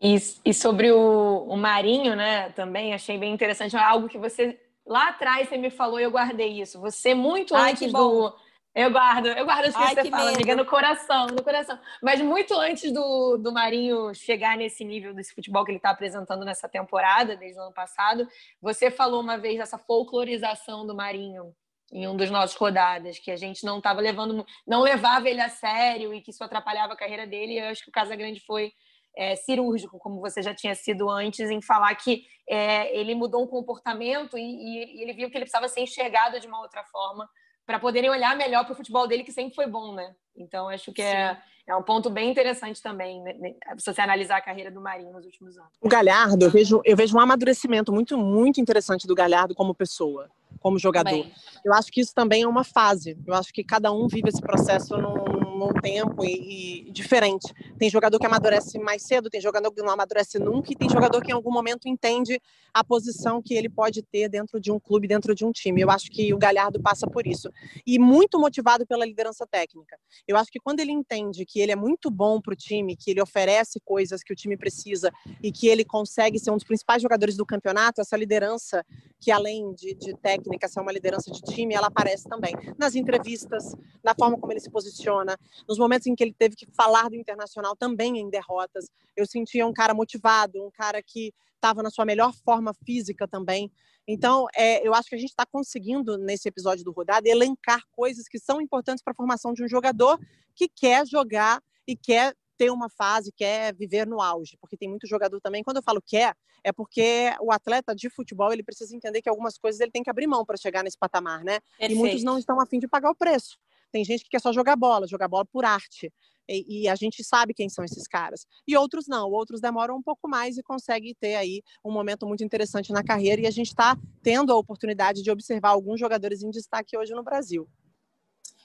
E, 0.01 0.17
e 0.45 0.53
sobre 0.53 0.93
o, 0.93 1.47
o 1.49 1.57
Marinho, 1.57 2.15
né, 2.15 2.51
também 2.51 2.93
achei 2.93 3.17
bem 3.17 3.33
interessante, 3.33 3.77
algo 3.77 4.09
que 4.09 4.19
você 4.19 4.59
Lá 4.87 5.09
atrás 5.09 5.49
você 5.49 5.57
me 5.57 5.71
falou 5.71 5.99
e 5.99 6.03
eu 6.03 6.11
guardei 6.11 6.61
isso. 6.61 6.79
Você 6.81 7.15
muito 7.15 7.55
Ai, 7.55 7.73
antes 7.73 7.91
do. 7.91 8.35
Eu 8.75 8.91
guardo, 8.91 9.29
eu 9.29 9.45
guardo 9.45 9.67
as 9.67 9.75
coisas 9.75 9.95
que 9.95 10.03
você 10.03 10.11
fala, 10.11 10.25
medo. 10.25 10.37
amiga, 10.37 10.57
no 10.57 10.67
coração, 10.67 11.27
no 11.27 11.45
coração. 11.45 11.79
Mas 12.03 12.21
muito 12.21 12.53
antes 12.55 12.93
do, 12.93 13.37
do 13.39 13.53
Marinho 13.53 14.13
chegar 14.13 14.57
nesse 14.57 14.85
nível 14.85 15.15
desse 15.15 15.33
futebol 15.33 15.65
que 15.65 15.71
ele 15.71 15.79
está 15.79 15.91
apresentando 15.91 16.45
nessa 16.45 16.69
temporada, 16.69 17.37
desde 17.37 17.57
o 17.57 17.63
ano 17.63 17.73
passado, 17.73 18.29
você 18.61 18.91
falou 18.91 19.21
uma 19.21 19.39
vez 19.39 19.59
dessa 19.59 19.79
folclorização 19.79 20.85
do 20.85 20.95
Marinho 20.95 21.55
em 21.93 22.09
um 22.09 22.17
dos 22.17 22.31
nossos 22.31 22.57
rodadas, 22.57 23.17
que 23.21 23.31
a 23.31 23.37
gente 23.37 23.65
não 23.65 23.79
estava 23.79 24.01
levando, 24.01 24.45
não 24.67 24.83
levava 24.83 25.31
ele 25.31 25.41
a 25.41 25.49
sério 25.49 26.13
e 26.13 26.21
que 26.21 26.31
isso 26.31 26.43
atrapalhava 26.43 26.95
a 26.95 26.97
carreira 26.97 27.29
dele. 27.29 27.53
E 27.53 27.59
eu 27.61 27.69
acho 27.69 27.85
que 27.85 27.91
o 27.91 27.93
Casagrande 27.93 28.41
foi 28.41 28.73
é, 29.17 29.37
cirúrgico, 29.37 29.99
como 29.99 30.21
você 30.21 30.43
já 30.43 30.55
tinha 30.55 30.75
sido 30.75 31.09
antes, 31.09 31.51
em 31.51 31.63
falar 31.63 31.95
que 31.95 32.25
é, 32.49 32.97
ele 32.97 33.15
mudou 33.15 33.43
um 33.43 33.47
comportamento 33.47 34.37
e, 34.37 34.43
e, 34.43 35.03
ele 35.03 35.13
viu 35.13 35.31
que 35.31 35.37
ele 35.37 35.45
precisava 35.45 35.69
ser 35.69 35.81
enxergado 35.81 36.41
de 36.41 36.47
uma 36.47 36.61
outra 36.61 36.85
forma 36.85 37.29
para 37.67 37.79
poderem 37.79 38.11
olhar 38.11 38.37
melhor 38.37 38.65
para 38.65 38.75
o 38.75 38.77
futebol 38.77 39.07
dele, 39.07 39.25
que 39.25 39.33
sempre 39.33 39.55
foi 39.55 39.67
bom, 39.67 39.95
né? 39.95 40.15
Então, 40.37 40.69
acho 40.69 40.93
que 40.93 41.01
é, 41.01 41.39
é 41.67 41.75
um 41.75 41.83
ponto 41.83 42.11
bem 42.11 42.31
interessante 42.31 42.83
também, 42.83 43.23
né, 43.23 43.33
né, 43.35 43.55
se 43.79 43.91
você 43.91 44.01
analisar 44.03 44.37
a 44.37 44.43
carreira 44.43 44.71
do 44.71 44.81
Marinho 44.81 45.13
nos 45.13 45.25
últimos 45.25 45.57
anos. 45.57 45.71
O 45.81 45.89
Galhardo, 45.89 46.45
eu 46.45 46.51
vejo, 46.51 46.83
eu 46.85 46.97
vejo 46.97 47.17
um 47.17 47.21
amadurecimento 47.21 47.91
muito, 47.93 48.19
muito 48.19 48.61
interessante 48.61 49.07
do 49.07 49.15
Galhardo 49.15 49.55
como 49.55 49.75
pessoa 49.75 50.29
como 50.61 50.79
jogador. 50.79 51.11
Também. 51.11 51.33
Eu 51.63 51.75
acho 51.75 51.93
que 51.93 52.01
isso 52.01 52.15
também 52.15 52.43
é 52.43 52.49
uma 52.49 52.65
fase. 52.65 53.19
Eu 53.27 53.35
acho 53.35 53.53
que 53.53 53.63
cada 53.63 53.93
um 53.93 54.09
vive 54.09 54.31
esse 54.31 54.41
processo 54.41 54.97
num, 54.97 55.44
num 55.55 55.73
tempo 55.81 56.25
e, 56.25 56.89
e, 56.89 56.91
diferente. 56.91 57.53
Tem 57.79 57.89
jogador 57.91 58.19
que 58.19 58.27
amadurece 58.27 58.79
mais 58.79 59.03
cedo, 59.03 59.31
tem 59.31 59.41
jogador 59.41 59.71
que 59.73 59.83
não 59.83 59.91
amadurece 59.91 60.39
nunca, 60.39 60.73
e 60.73 60.77
tem 60.77 60.89
jogador 60.89 61.23
que 61.23 61.31
em 61.31 61.35
algum 61.35 61.53
momento 61.53 61.89
entende 61.89 62.41
a 62.73 62.83
posição 62.83 63.41
que 63.43 63.55
ele 63.55 63.69
pode 63.69 64.03
ter 64.03 64.29
dentro 64.29 64.61
de 64.61 64.71
um 64.73 64.79
clube, 64.79 65.07
dentro 65.07 65.35
de 65.35 65.45
um 65.45 65.53
time. 65.53 65.81
Eu 65.81 65.91
acho 65.91 66.11
que 66.11 66.33
o 66.35 66.39
Galhardo 66.39 66.81
passa 66.81 67.07
por 67.07 67.27
isso. 67.27 67.51
E 67.87 67.99
muito 67.99 68.39
motivado 68.39 68.87
pela 68.87 69.07
liderança 69.07 69.47
técnica. 69.47 69.97
Eu 70.27 70.37
acho 70.37 70.51
que 70.51 70.59
quando 70.59 70.81
ele 70.81 70.93
entende 70.93 71.45
que 71.45 71.61
ele 71.61 71.73
é 71.73 71.77
muito 71.77 72.11
bom 72.11 72.41
para 72.41 72.53
o 72.53 72.57
time, 72.57 72.97
que 72.97 73.11
ele 73.11 73.23
oferece 73.23 73.81
coisas 73.85 74.23
que 74.23 74.33
o 74.33 74.37
time 74.37 74.57
precisa 74.57 75.13
e 75.43 75.53
que 75.53 75.69
ele 75.69 75.85
consegue 75.85 76.39
ser 76.39 76.51
um 76.51 76.57
dos 76.57 76.65
principais 76.65 77.03
jogadores 77.03 77.37
do 77.37 77.47
campeonato, 77.47 78.01
essa 78.01 78.17
liderança 78.17 78.85
que 79.21 79.31
além 79.31 79.73
de, 79.75 79.95
de 79.95 80.15
técnica 80.17 80.69
ser 80.69 80.81
uma 80.81 80.93
liderança 80.93 81.31
de 81.31 81.41
time, 81.41 81.75
ela 81.75 81.87
aparece 81.87 82.29
também 82.29 82.55
nas 82.77 82.95
entrevistas, 82.95 83.75
na 84.03 84.15
forma 84.15 84.39
como 84.39 84.53
ele 84.53 84.61
se 84.61 84.71
posiciona, 84.71 85.39
nos 85.69 85.79
momentos 85.79 86.07
em 86.07 86.15
que 86.15 86.23
ele 86.23 86.35
teve 86.37 86.57
que 86.57 86.67
falar 86.73 87.09
do 87.09 87.17
internacional 87.17 87.77
também 87.77 88.19
em 88.19 88.31
derrotas. 88.31 88.91
Eu 89.17 89.27
sentia 89.27 89.67
um 89.67 89.73
cara 89.73 89.95
motivado, 89.95 90.65
um 90.65 90.71
cara 90.71 91.03
que 91.03 91.33
estava 91.55 91.83
na 91.83 91.91
sua 91.91 92.05
melhor 92.05 92.33
forma 92.45 92.75
física 92.85 93.27
também. 93.27 93.71
Então, 94.07 94.47
é, 94.55 94.87
eu 94.87 94.93
acho 94.93 95.09
que 95.09 95.15
a 95.15 95.19
gente 95.19 95.31
está 95.31 95.47
conseguindo, 95.47 96.19
nesse 96.19 96.47
episódio 96.47 96.85
do 96.85 96.93
Rodada, 96.93 97.27
elencar 97.29 97.83
coisas 97.91 98.29
que 98.29 98.39
são 98.39 98.61
importantes 98.61 99.03
para 99.03 99.13
a 99.13 99.17
formação 99.17 99.55
de 99.55 99.65
um 99.65 99.69
jogador 99.69 100.19
que 100.55 100.69
quer 100.69 101.07
jogar 101.07 101.63
e 101.87 101.97
quer 101.97 102.35
ter 102.57 102.71
uma 102.71 102.89
fase, 102.89 103.33
quer 103.33 103.75
viver 103.75 104.07
no 104.07 104.21
auge, 104.21 104.57
porque 104.61 104.77
tem 104.77 104.89
muito 104.89 105.07
jogador 105.07 105.41
também. 105.41 105.63
Quando 105.63 105.79
eu 105.79 105.83
falo 105.83 106.01
quer, 106.01 106.35
é 106.63 106.73
porque 106.73 107.33
o 107.41 107.51
atleta 107.51 107.95
de 107.95 108.09
futebol 108.09 108.53
ele 108.53 108.63
precisa 108.63 108.95
entender 108.95 109.23
que 109.23 109.29
algumas 109.29 109.59
coisas 109.59 109.81
ele 109.81 109.91
tem 109.91 110.03
que 110.03 110.11
abrir 110.11 110.27
mão 110.27 110.45
para 110.45 110.57
chegar 110.57 110.85
nesse 110.85 110.99
patamar, 110.99 111.43
né? 111.43 111.61
Perfeito. 111.79 111.93
E 111.93 111.95
muitos 111.95 112.23
não 112.23 112.39
estão 112.39 112.61
afim 112.61 112.79
de 112.79 112.87
pagar 112.87 113.11
o 113.11 113.15
preço. 113.15 113.59
Tem 113.95 114.05
gente 114.05 114.25
que 114.25 114.31
quer 114.31 114.41
só 114.41 114.53
jogar 114.53 114.75
bola, 114.75 115.07
jogar 115.07 115.29
bola 115.29 115.45
por 115.45 115.65
arte. 115.65 116.13
E, 116.49 116.83
e, 116.83 116.89
a 116.89 116.97
gente 116.97 117.23
sabe 117.23 117.55
quem 117.55 117.69
são 117.69 117.85
esses 117.85 118.09
caras. 118.09 118.45
E 118.67 118.77
outros 118.77 119.07
não, 119.07 119.31
outros 119.31 119.61
demoram 119.61 119.97
um 119.97 120.03
pouco 120.03 120.29
mais 120.29 120.59
e 120.59 120.65
conseguem 120.65 121.15
ter 121.15 121.37
aí 121.37 121.63
um 121.85 121.93
momento 121.93 122.27
muito 122.27 122.43
interessante 122.43 122.93
na 122.93 123.05
carreira. 123.05 123.43
E 123.43 123.47
a 123.47 123.53
gente 123.53 123.69
está 123.69 123.97
tendo 124.21 124.53
a 124.53 124.57
oportunidade 124.57 125.23
de 125.23 125.31
observar 125.31 125.69
alguns 125.69 126.01
jogadores 126.01 126.43
em 126.43 126.51
destaque 126.51 126.99
hoje 126.99 127.15
no 127.15 127.23
Brasil 127.23 127.69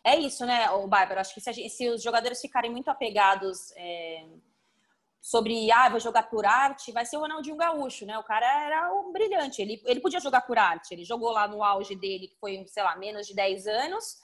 é 0.01 0.17
isso, 0.17 0.45
né, 0.45 0.71
o 0.71 0.87
Bárbara? 0.87 1.19
Acho 1.19 1.33
que 1.33 1.41
se, 1.41 1.51
gente, 1.51 1.69
se, 1.69 1.89
os 1.89 2.01
jogadores 2.01 2.39
ficarem 2.39 2.71
muito 2.71 2.89
apegados 2.89 3.71
é, 3.75 4.25
sobre, 5.19 5.69
ah, 5.71 5.89
vou 5.89 5.99
jogar 5.99 6.23
por 6.23 6.45
arte, 6.45 6.93
vai 6.93 7.05
ser 7.05 7.17
o 7.17 7.19
Ronaldinho 7.19 7.57
Gaúcho, 7.57 8.05
né? 8.05 8.17
O 8.17 8.23
cara 8.23 8.47
era 8.65 8.93
um 8.93 9.11
brilhante, 9.11 9.61
ele, 9.61 9.81
ele 9.85 9.99
podia 9.99 10.21
jogar 10.21 10.41
por 10.41 10.57
arte, 10.57 10.93
ele 10.93 11.03
jogou 11.03 11.31
lá 11.31 11.47
no 11.49 11.61
auge 11.61 11.95
dele, 11.95 12.29
que 12.29 12.37
foi, 12.37 12.65
sei 12.67 12.81
lá, 12.81 12.95
menos 12.95 13.27
de 13.27 13.35
10 13.35 13.67
anos, 13.67 14.17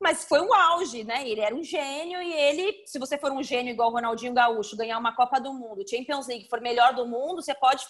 mas 0.00 0.24
foi 0.24 0.40
um 0.40 0.54
auge, 0.54 1.04
né? 1.04 1.28
Ele 1.28 1.40
era 1.40 1.54
um 1.54 1.62
gênio 1.62 2.22
e 2.22 2.32
ele, 2.32 2.84
se 2.86 2.98
você 2.98 3.18
for 3.18 3.32
um 3.32 3.42
gênio 3.42 3.72
igual 3.72 3.90
o 3.90 3.92
Ronaldinho 3.92 4.32
Gaúcho, 4.32 4.76
ganhar 4.76 4.98
uma 4.98 5.14
Copa 5.14 5.40
do 5.40 5.52
Mundo, 5.52 5.88
Champions 5.88 6.26
League, 6.26 6.48
for 6.48 6.60
melhor 6.60 6.94
do 6.94 7.06
mundo, 7.06 7.42
você 7.42 7.54
pode 7.54 7.84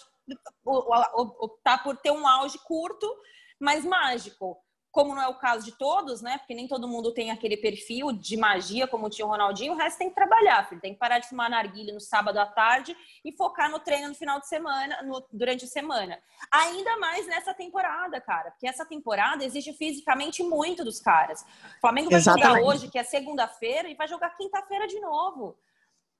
optar 0.65 1.83
por 1.83 1.97
ter 1.97 2.11
um 2.11 2.27
auge 2.27 2.57
curto, 2.65 3.07
mas 3.59 3.85
mágico 3.85 4.57
como 4.91 5.13
não 5.13 5.21
é 5.21 5.27
o 5.27 5.35
caso 5.35 5.63
de 5.63 5.71
todos, 5.77 6.21
né? 6.21 6.37
Porque 6.39 6.55
nem 6.55 6.67
todo 6.67 6.87
mundo 6.87 7.13
tem 7.13 7.29
aquele 7.29 7.55
perfil 7.55 8.11
de 8.11 8.35
magia 8.35 8.87
como 8.87 9.09
tinha 9.09 9.25
o 9.25 9.29
Ronaldinho, 9.29 9.73
o 9.73 9.75
resto 9.75 9.99
tem 9.99 10.09
que 10.09 10.15
trabalhar, 10.15 10.67
filho. 10.67 10.81
Tem 10.81 10.93
que 10.93 10.99
parar 10.99 11.19
de 11.19 11.29
fumar 11.29 11.49
narguilha 11.49 11.93
no 11.93 11.99
sábado 11.99 12.37
à 12.39 12.45
tarde 12.45 12.97
e 13.23 13.31
focar 13.31 13.69
no 13.69 13.79
treino 13.79 14.07
no 14.07 14.15
final 14.15 14.39
de 14.39 14.47
semana, 14.47 15.01
no, 15.03 15.23
durante 15.31 15.65
a 15.65 15.67
semana. 15.67 16.19
Ainda 16.51 16.97
mais 16.97 17.27
nessa 17.27 17.53
temporada, 17.53 18.19
cara, 18.19 18.51
porque 18.51 18.67
essa 18.67 18.85
temporada 18.85 19.43
exige 19.43 19.73
fisicamente 19.73 20.41
muito 20.41 20.83
dos 20.83 20.99
caras. 20.99 21.45
O 21.77 21.81
Flamengo 21.81 22.09
vai 22.09 22.19
Exatamente. 22.19 22.47
jogar 22.47 22.67
hoje, 22.67 22.89
que 22.89 22.97
é 22.97 23.03
segunda-feira, 23.03 23.89
e 23.89 23.95
vai 23.95 24.07
jogar 24.07 24.31
quinta-feira 24.31 24.87
de 24.87 24.99
novo. 24.99 25.55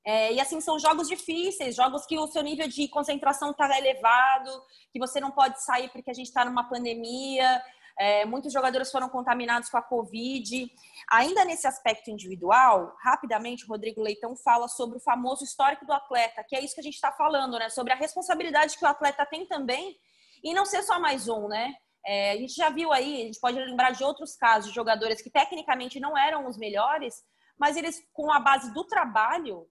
É, 0.05 0.32
e 0.32 0.39
assim, 0.39 0.62
são 0.62 0.79
jogos 0.79 1.08
difíceis, 1.08 1.75
jogos 1.75 2.05
que 2.05 2.17
o 2.17 2.27
seu 2.27 2.41
nível 2.41 2.67
de 2.67 2.88
concentração 2.88 3.51
está 3.51 3.77
elevado, 3.77 4.49
que 4.91 4.99
você 4.99 5.19
não 5.19 5.32
pode 5.32 5.62
sair 5.62 5.89
porque 5.89 6.10
a 6.10 6.13
gente 6.13 6.27
está 6.27 6.45
numa 6.45 6.69
pandemia. 6.69 7.62
É, 7.99 8.23
muitos 8.25 8.53
jogadores 8.53 8.89
foram 8.89 9.09
contaminados 9.09 9.69
com 9.69 9.77
a 9.77 9.81
Covid. 9.81 10.71
Ainda 11.12 11.43
nesse 11.43 11.67
aspecto 11.67 12.09
individual, 12.09 12.95
rapidamente, 13.03 13.65
Rodrigo 13.67 14.01
Leitão 14.01 14.38
fala 14.38 14.69
sobre 14.69 14.97
o 14.97 15.01
famoso 15.01 15.43
histórico 15.43 15.85
do 15.85 15.91
atleta, 15.91 16.43
que 16.47 16.55
é 16.55 16.63
isso 16.63 16.75
que 16.75 16.79
a 16.79 16.83
gente 16.83 16.95
está 16.95 17.12
falando, 17.12 17.59
né? 17.59 17.67
Sobre 17.69 17.91
a 17.91 17.97
responsabilidade 17.97 18.77
que 18.77 18.85
o 18.85 18.88
atleta 18.88 19.25
tem 19.25 19.45
também 19.45 19.97
e 20.41 20.53
não 20.53 20.65
ser 20.65 20.81
só 20.83 20.97
mais 20.97 21.27
um, 21.27 21.49
né? 21.49 21.73
É, 22.05 22.31
a 22.31 22.38
gente 22.38 22.53
já 22.53 22.69
viu 22.69 22.93
aí, 22.93 23.23
a 23.23 23.25
gente 23.25 23.39
pode 23.41 23.59
lembrar 23.59 23.91
de 23.91 24.01
outros 24.01 24.35
casos 24.38 24.69
de 24.69 24.75
jogadores 24.75 25.21
que 25.21 25.29
tecnicamente 25.29 25.99
não 25.99 26.17
eram 26.17 26.47
os 26.47 26.57
melhores, 26.57 27.15
mas 27.59 27.75
eles, 27.75 28.01
com 28.13 28.31
a 28.31 28.39
base 28.39 28.73
do 28.73 28.85
trabalho, 28.85 29.67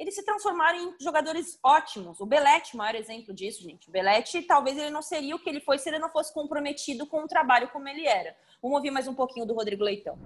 eles 0.00 0.14
se 0.14 0.24
transformaram 0.24 0.78
em 0.78 0.94
jogadores 0.98 1.58
ótimos. 1.62 2.18
O 2.20 2.26
Belete, 2.26 2.74
maior 2.74 2.94
exemplo 2.94 3.34
disso, 3.34 3.62
gente. 3.62 3.90
O 3.90 3.92
Belete, 3.92 4.40
talvez 4.40 4.78
ele 4.78 4.88
não 4.88 5.02
seria 5.02 5.36
o 5.36 5.38
que 5.38 5.50
ele 5.50 5.60
foi 5.60 5.78
se 5.78 5.90
ele 5.90 5.98
não 5.98 6.08
fosse 6.08 6.32
comprometido 6.32 7.06
com 7.06 7.22
o 7.22 7.28
trabalho 7.28 7.68
como 7.68 7.86
ele 7.86 8.06
era. 8.06 8.34
Vamos 8.62 8.78
ouvir 8.78 8.90
mais 8.90 9.06
um 9.06 9.12
pouquinho 9.12 9.44
do 9.44 9.52
Rodrigo 9.52 9.84
Leitão. 9.84 10.18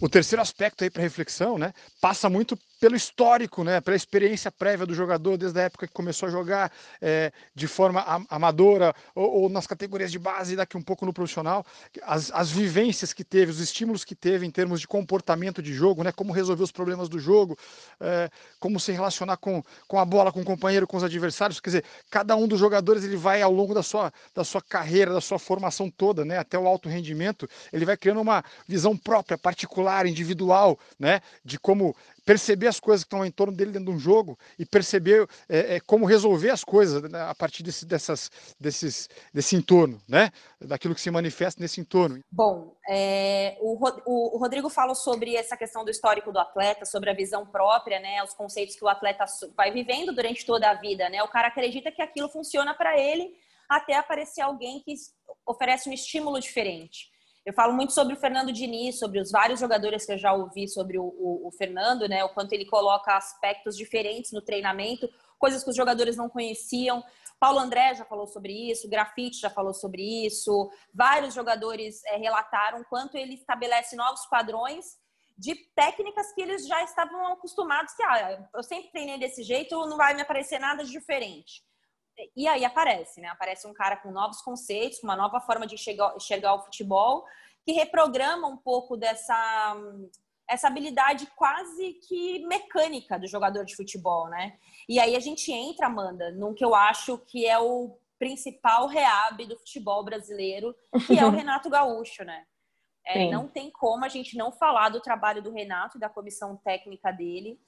O 0.00 0.08
terceiro 0.08 0.40
aspecto 0.40 0.82
aí 0.82 0.88
para 0.88 1.02
reflexão, 1.02 1.58
né, 1.58 1.74
passa 2.00 2.30
muito 2.30 2.58
pelo 2.78 2.94
histórico, 2.94 3.64
né, 3.64 3.80
pela 3.80 3.96
experiência 3.96 4.50
prévia 4.50 4.86
do 4.86 4.94
jogador 4.94 5.36
desde 5.36 5.58
a 5.58 5.62
época 5.64 5.86
que 5.86 5.92
começou 5.92 6.28
a 6.28 6.30
jogar 6.30 6.72
é, 7.00 7.32
de 7.54 7.66
forma 7.66 8.04
amadora 8.28 8.94
ou, 9.14 9.42
ou, 9.42 9.48
nas 9.48 9.66
categorias 9.66 10.12
de 10.12 10.18
base 10.18 10.52
e 10.52 10.56
daqui 10.56 10.76
um 10.76 10.82
pouco 10.82 11.06
no 11.06 11.12
profissional, 11.12 11.64
as, 12.02 12.30
as 12.32 12.50
vivências 12.50 13.12
que 13.12 13.24
teve, 13.24 13.50
os 13.50 13.60
estímulos 13.60 14.04
que 14.04 14.14
teve 14.14 14.44
em 14.44 14.50
termos 14.50 14.80
de 14.80 14.86
comportamento 14.86 15.62
de 15.62 15.72
jogo, 15.72 16.02
né, 16.02 16.12
como 16.12 16.32
resolver 16.32 16.62
os 16.62 16.72
problemas 16.72 17.08
do 17.08 17.18
jogo, 17.18 17.58
é, 18.00 18.28
como 18.60 18.78
se 18.78 18.92
relacionar 18.92 19.38
com, 19.38 19.62
com 19.88 19.98
a 19.98 20.04
bola, 20.04 20.30
com 20.30 20.40
o 20.40 20.44
companheiro, 20.44 20.86
com 20.86 20.96
os 20.96 21.04
adversários, 21.04 21.60
quer 21.60 21.70
dizer, 21.70 21.84
cada 22.10 22.36
um 22.36 22.46
dos 22.46 22.60
jogadores 22.60 23.04
ele 23.04 23.16
vai 23.16 23.40
ao 23.40 23.52
longo 23.52 23.72
da 23.72 23.82
sua, 23.82 24.12
da 24.34 24.44
sua 24.44 24.60
carreira, 24.60 25.12
da 25.12 25.20
sua 25.20 25.38
formação 25.38 25.90
toda, 25.90 26.24
né, 26.24 26.38
até 26.38 26.58
o 26.58 26.66
alto 26.66 26.88
rendimento, 26.88 27.48
ele 27.72 27.86
vai 27.86 27.96
criando 27.96 28.20
uma 28.20 28.44
visão 28.68 28.96
própria, 28.96 29.38
particular, 29.38 30.06
individual, 30.06 30.78
né, 30.98 31.20
de 31.44 31.58
como 31.58 31.96
perceber 32.26 32.66
as 32.66 32.80
coisas 32.80 33.04
que 33.04 33.06
estão 33.06 33.24
em 33.24 33.30
torno 33.30 33.56
dele 33.56 33.70
dentro 33.70 33.86
de 33.86 33.96
um 33.96 33.98
jogo 33.98 34.36
e 34.58 34.66
perceber 34.66 35.28
é, 35.48 35.76
é, 35.76 35.80
como 35.80 36.04
resolver 36.04 36.50
as 36.50 36.64
coisas 36.64 37.00
né, 37.08 37.22
a 37.22 37.34
partir 37.34 37.62
desse, 37.62 37.86
dessas, 37.86 38.30
desses, 38.58 39.08
desse 39.32 39.54
entorno, 39.54 40.02
né? 40.08 40.32
Daquilo 40.60 40.94
que 40.94 41.00
se 41.00 41.10
manifesta 41.10 41.62
nesse 41.62 41.80
entorno. 41.80 42.18
Bom, 42.30 42.74
é, 42.88 43.56
o, 43.60 43.78
o, 44.04 44.38
Rodrigo 44.38 44.68
falou 44.68 44.96
sobre 44.96 45.36
essa 45.36 45.56
questão 45.56 45.84
do 45.84 45.90
histórico 45.90 46.32
do 46.32 46.40
atleta, 46.40 46.84
sobre 46.84 47.08
a 47.10 47.14
visão 47.14 47.46
própria, 47.46 48.00
né? 48.00 48.20
Os 48.24 48.34
conceitos 48.34 48.74
que 48.74 48.84
o 48.84 48.88
atleta 48.88 49.24
vai 49.56 49.70
vivendo 49.70 50.12
durante 50.12 50.44
toda 50.44 50.68
a 50.68 50.74
vida, 50.74 51.08
né? 51.08 51.22
O 51.22 51.28
cara 51.28 51.46
acredita 51.46 51.92
que 51.92 52.02
aquilo 52.02 52.28
funciona 52.28 52.74
para 52.74 52.98
ele 52.98 53.36
até 53.68 53.94
aparecer 53.94 54.40
alguém 54.40 54.80
que 54.80 54.94
oferece 55.46 55.88
um 55.88 55.92
estímulo 55.92 56.40
diferente. 56.40 57.08
Eu 57.46 57.52
falo 57.52 57.72
muito 57.72 57.92
sobre 57.92 58.12
o 58.12 58.16
Fernando 58.16 58.52
Diniz, 58.52 58.98
sobre 58.98 59.20
os 59.20 59.30
vários 59.30 59.60
jogadores 59.60 60.04
que 60.04 60.12
eu 60.12 60.18
já 60.18 60.32
ouvi 60.32 60.66
sobre 60.66 60.98
o, 60.98 61.04
o, 61.04 61.46
o, 61.46 61.52
Fernando, 61.52 62.08
né? 62.08 62.24
O 62.24 62.30
quanto 62.30 62.52
ele 62.52 62.66
coloca 62.66 63.16
aspectos 63.16 63.76
diferentes 63.76 64.32
no 64.32 64.42
treinamento, 64.42 65.08
coisas 65.38 65.62
que 65.62 65.70
os 65.70 65.76
jogadores 65.76 66.16
não 66.16 66.28
conheciam. 66.28 67.04
Paulo 67.38 67.60
André 67.60 67.94
já 67.94 68.04
falou 68.04 68.26
sobre 68.26 68.52
isso, 68.72 68.90
Grafite 68.90 69.38
já 69.38 69.48
falou 69.48 69.72
sobre 69.72 70.26
isso. 70.26 70.68
Vários 70.92 71.34
jogadores 71.34 72.02
é, 72.06 72.16
relataram 72.16 72.82
quanto 72.90 73.16
ele 73.16 73.34
estabelece 73.34 73.94
novos 73.94 74.26
padrões 74.26 74.84
de 75.38 75.54
técnicas 75.76 76.32
que 76.32 76.42
eles 76.42 76.66
já 76.66 76.82
estavam 76.82 77.32
acostumados 77.32 77.94
que 77.94 78.02
ah, 78.02 78.48
eu 78.56 78.62
sempre 78.64 78.90
treinei 78.90 79.20
desse 79.20 79.44
jeito, 79.44 79.86
não 79.86 79.96
vai 79.96 80.14
me 80.14 80.22
aparecer 80.22 80.58
nada 80.58 80.82
de 80.82 80.90
diferente. 80.90 81.62
E 82.34 82.48
aí 82.48 82.64
aparece, 82.64 83.20
né? 83.20 83.28
Aparece 83.28 83.66
um 83.66 83.74
cara 83.74 83.96
com 83.96 84.10
novos 84.10 84.40
conceitos, 84.40 84.98
com 84.98 85.06
uma 85.06 85.16
nova 85.16 85.40
forma 85.40 85.66
de 85.66 85.74
enxergar, 85.74 86.14
enxergar 86.16 86.54
o 86.54 86.62
futebol, 86.62 87.24
que 87.64 87.72
reprograma 87.72 88.46
um 88.48 88.56
pouco 88.56 88.96
dessa 88.96 89.76
essa 90.48 90.68
habilidade 90.68 91.26
quase 91.34 91.94
que 91.94 92.46
mecânica 92.46 93.18
do 93.18 93.26
jogador 93.26 93.64
de 93.64 93.74
futebol, 93.74 94.28
né? 94.28 94.56
E 94.88 95.00
aí 95.00 95.16
a 95.16 95.20
gente 95.20 95.50
entra, 95.52 95.86
Amanda, 95.86 96.30
num 96.30 96.54
que 96.54 96.64
eu 96.64 96.72
acho 96.72 97.18
que 97.18 97.44
é 97.44 97.58
o 97.58 97.98
principal 98.16 98.86
reab 98.86 99.44
do 99.44 99.58
futebol 99.58 100.04
brasileiro, 100.04 100.74
que 101.06 101.18
é 101.18 101.26
o 101.26 101.30
Renato 101.34 101.68
Gaúcho, 101.68 102.24
né? 102.24 102.46
É, 103.04 103.30
não 103.30 103.46
tem 103.46 103.70
como 103.70 104.04
a 104.04 104.08
gente 104.08 104.36
não 104.36 104.50
falar 104.50 104.88
do 104.88 105.00
trabalho 105.00 105.40
do 105.40 105.52
Renato 105.52 105.96
e 105.96 106.00
da 106.00 106.08
comissão 106.08 106.56
técnica 106.56 107.12
dele. 107.12 107.60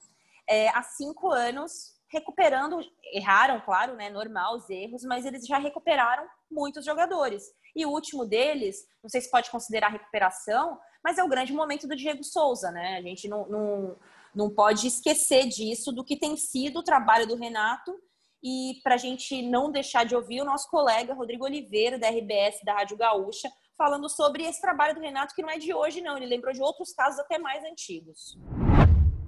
É, 0.47 0.67
há 0.69 0.83
cinco 0.83 1.31
anos, 1.31 1.98
recuperando, 2.11 2.79
erraram, 3.13 3.61
claro, 3.61 3.95
né, 3.95 4.09
normal 4.09 4.57
os 4.57 4.69
erros, 4.69 5.03
mas 5.03 5.25
eles 5.25 5.45
já 5.45 5.57
recuperaram 5.57 6.27
muitos 6.49 6.83
jogadores. 6.83 7.43
E 7.75 7.85
o 7.85 7.89
último 7.89 8.25
deles, 8.25 8.87
não 9.03 9.09
sei 9.09 9.21
se 9.21 9.29
pode 9.29 9.49
considerar 9.51 9.89
recuperação, 9.89 10.79
mas 11.03 11.17
é 11.17 11.23
o 11.23 11.29
grande 11.29 11.53
momento 11.53 11.87
do 11.87 11.95
Diego 11.95 12.23
Souza, 12.23 12.71
né? 12.71 12.97
A 12.97 13.01
gente 13.01 13.27
não, 13.27 13.47
não, 13.47 13.97
não 14.33 14.49
pode 14.49 14.87
esquecer 14.87 15.47
disso, 15.47 15.91
do 15.91 16.03
que 16.03 16.17
tem 16.17 16.35
sido 16.35 16.79
o 16.79 16.83
trabalho 16.83 17.27
do 17.27 17.35
Renato. 17.35 17.95
E 18.41 18.79
para 18.83 18.95
a 18.95 18.97
gente 18.97 19.41
não 19.41 19.71
deixar 19.71 20.05
de 20.05 20.15
ouvir 20.15 20.41
o 20.41 20.45
nosso 20.45 20.69
colega 20.69 21.13
Rodrigo 21.13 21.45
Oliveira, 21.45 21.99
da 21.99 22.09
RBS, 22.09 22.59
da 22.63 22.73
Rádio 22.73 22.97
Gaúcha, 22.97 23.49
falando 23.77 24.09
sobre 24.09 24.43
esse 24.43 24.61
trabalho 24.61 24.95
do 24.95 25.01
Renato, 25.01 25.35
que 25.35 25.41
não 25.41 25.49
é 25.49 25.57
de 25.57 25.73
hoje, 25.73 26.01
não. 26.01 26.17
Ele 26.17 26.25
lembrou 26.25 26.53
de 26.53 26.61
outros 26.61 26.93
casos 26.93 27.19
até 27.19 27.37
mais 27.37 27.63
antigos. 27.63 28.37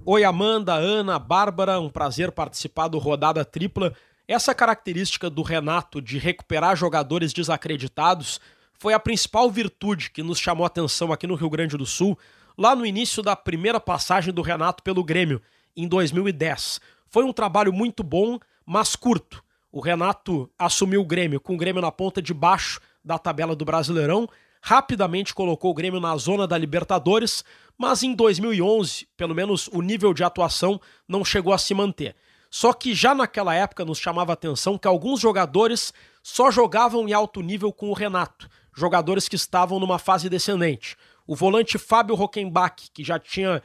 Oi, 0.04 0.24
Amanda, 0.24 0.74
Ana, 0.74 1.16
Bárbara, 1.16 1.78
um 1.78 1.88
prazer 1.88 2.32
participar 2.32 2.88
do 2.88 2.98
Rodada 2.98 3.44
Tripla. 3.44 3.94
Essa 4.26 4.52
característica 4.52 5.30
do 5.30 5.42
Renato 5.42 6.02
de 6.02 6.18
recuperar 6.18 6.74
jogadores 6.74 7.32
desacreditados 7.32 8.40
foi 8.72 8.94
a 8.94 8.98
principal 8.98 9.48
virtude 9.48 10.10
que 10.10 10.20
nos 10.20 10.40
chamou 10.40 10.64
a 10.64 10.66
atenção 10.66 11.12
aqui 11.12 11.24
no 11.24 11.36
Rio 11.36 11.48
Grande 11.48 11.76
do 11.76 11.86
Sul, 11.86 12.18
lá 12.58 12.74
no 12.74 12.84
início 12.84 13.22
da 13.22 13.36
primeira 13.36 13.78
passagem 13.78 14.34
do 14.34 14.42
Renato 14.42 14.82
pelo 14.82 15.04
Grêmio, 15.04 15.40
em 15.76 15.86
2010. 15.86 16.80
Foi 17.06 17.22
um 17.22 17.32
trabalho 17.32 17.72
muito 17.72 18.02
bom, 18.02 18.40
mas 18.66 18.96
curto. 18.96 19.40
O 19.70 19.78
Renato 19.78 20.50
assumiu 20.58 21.00
o 21.00 21.06
Grêmio 21.06 21.38
com 21.38 21.54
o 21.54 21.58
Grêmio 21.58 21.80
na 21.80 21.92
ponta 21.92 22.20
de 22.20 22.34
baixo 22.34 22.80
da 23.04 23.20
tabela 23.20 23.54
do 23.54 23.64
Brasileirão, 23.64 24.28
rapidamente 24.62 25.34
colocou 25.34 25.72
o 25.72 25.74
Grêmio 25.74 25.98
na 25.98 26.16
zona 26.16 26.46
da 26.46 26.56
Libertadores, 26.56 27.44
mas 27.76 28.04
em 28.04 28.14
2011, 28.14 29.08
pelo 29.16 29.34
menos 29.34 29.68
o 29.72 29.82
nível 29.82 30.14
de 30.14 30.22
atuação 30.22 30.80
não 31.06 31.24
chegou 31.24 31.52
a 31.52 31.58
se 31.58 31.74
manter. 31.74 32.14
Só 32.48 32.72
que 32.72 32.94
já 32.94 33.12
naquela 33.12 33.54
época 33.54 33.84
nos 33.84 33.98
chamava 33.98 34.32
a 34.32 34.34
atenção 34.34 34.78
que 34.78 34.86
alguns 34.86 35.18
jogadores 35.18 35.92
só 36.22 36.50
jogavam 36.50 37.08
em 37.08 37.12
alto 37.12 37.40
nível 37.40 37.72
com 37.72 37.90
o 37.90 37.94
Renato, 37.94 38.48
jogadores 38.76 39.28
que 39.28 39.34
estavam 39.34 39.80
numa 39.80 39.98
fase 39.98 40.28
descendente. 40.28 40.96
O 41.26 41.34
volante 41.34 41.76
Fábio 41.76 42.14
Rockenbach, 42.14 42.88
que 42.92 43.02
já 43.02 43.18
tinha 43.18 43.60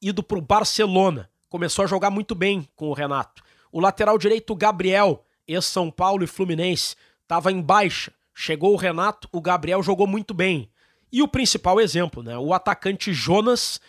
ido 0.00 0.22
para 0.22 0.38
o 0.38 0.42
Barcelona, 0.42 1.28
começou 1.48 1.84
a 1.84 1.88
jogar 1.88 2.10
muito 2.10 2.34
bem 2.34 2.68
com 2.76 2.88
o 2.88 2.94
Renato. 2.94 3.42
O 3.72 3.80
lateral 3.80 4.16
direito 4.16 4.54
Gabriel, 4.54 5.24
ex-São 5.48 5.90
Paulo 5.90 6.22
e 6.22 6.28
Fluminense, 6.28 6.94
estava 7.22 7.50
em 7.50 7.60
baixa. 7.60 8.12
Chegou 8.40 8.72
o 8.72 8.76
Renato, 8.76 9.28
o 9.32 9.40
Gabriel 9.40 9.82
jogou 9.82 10.06
muito 10.06 10.32
bem. 10.32 10.70
E 11.10 11.20
o 11.22 11.26
principal 11.26 11.80
exemplo, 11.80 12.22
né? 12.22 12.38
O 12.38 12.54
atacante 12.54 13.12
Jonas, 13.12 13.80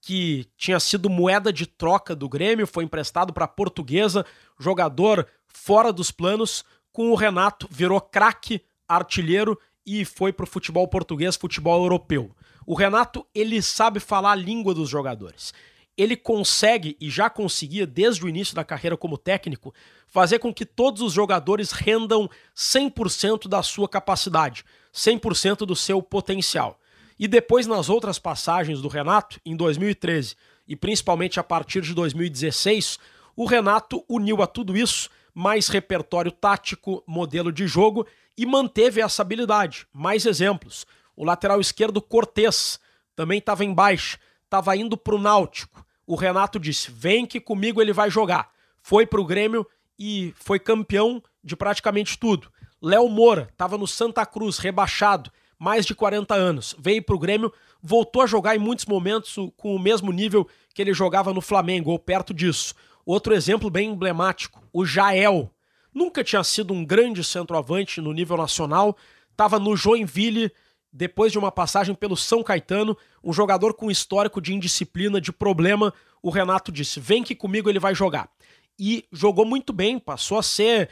que 0.00 0.46
tinha 0.56 0.78
sido 0.78 1.10
moeda 1.10 1.52
de 1.52 1.66
troca 1.66 2.14
do 2.14 2.28
Grêmio, 2.28 2.68
foi 2.68 2.84
emprestado 2.84 3.32
para 3.32 3.46
a 3.46 3.48
Portuguesa, 3.48 4.24
jogador 4.60 5.26
fora 5.48 5.92
dos 5.92 6.12
planos, 6.12 6.64
com 6.92 7.10
o 7.10 7.16
Renato 7.16 7.66
virou 7.68 8.00
craque, 8.00 8.62
artilheiro 8.88 9.58
e 9.84 10.04
foi 10.04 10.32
para 10.32 10.44
o 10.44 10.48
futebol 10.48 10.86
português, 10.86 11.34
futebol 11.34 11.82
europeu. 11.82 12.30
O 12.64 12.74
Renato, 12.74 13.26
ele 13.34 13.60
sabe 13.60 13.98
falar 13.98 14.30
a 14.30 14.36
língua 14.36 14.72
dos 14.72 14.88
jogadores. 14.88 15.52
Ele 15.96 16.16
consegue, 16.16 16.96
e 17.00 17.08
já 17.08 17.30
conseguia 17.30 17.86
desde 17.86 18.24
o 18.24 18.28
início 18.28 18.54
da 18.54 18.64
carreira 18.64 18.96
como 18.96 19.16
técnico, 19.16 19.74
fazer 20.06 20.38
com 20.38 20.52
que 20.52 20.66
todos 20.66 21.00
os 21.00 21.12
jogadores 21.12 21.70
rendam 21.70 22.28
100% 22.54 23.48
da 23.48 23.62
sua 23.62 23.88
capacidade 23.88 24.64
100% 24.96 25.66
do 25.66 25.76
seu 25.76 26.02
potencial. 26.02 26.80
E 27.18 27.28
depois, 27.28 27.66
nas 27.66 27.88
outras 27.88 28.18
passagens 28.18 28.80
do 28.80 28.88
Renato, 28.88 29.38
em 29.44 29.54
2013 29.54 30.34
e 30.66 30.74
principalmente 30.74 31.38
a 31.38 31.44
partir 31.44 31.82
de 31.82 31.94
2016, 31.94 32.98
o 33.36 33.44
Renato 33.44 34.04
uniu 34.08 34.42
a 34.42 34.46
tudo 34.46 34.76
isso 34.76 35.10
mais 35.34 35.68
repertório 35.68 36.32
tático, 36.32 37.04
modelo 37.06 37.52
de 37.52 37.66
jogo 37.66 38.06
e 38.36 38.46
manteve 38.46 39.02
essa 39.02 39.22
habilidade. 39.22 39.86
Mais 39.92 40.24
exemplos. 40.24 40.86
O 41.14 41.24
lateral 41.24 41.60
esquerdo 41.60 42.00
Cortez 42.00 42.80
também 43.14 43.38
estava 43.38 43.64
em 43.64 43.72
baixa, 43.72 44.18
estava 44.44 44.76
indo 44.76 44.96
para 44.96 45.14
o 45.14 45.20
Náutico. 45.20 45.85
O 46.06 46.14
Renato 46.14 46.58
disse: 46.58 46.90
vem 46.90 47.26
que 47.26 47.40
comigo 47.40 47.82
ele 47.82 47.92
vai 47.92 48.10
jogar. 48.10 48.50
Foi 48.82 49.06
para 49.06 49.20
o 49.20 49.24
Grêmio 49.24 49.66
e 49.98 50.32
foi 50.36 50.58
campeão 50.58 51.22
de 51.42 51.56
praticamente 51.56 52.18
tudo. 52.18 52.50
Léo 52.80 53.08
Moura 53.08 53.48
estava 53.50 53.76
no 53.76 53.86
Santa 53.86 54.24
Cruz, 54.24 54.58
rebaixado, 54.58 55.30
mais 55.58 55.84
de 55.86 55.94
40 55.94 56.34
anos. 56.34 56.76
Veio 56.78 57.02
para 57.02 57.16
o 57.16 57.18
Grêmio, 57.18 57.52
voltou 57.82 58.22
a 58.22 58.26
jogar 58.26 58.54
em 58.54 58.58
muitos 58.58 58.84
momentos 58.84 59.34
com 59.56 59.74
o 59.74 59.78
mesmo 59.78 60.12
nível 60.12 60.46
que 60.74 60.82
ele 60.82 60.92
jogava 60.92 61.32
no 61.32 61.40
Flamengo, 61.40 61.90
ou 61.90 61.98
perto 61.98 62.34
disso. 62.34 62.74
Outro 63.04 63.34
exemplo 63.34 63.70
bem 63.70 63.90
emblemático, 63.90 64.62
o 64.72 64.84
Jael. 64.84 65.50
Nunca 65.94 66.22
tinha 66.22 66.44
sido 66.44 66.74
um 66.74 66.84
grande 66.84 67.24
centroavante 67.24 68.00
no 68.00 68.12
nível 68.12 68.36
nacional, 68.36 68.96
estava 69.30 69.58
no 69.58 69.74
Joinville, 69.76 70.52
depois 70.96 71.30
de 71.30 71.38
uma 71.38 71.52
passagem 71.52 71.94
pelo 71.94 72.16
São 72.16 72.42
Caetano, 72.42 72.96
um 73.22 73.32
jogador 73.32 73.74
com 73.74 73.90
histórico 73.90 74.40
de 74.40 74.54
indisciplina, 74.54 75.20
de 75.20 75.30
problema. 75.30 75.92
O 76.22 76.30
Renato 76.30 76.72
disse: 76.72 76.98
vem 76.98 77.22
que 77.22 77.34
comigo 77.34 77.68
ele 77.68 77.78
vai 77.78 77.94
jogar. 77.94 78.30
E 78.78 79.04
jogou 79.12 79.44
muito 79.44 79.72
bem, 79.72 79.98
passou 79.98 80.38
a 80.38 80.42
ser 80.42 80.88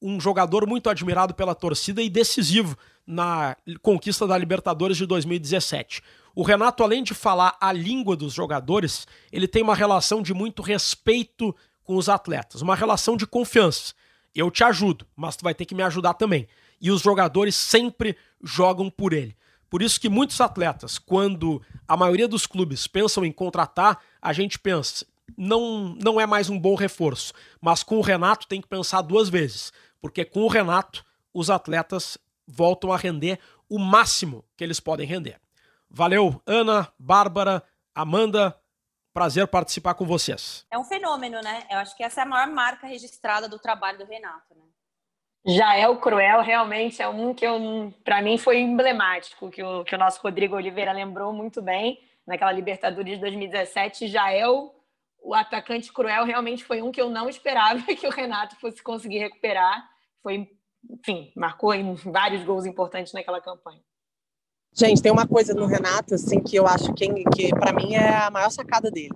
um 0.00 0.20
jogador 0.20 0.64
muito 0.64 0.88
admirado 0.88 1.34
pela 1.34 1.56
torcida 1.56 2.00
e 2.00 2.08
decisivo 2.08 2.78
na 3.04 3.56
conquista 3.82 4.28
da 4.28 4.38
Libertadores 4.38 4.96
de 4.96 5.06
2017. 5.06 6.02
O 6.36 6.44
Renato, 6.44 6.84
além 6.84 7.02
de 7.02 7.14
falar 7.14 7.56
a 7.60 7.72
língua 7.72 8.14
dos 8.14 8.32
jogadores, 8.32 9.08
ele 9.32 9.48
tem 9.48 9.62
uma 9.62 9.74
relação 9.74 10.22
de 10.22 10.32
muito 10.32 10.62
respeito 10.62 11.54
com 11.82 11.96
os 11.96 12.08
atletas, 12.08 12.62
uma 12.62 12.76
relação 12.76 13.16
de 13.16 13.26
confiança. 13.26 13.92
Eu 14.32 14.52
te 14.52 14.62
ajudo, 14.62 15.04
mas 15.16 15.36
tu 15.36 15.42
vai 15.42 15.52
ter 15.52 15.64
que 15.64 15.74
me 15.74 15.82
ajudar 15.82 16.14
também. 16.14 16.46
E 16.80 16.92
os 16.92 17.02
jogadores 17.02 17.56
sempre 17.56 18.16
jogam 18.40 18.88
por 18.88 19.12
ele. 19.12 19.36
Por 19.70 19.82
isso 19.82 20.00
que 20.00 20.08
muitos 20.08 20.40
atletas, 20.40 20.98
quando 20.98 21.62
a 21.86 21.96
maioria 21.96 22.28
dos 22.28 22.46
clubes 22.46 22.86
pensam 22.86 23.24
em 23.24 23.32
contratar, 23.32 24.00
a 24.20 24.32
gente 24.32 24.58
pensa, 24.58 25.06
não, 25.36 25.94
não 26.02 26.20
é 26.20 26.26
mais 26.26 26.48
um 26.48 26.58
bom 26.58 26.74
reforço. 26.74 27.32
Mas 27.60 27.82
com 27.82 27.98
o 27.98 28.02
Renato 28.02 28.46
tem 28.46 28.60
que 28.60 28.68
pensar 28.68 29.02
duas 29.02 29.28
vezes 29.28 29.72
porque 30.00 30.24
com 30.24 30.40
o 30.40 30.48
Renato 30.48 31.04
os 31.32 31.50
atletas 31.50 32.18
voltam 32.46 32.92
a 32.92 32.96
render 32.96 33.38
o 33.68 33.78
máximo 33.78 34.44
que 34.56 34.64
eles 34.64 34.80
podem 34.80 35.06
render. 35.06 35.40
Valeu, 35.90 36.42
Ana, 36.46 36.92
Bárbara, 36.98 37.62
Amanda. 37.94 38.58
Prazer 39.12 39.48
participar 39.48 39.94
com 39.94 40.06
vocês. 40.06 40.64
É 40.70 40.78
um 40.78 40.84
fenômeno, 40.84 41.40
né? 41.42 41.66
Eu 41.70 41.78
acho 41.78 41.96
que 41.96 42.04
essa 42.04 42.20
é 42.20 42.22
a 42.22 42.26
maior 42.26 42.46
marca 42.48 42.86
registrada 42.86 43.48
do 43.48 43.58
trabalho 43.58 43.98
do 43.98 44.04
Renato, 44.04 44.54
né? 44.54 44.62
Já 45.46 45.76
é 45.76 45.94
Cruel, 45.96 46.42
realmente 46.42 47.00
é 47.00 47.08
um 47.08 47.32
que 47.32 47.46
para 48.04 48.20
mim 48.20 48.36
foi 48.36 48.58
emblemático, 48.58 49.50
que 49.50 49.62
o, 49.62 49.84
que 49.84 49.94
o 49.94 49.98
nosso 49.98 50.20
Rodrigo 50.20 50.56
Oliveira 50.56 50.92
lembrou 50.92 51.32
muito 51.32 51.62
bem 51.62 51.98
naquela 52.26 52.52
Libertadores 52.52 53.14
de 53.14 53.20
2017. 53.20 54.08
Já 54.08 54.30
é 54.30 54.46
o 54.48 55.34
atacante 55.34 55.92
cruel 55.92 56.24
realmente 56.24 56.64
foi 56.64 56.80
um 56.82 56.90
que 56.90 57.00
eu 57.00 57.10
não 57.10 57.28
esperava 57.28 57.82
que 57.94 58.06
o 58.06 58.10
Renato 58.10 58.56
fosse 58.56 58.82
conseguir 58.82 59.18
recuperar. 59.18 59.88
Foi, 60.22 60.48
enfim, 60.90 61.32
marcou 61.36 61.72
vários 62.04 62.44
gols 62.44 62.66
importantes 62.66 63.12
naquela 63.12 63.40
campanha. 63.40 63.80
Gente, 64.74 65.02
tem 65.02 65.10
uma 65.10 65.26
coisa 65.26 65.54
no 65.54 65.66
Renato 65.66 66.14
assim 66.14 66.40
que 66.40 66.56
eu 66.56 66.66
acho 66.66 66.92
que, 66.94 67.06
que 67.34 67.50
para 67.50 67.72
mim 67.72 67.94
é 67.94 68.08
a 68.08 68.30
maior 68.30 68.50
sacada 68.50 68.90
dele. 68.90 69.14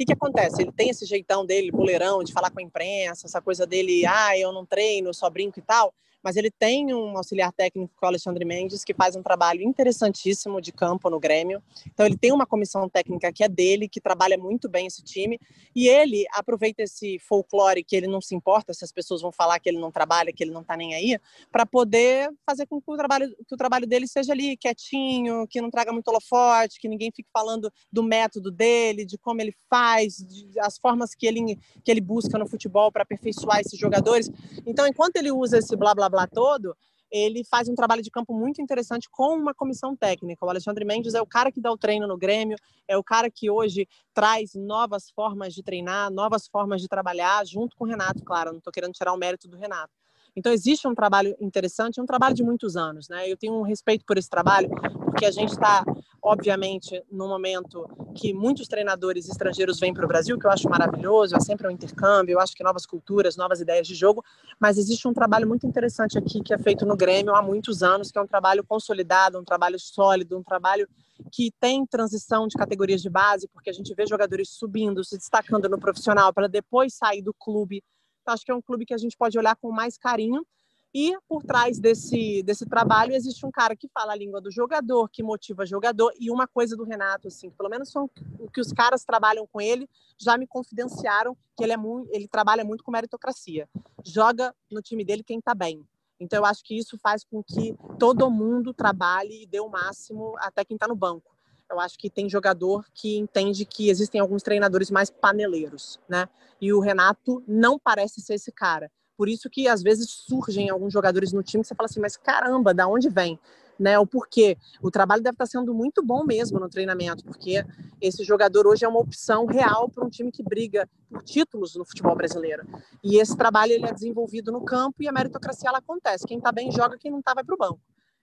Que, 0.00 0.06
que 0.06 0.12
acontece? 0.14 0.62
Ele 0.62 0.72
tem 0.72 0.88
esse 0.88 1.04
jeitão 1.04 1.44
dele, 1.44 1.70
boleirão, 1.70 2.24
de 2.24 2.32
falar 2.32 2.50
com 2.50 2.58
a 2.58 2.62
imprensa, 2.62 3.26
essa 3.26 3.38
coisa 3.38 3.66
dele, 3.66 4.06
ah, 4.06 4.34
eu 4.34 4.50
não 4.50 4.64
treino, 4.64 5.12
só 5.12 5.28
brinco 5.28 5.58
e 5.58 5.62
tal 5.62 5.92
mas 6.22 6.36
ele 6.36 6.50
tem 6.50 6.94
um 6.94 7.16
auxiliar 7.16 7.52
técnico, 7.52 7.92
que 7.98 8.04
é 8.04 8.06
o 8.06 8.08
Alexandre 8.08 8.44
Mendes, 8.44 8.84
que 8.84 8.92
faz 8.92 9.16
um 9.16 9.22
trabalho 9.22 9.62
interessantíssimo 9.62 10.60
de 10.60 10.72
campo 10.72 11.08
no 11.08 11.18
Grêmio. 11.18 11.62
Então, 11.86 12.04
ele 12.04 12.16
tem 12.16 12.32
uma 12.32 12.46
comissão 12.46 12.88
técnica 12.88 13.32
que 13.32 13.42
é 13.42 13.48
dele, 13.48 13.88
que 13.88 14.00
trabalha 14.00 14.36
muito 14.36 14.68
bem 14.68 14.86
esse 14.86 15.02
time, 15.02 15.38
e 15.74 15.88
ele 15.88 16.26
aproveita 16.32 16.82
esse 16.82 17.18
folclore 17.18 17.82
que 17.82 17.96
ele 17.96 18.06
não 18.06 18.20
se 18.20 18.34
importa 18.34 18.74
se 18.74 18.84
as 18.84 18.92
pessoas 18.92 19.22
vão 19.22 19.32
falar 19.32 19.58
que 19.58 19.68
ele 19.68 19.78
não 19.78 19.90
trabalha, 19.90 20.32
que 20.32 20.44
ele 20.44 20.52
não 20.52 20.60
está 20.60 20.76
nem 20.76 20.94
aí, 20.94 21.18
para 21.50 21.64
poder 21.64 22.30
fazer 22.44 22.66
com 22.66 22.80
que 22.80 22.90
o, 22.90 22.96
trabalho, 22.96 23.28
que 23.48 23.54
o 23.54 23.56
trabalho 23.56 23.86
dele 23.86 24.06
seja 24.06 24.32
ali 24.32 24.56
quietinho, 24.56 25.46
que 25.48 25.60
não 25.60 25.70
traga 25.70 25.92
muito 25.92 26.08
holofote, 26.08 26.78
que 26.78 26.88
ninguém 26.88 27.10
fique 27.14 27.28
falando 27.32 27.72
do 27.90 28.02
método 28.02 28.50
dele, 28.50 29.04
de 29.04 29.16
como 29.16 29.40
ele 29.40 29.54
faz, 29.68 30.16
de, 30.16 30.58
as 30.60 30.78
formas 30.78 31.14
que 31.14 31.26
ele, 31.26 31.58
que 31.82 31.90
ele 31.90 32.00
busca 32.00 32.38
no 32.38 32.46
futebol 32.46 32.92
para 32.92 33.02
aperfeiçoar 33.02 33.60
esses 33.60 33.78
jogadores. 33.78 34.30
Então, 34.66 34.86
enquanto 34.86 35.16
ele 35.16 35.30
usa 35.30 35.58
esse 35.58 35.74
blá 35.76 35.94
blá 35.94 36.09
blá 36.10 36.26
todo, 36.26 36.76
ele 37.10 37.42
faz 37.44 37.68
um 37.68 37.74
trabalho 37.74 38.02
de 38.02 38.10
campo 38.10 38.32
muito 38.32 38.62
interessante 38.62 39.08
com 39.10 39.36
uma 39.36 39.52
comissão 39.52 39.96
técnica. 39.96 40.44
O 40.44 40.48
Alexandre 40.48 40.84
Mendes 40.84 41.14
é 41.14 41.20
o 41.20 41.26
cara 41.26 41.50
que 41.50 41.60
dá 41.60 41.70
o 41.70 41.78
treino 41.78 42.06
no 42.06 42.16
Grêmio, 42.16 42.56
é 42.86 42.96
o 42.96 43.02
cara 43.02 43.30
que 43.30 43.50
hoje 43.50 43.88
traz 44.14 44.54
novas 44.54 45.10
formas 45.10 45.52
de 45.54 45.62
treinar, 45.62 46.10
novas 46.10 46.46
formas 46.46 46.80
de 46.80 46.88
trabalhar, 46.88 47.44
junto 47.46 47.76
com 47.76 47.84
o 47.84 47.88
Renato, 47.88 48.22
claro, 48.24 48.52
não 48.52 48.58
estou 48.58 48.72
querendo 48.72 48.92
tirar 48.92 49.12
o 49.12 49.16
mérito 49.16 49.48
do 49.48 49.56
Renato. 49.56 49.92
Então, 50.36 50.52
existe 50.52 50.86
um 50.86 50.94
trabalho 50.94 51.34
interessante, 51.40 52.00
um 52.00 52.06
trabalho 52.06 52.34
de 52.34 52.42
muitos 52.42 52.76
anos. 52.76 53.08
Né? 53.08 53.30
Eu 53.30 53.36
tenho 53.36 53.54
um 53.54 53.62
respeito 53.62 54.04
por 54.04 54.16
esse 54.18 54.28
trabalho, 54.28 54.68
porque 55.04 55.24
a 55.24 55.30
gente 55.30 55.50
está, 55.50 55.84
obviamente, 56.22 57.02
num 57.10 57.28
momento 57.28 57.86
que 58.14 58.32
muitos 58.32 58.68
treinadores 58.68 59.28
estrangeiros 59.28 59.78
vêm 59.78 59.92
para 59.92 60.04
o 60.04 60.08
Brasil, 60.08 60.38
que 60.38 60.46
eu 60.46 60.50
acho 60.50 60.68
maravilhoso, 60.68 61.36
é 61.36 61.40
sempre 61.40 61.66
um 61.66 61.70
intercâmbio, 61.70 62.34
eu 62.34 62.40
acho 62.40 62.54
que 62.54 62.62
novas 62.62 62.86
culturas, 62.86 63.36
novas 63.36 63.60
ideias 63.60 63.86
de 63.86 63.94
jogo, 63.94 64.24
mas 64.58 64.78
existe 64.78 65.06
um 65.06 65.12
trabalho 65.12 65.46
muito 65.46 65.66
interessante 65.66 66.18
aqui 66.18 66.42
que 66.42 66.54
é 66.54 66.58
feito 66.58 66.84
no 66.86 66.96
Grêmio 66.96 67.34
há 67.34 67.42
muitos 67.42 67.82
anos, 67.82 68.10
que 68.10 68.18
é 68.18 68.22
um 68.22 68.26
trabalho 68.26 68.64
consolidado, 68.64 69.38
um 69.38 69.44
trabalho 69.44 69.78
sólido, 69.78 70.38
um 70.38 70.42
trabalho 70.42 70.88
que 71.30 71.52
tem 71.60 71.86
transição 71.86 72.46
de 72.46 72.56
categorias 72.56 73.02
de 73.02 73.10
base, 73.10 73.48
porque 73.48 73.70
a 73.70 73.72
gente 73.72 73.94
vê 73.94 74.06
jogadores 74.06 74.50
subindo, 74.50 75.04
se 75.04 75.16
destacando 75.16 75.68
no 75.68 75.78
profissional 75.78 76.32
para 76.32 76.48
depois 76.48 76.94
sair 76.94 77.22
do 77.22 77.34
clube 77.34 77.82
acho 78.30 78.44
que 78.44 78.50
é 78.50 78.54
um 78.54 78.62
clube 78.62 78.86
que 78.86 78.94
a 78.94 78.98
gente 78.98 79.16
pode 79.16 79.38
olhar 79.38 79.56
com 79.56 79.70
mais 79.70 79.98
carinho. 79.98 80.44
E 80.92 81.16
por 81.28 81.44
trás 81.44 81.78
desse, 81.78 82.42
desse 82.42 82.66
trabalho 82.66 83.14
existe 83.14 83.46
um 83.46 83.50
cara 83.50 83.76
que 83.76 83.88
fala 83.88 84.12
a 84.12 84.16
língua 84.16 84.40
do 84.40 84.50
jogador, 84.50 85.08
que 85.08 85.22
motiva 85.22 85.64
jogador. 85.64 86.12
E 86.18 86.30
uma 86.30 86.48
coisa 86.48 86.76
do 86.76 86.82
Renato, 86.82 87.28
assim, 87.28 87.48
pelo 87.50 87.68
menos 87.68 87.90
são 87.90 88.10
o 88.40 88.50
que 88.50 88.60
os 88.60 88.72
caras 88.72 89.04
trabalham 89.04 89.46
com 89.46 89.60
ele, 89.60 89.88
já 90.18 90.36
me 90.36 90.48
confidenciaram 90.48 91.36
que 91.56 91.62
ele, 91.62 91.72
é 91.72 91.76
muito, 91.76 92.08
ele 92.12 92.26
trabalha 92.26 92.64
muito 92.64 92.82
com 92.82 92.90
meritocracia. 92.90 93.68
Joga 94.04 94.52
no 94.70 94.82
time 94.82 95.04
dele 95.04 95.22
quem 95.22 95.38
está 95.38 95.54
bem. 95.54 95.86
Então, 96.18 96.40
eu 96.40 96.44
acho 96.44 96.62
que 96.64 96.76
isso 96.76 96.98
faz 96.98 97.24
com 97.24 97.42
que 97.42 97.74
todo 97.98 98.30
mundo 98.30 98.74
trabalhe 98.74 99.44
e 99.44 99.46
dê 99.46 99.60
o 99.60 99.70
máximo 99.70 100.34
até 100.38 100.64
quem 100.64 100.74
está 100.74 100.88
no 100.88 100.96
banco. 100.96 101.34
Eu 101.70 101.78
acho 101.78 101.96
que 101.96 102.10
tem 102.10 102.28
jogador 102.28 102.84
que 102.92 103.16
entende 103.16 103.64
que 103.64 103.88
existem 103.88 104.20
alguns 104.20 104.42
treinadores 104.42 104.90
mais 104.90 105.08
paneleiros, 105.08 106.00
né? 106.08 106.28
E 106.60 106.72
o 106.72 106.80
Renato 106.80 107.42
não 107.46 107.78
parece 107.78 108.20
ser 108.20 108.34
esse 108.34 108.50
cara. 108.50 108.90
Por 109.16 109.28
isso 109.28 109.48
que 109.48 109.68
às 109.68 109.82
vezes 109.82 110.10
surgem 110.10 110.68
alguns 110.68 110.92
jogadores 110.92 111.32
no 111.32 111.42
time 111.42 111.62
que 111.62 111.68
você 111.68 111.74
fala 111.74 111.86
assim, 111.86 112.00
mas 112.00 112.16
caramba, 112.16 112.74
da 112.74 112.88
onde 112.88 113.08
vem? 113.08 113.38
Né, 113.78 113.98
o 113.98 114.06
porquê. 114.06 114.58
O 114.82 114.90
trabalho 114.90 115.22
deve 115.22 115.34
estar 115.34 115.46
sendo 115.46 115.72
muito 115.72 116.02
bom 116.02 116.22
mesmo 116.22 116.60
no 116.60 116.68
treinamento, 116.68 117.24
porque 117.24 117.64
esse 117.98 118.22
jogador 118.24 118.66
hoje 118.66 118.84
é 118.84 118.88
uma 118.88 119.00
opção 119.00 119.46
real 119.46 119.88
para 119.88 120.04
um 120.04 120.10
time 120.10 120.30
que 120.30 120.42
briga 120.42 120.86
por 121.08 121.22
títulos 121.22 121.76
no 121.76 121.84
futebol 121.86 122.14
brasileiro. 122.14 122.62
E 123.02 123.18
esse 123.18 123.34
trabalho 123.34 123.72
ele 123.72 123.86
é 123.86 123.92
desenvolvido 123.92 124.52
no 124.52 124.62
campo 124.62 125.02
e 125.02 125.08
a 125.08 125.12
meritocracia 125.12 125.70
ela 125.70 125.78
acontece. 125.78 126.26
Quem 126.26 126.36
está 126.36 126.52
bem 126.52 126.70
joga, 126.70 126.98
quem 126.98 127.10
não 127.10 127.20
está 127.20 127.32
vai 127.32 127.42
para 127.42 127.54
o 127.54 127.58
banco. 127.58 127.80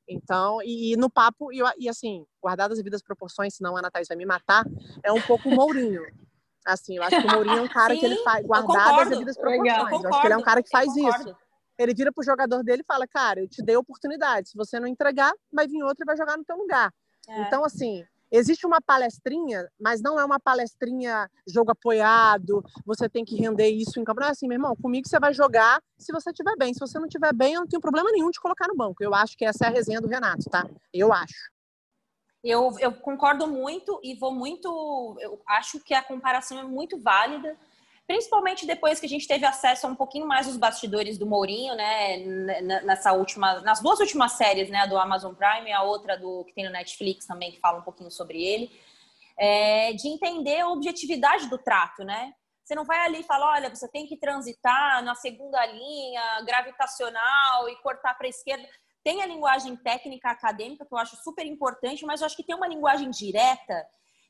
Então, 0.07 0.61
e, 0.63 0.93
e 0.93 0.97
no 0.97 1.09
papo, 1.09 1.51
e, 1.51 1.59
e, 1.77 1.89
assim, 1.89 2.25
guardadas 2.41 2.73
as 2.73 2.77
devidas 2.77 3.01
proporções, 3.01 3.55
senão 3.55 3.75
a 3.75 3.79
Ana 3.79 3.91
Thaís 3.91 4.07
vai 4.07 4.17
me 4.17 4.25
matar, 4.25 4.63
é 5.03 5.11
um 5.11 5.21
pouco 5.21 5.49
o 5.49 5.55
Mourinho. 5.55 6.01
Assim, 6.65 6.97
eu 6.97 7.03
acho 7.03 7.21
que 7.21 7.27
o 7.27 7.31
Mourinho 7.31 7.57
é 7.57 7.61
um 7.61 7.67
cara 7.67 7.93
Sim, 7.93 7.99
que 7.99 8.05
ele 8.05 8.17
faz, 8.23 8.45
guardadas 8.45 9.01
as 9.01 9.09
devidas 9.09 9.37
proporções. 9.37 9.73
Concordo, 9.73 10.03
eu 10.03 10.09
acho 10.09 10.21
que 10.21 10.27
ele 10.27 10.33
é 10.33 10.37
um 10.37 10.43
cara 10.43 10.63
que 10.63 10.69
faz 10.69 10.95
isso. 10.95 11.35
Ele 11.77 11.93
vira 11.93 12.11
pro 12.11 12.23
jogador 12.23 12.63
dele 12.63 12.81
e 12.81 12.85
fala, 12.85 13.07
cara, 13.07 13.39
eu 13.39 13.47
te 13.47 13.61
dei 13.61 13.75
a 13.75 13.79
oportunidade. 13.79 14.49
Se 14.49 14.57
você 14.57 14.79
não 14.79 14.87
entregar, 14.87 15.31
vai 15.51 15.67
vir 15.67 15.83
outro 15.83 16.03
e 16.03 16.05
vai 16.05 16.17
jogar 16.17 16.37
no 16.37 16.43
teu 16.43 16.57
lugar. 16.57 16.91
É. 17.27 17.41
Então, 17.41 17.63
assim, 17.63 18.03
Existe 18.31 18.65
uma 18.65 18.81
palestrinha, 18.81 19.69
mas 19.79 20.01
não 20.01 20.19
é 20.19 20.25
uma 20.25 20.39
palestrinha 20.39 21.29
jogo 21.47 21.71
apoiado, 21.71 22.63
você 22.85 23.07
tem 23.07 23.23
que 23.23 23.35
render 23.35 23.69
isso 23.69 23.99
em 23.99 24.03
campo. 24.03 24.19
Não 24.19 24.27
é 24.27 24.31
assim, 24.31 24.47
meu 24.47 24.55
irmão, 24.55 24.75
comigo 24.75 25.07
você 25.07 25.19
vai 25.19 25.33
jogar 25.33 25.81
se 25.97 26.11
você 26.11 26.31
estiver 26.31 26.55
bem. 26.57 26.73
Se 26.73 26.79
você 26.79 26.99
não 26.99 27.07
estiver 27.07 27.33
bem, 27.33 27.53
eu 27.53 27.61
não 27.61 27.67
tenho 27.67 27.81
problema 27.81 28.11
nenhum 28.11 28.29
de 28.29 28.39
colocar 28.39 28.67
no 28.67 28.75
banco. 28.75 29.01
Eu 29.01 29.13
acho 29.13 29.37
que 29.37 29.45
essa 29.45 29.65
é 29.65 29.67
a 29.67 29.71
resenha 29.71 30.01
do 30.01 30.07
Renato, 30.07 30.49
tá? 30.49 30.67
Eu 30.93 31.13
acho. 31.13 31.51
Eu, 32.43 32.75
eu 32.79 32.93
concordo 32.93 33.47
muito 33.47 33.99
e 34.03 34.15
vou 34.15 34.33
muito. 34.33 35.17
Eu 35.19 35.41
acho 35.47 35.79
que 35.79 35.93
a 35.93 36.03
comparação 36.03 36.59
é 36.59 36.63
muito 36.63 36.99
válida 36.99 37.57
principalmente 38.07 38.65
depois 38.65 38.99
que 39.01 39.05
a 39.05 39.09
gente 39.09 39.27
teve 39.27 39.45
acesso 39.45 39.85
a 39.85 39.89
um 39.89 39.95
pouquinho 39.95 40.25
mais 40.25 40.47
dos 40.47 40.55
bastidores 40.55 41.17
do 41.17 41.25
Mourinho, 41.25 41.75
né, 41.75 42.17
nessa 42.85 43.11
última, 43.11 43.59
nas 43.59 43.81
duas 43.81 43.99
últimas 43.99 44.31
séries, 44.31 44.69
né, 44.69 44.87
do 44.87 44.97
Amazon 44.97 45.33
Prime 45.35 45.69
e 45.69 45.73
a 45.73 45.83
outra 45.83 46.17
do 46.17 46.45
que 46.45 46.53
tem 46.53 46.65
no 46.65 46.71
Netflix 46.71 47.25
também 47.25 47.51
que 47.51 47.59
fala 47.59 47.79
um 47.79 47.83
pouquinho 47.83 48.09
sobre 48.09 48.41
ele, 48.41 48.71
é, 49.37 49.91
de 49.91 50.07
entender 50.07 50.61
a 50.61 50.69
objetividade 50.69 51.49
do 51.49 51.57
trato, 51.57 52.03
né? 52.03 52.33
Você 52.63 52.73
não 52.73 52.85
vai 52.85 52.99
ali 53.05 53.19
e 53.19 53.23
fala, 53.23 53.53
olha, 53.53 53.73
você 53.73 53.87
tem 53.87 54.07
que 54.07 54.17
transitar 54.17 55.03
na 55.03 55.13
segunda 55.13 55.63
linha 55.65 56.41
gravitacional 56.41 57.69
e 57.69 57.75
cortar 57.77 58.17
para 58.17 58.27
a 58.27 58.29
esquerda. 58.29 58.67
Tem 59.03 59.21
a 59.21 59.25
linguagem 59.25 59.75
técnica 59.75 60.31
acadêmica 60.31 60.85
que 60.85 60.93
eu 60.93 60.97
acho 60.97 61.15
super 61.17 61.45
importante, 61.45 62.05
mas 62.05 62.19
eu 62.19 62.25
acho 62.25 62.35
que 62.35 62.43
tem 62.43 62.55
uma 62.55 62.67
linguagem 62.67 63.09
direta 63.09 63.85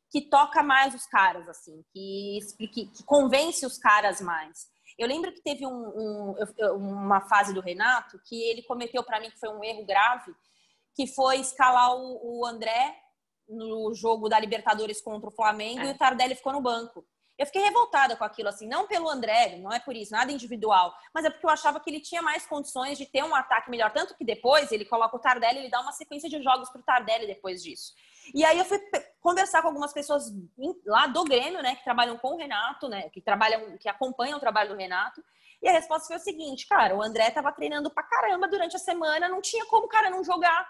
que 0.10 0.22
toca 0.22 0.64
mais 0.64 0.95
os 0.95 1.05
caras, 1.05 1.47
assim, 1.49 1.84
que, 1.93 2.39
que, 2.58 2.86
que 2.88 3.03
convence 3.03 3.66
os 3.66 3.78
caras 3.78 4.22
mais. 4.22 4.68
Eu 4.97 5.08
lembro 5.08 5.32
que 5.32 5.41
teve 5.41 5.66
um, 5.66 6.36
um, 6.36 6.36
uma 6.76 7.22
fase 7.22 7.53
do 7.53 7.62
Renato 7.62 8.20
que 8.26 8.41
ele 8.43 8.64
cometeu 8.64 9.03
para 9.03 9.20
mim 9.20 9.30
que 9.30 9.39
foi 9.39 9.49
um 9.49 9.64
erro 9.64 9.86
grave, 9.86 10.34
que 10.95 11.05
foi 11.05 11.38
escalar 11.38 11.95
o, 11.95 12.39
o 12.39 12.45
André 12.45 12.95
no 13.47 13.93
jogo 13.93 14.28
da 14.28 14.39
Libertadores 14.39 15.01
contra 15.01 15.30
o 15.30 15.32
Flamengo 15.32 15.82
é. 15.82 15.86
e 15.86 15.91
o 15.91 15.97
Tardelli 15.97 16.36
ficou 16.36 16.53
no 16.53 16.62
banco. 16.62 17.05
Eu 17.38 17.45
fiquei 17.45 17.62
revoltada 17.62 18.16
com 18.16 18.24
aquilo, 18.24 18.49
assim, 18.49 18.68
não 18.68 18.88
pelo 18.88 19.08
André, 19.08 19.58
não 19.58 19.72
é 19.72 19.80
por 19.80 19.95
isso, 19.95 20.12
nada 20.12 20.32
individual, 20.32 20.91
mas 21.14 21.24
é 21.24 21.30
porque 21.30 21.45
eu 21.45 21.51
achava 21.51 21.80
que 21.80 21.88
ele 21.88 21.99
tinha 21.99 22.20
mais 22.20 22.47
condições 22.47 22.97
de 22.97 23.05
ter 23.05 23.24
um 23.24 23.36
ataque 23.36 23.70
melhor. 23.70 23.93
Tanto 23.93 24.18
que 24.18 24.26
depois 24.26 24.72
ele 24.72 24.86
coloca 24.86 25.16
o 25.16 25.20
Tardelli, 25.20 25.60
ele 25.60 25.70
dá 25.70 25.80
uma 25.80 25.91
sequência 25.91 26.28
de 26.28 26.41
jogos 26.41 26.68
para 26.70 26.82
o 26.82 26.84
Tardelli 26.84 27.28
depois 27.28 27.62
disso. 27.62 27.93
E 28.34 28.43
aí 28.43 28.57
eu 28.57 28.65
fui 28.65 28.80
conversar 29.19 29.61
com 29.61 29.67
algumas 29.67 29.93
pessoas 29.93 30.32
lá 30.86 31.07
do 31.07 31.23
Grêmio, 31.23 31.61
né, 31.61 31.75
que 31.75 31.84
trabalham 31.84 32.17
com 32.17 32.34
o 32.34 32.38
Renato, 32.38 32.88
né, 32.88 33.09
que 33.09 33.21
trabalham, 33.21 33.78
que 33.78 33.89
acompanham 33.89 34.38
o 34.38 34.41
trabalho 34.41 34.69
do 34.69 34.78
Renato. 34.78 35.23
E 35.61 35.67
a 35.67 35.71
resposta 35.71 36.07
foi 36.07 36.17
o 36.17 36.19
seguinte, 36.19 36.67
cara, 36.67 36.95
o 36.95 37.01
André 37.01 37.32
tava 37.32 37.51
treinando 37.51 37.89
pra 37.89 38.03
caramba 38.03 38.47
durante 38.47 38.75
a 38.75 38.80
semana, 38.80 39.28
não 39.28 39.41
tinha 39.41 39.65
como 39.65 39.86
o 39.86 39.89
cara 39.89 40.09
não 40.09 40.23
jogar. 40.23 40.69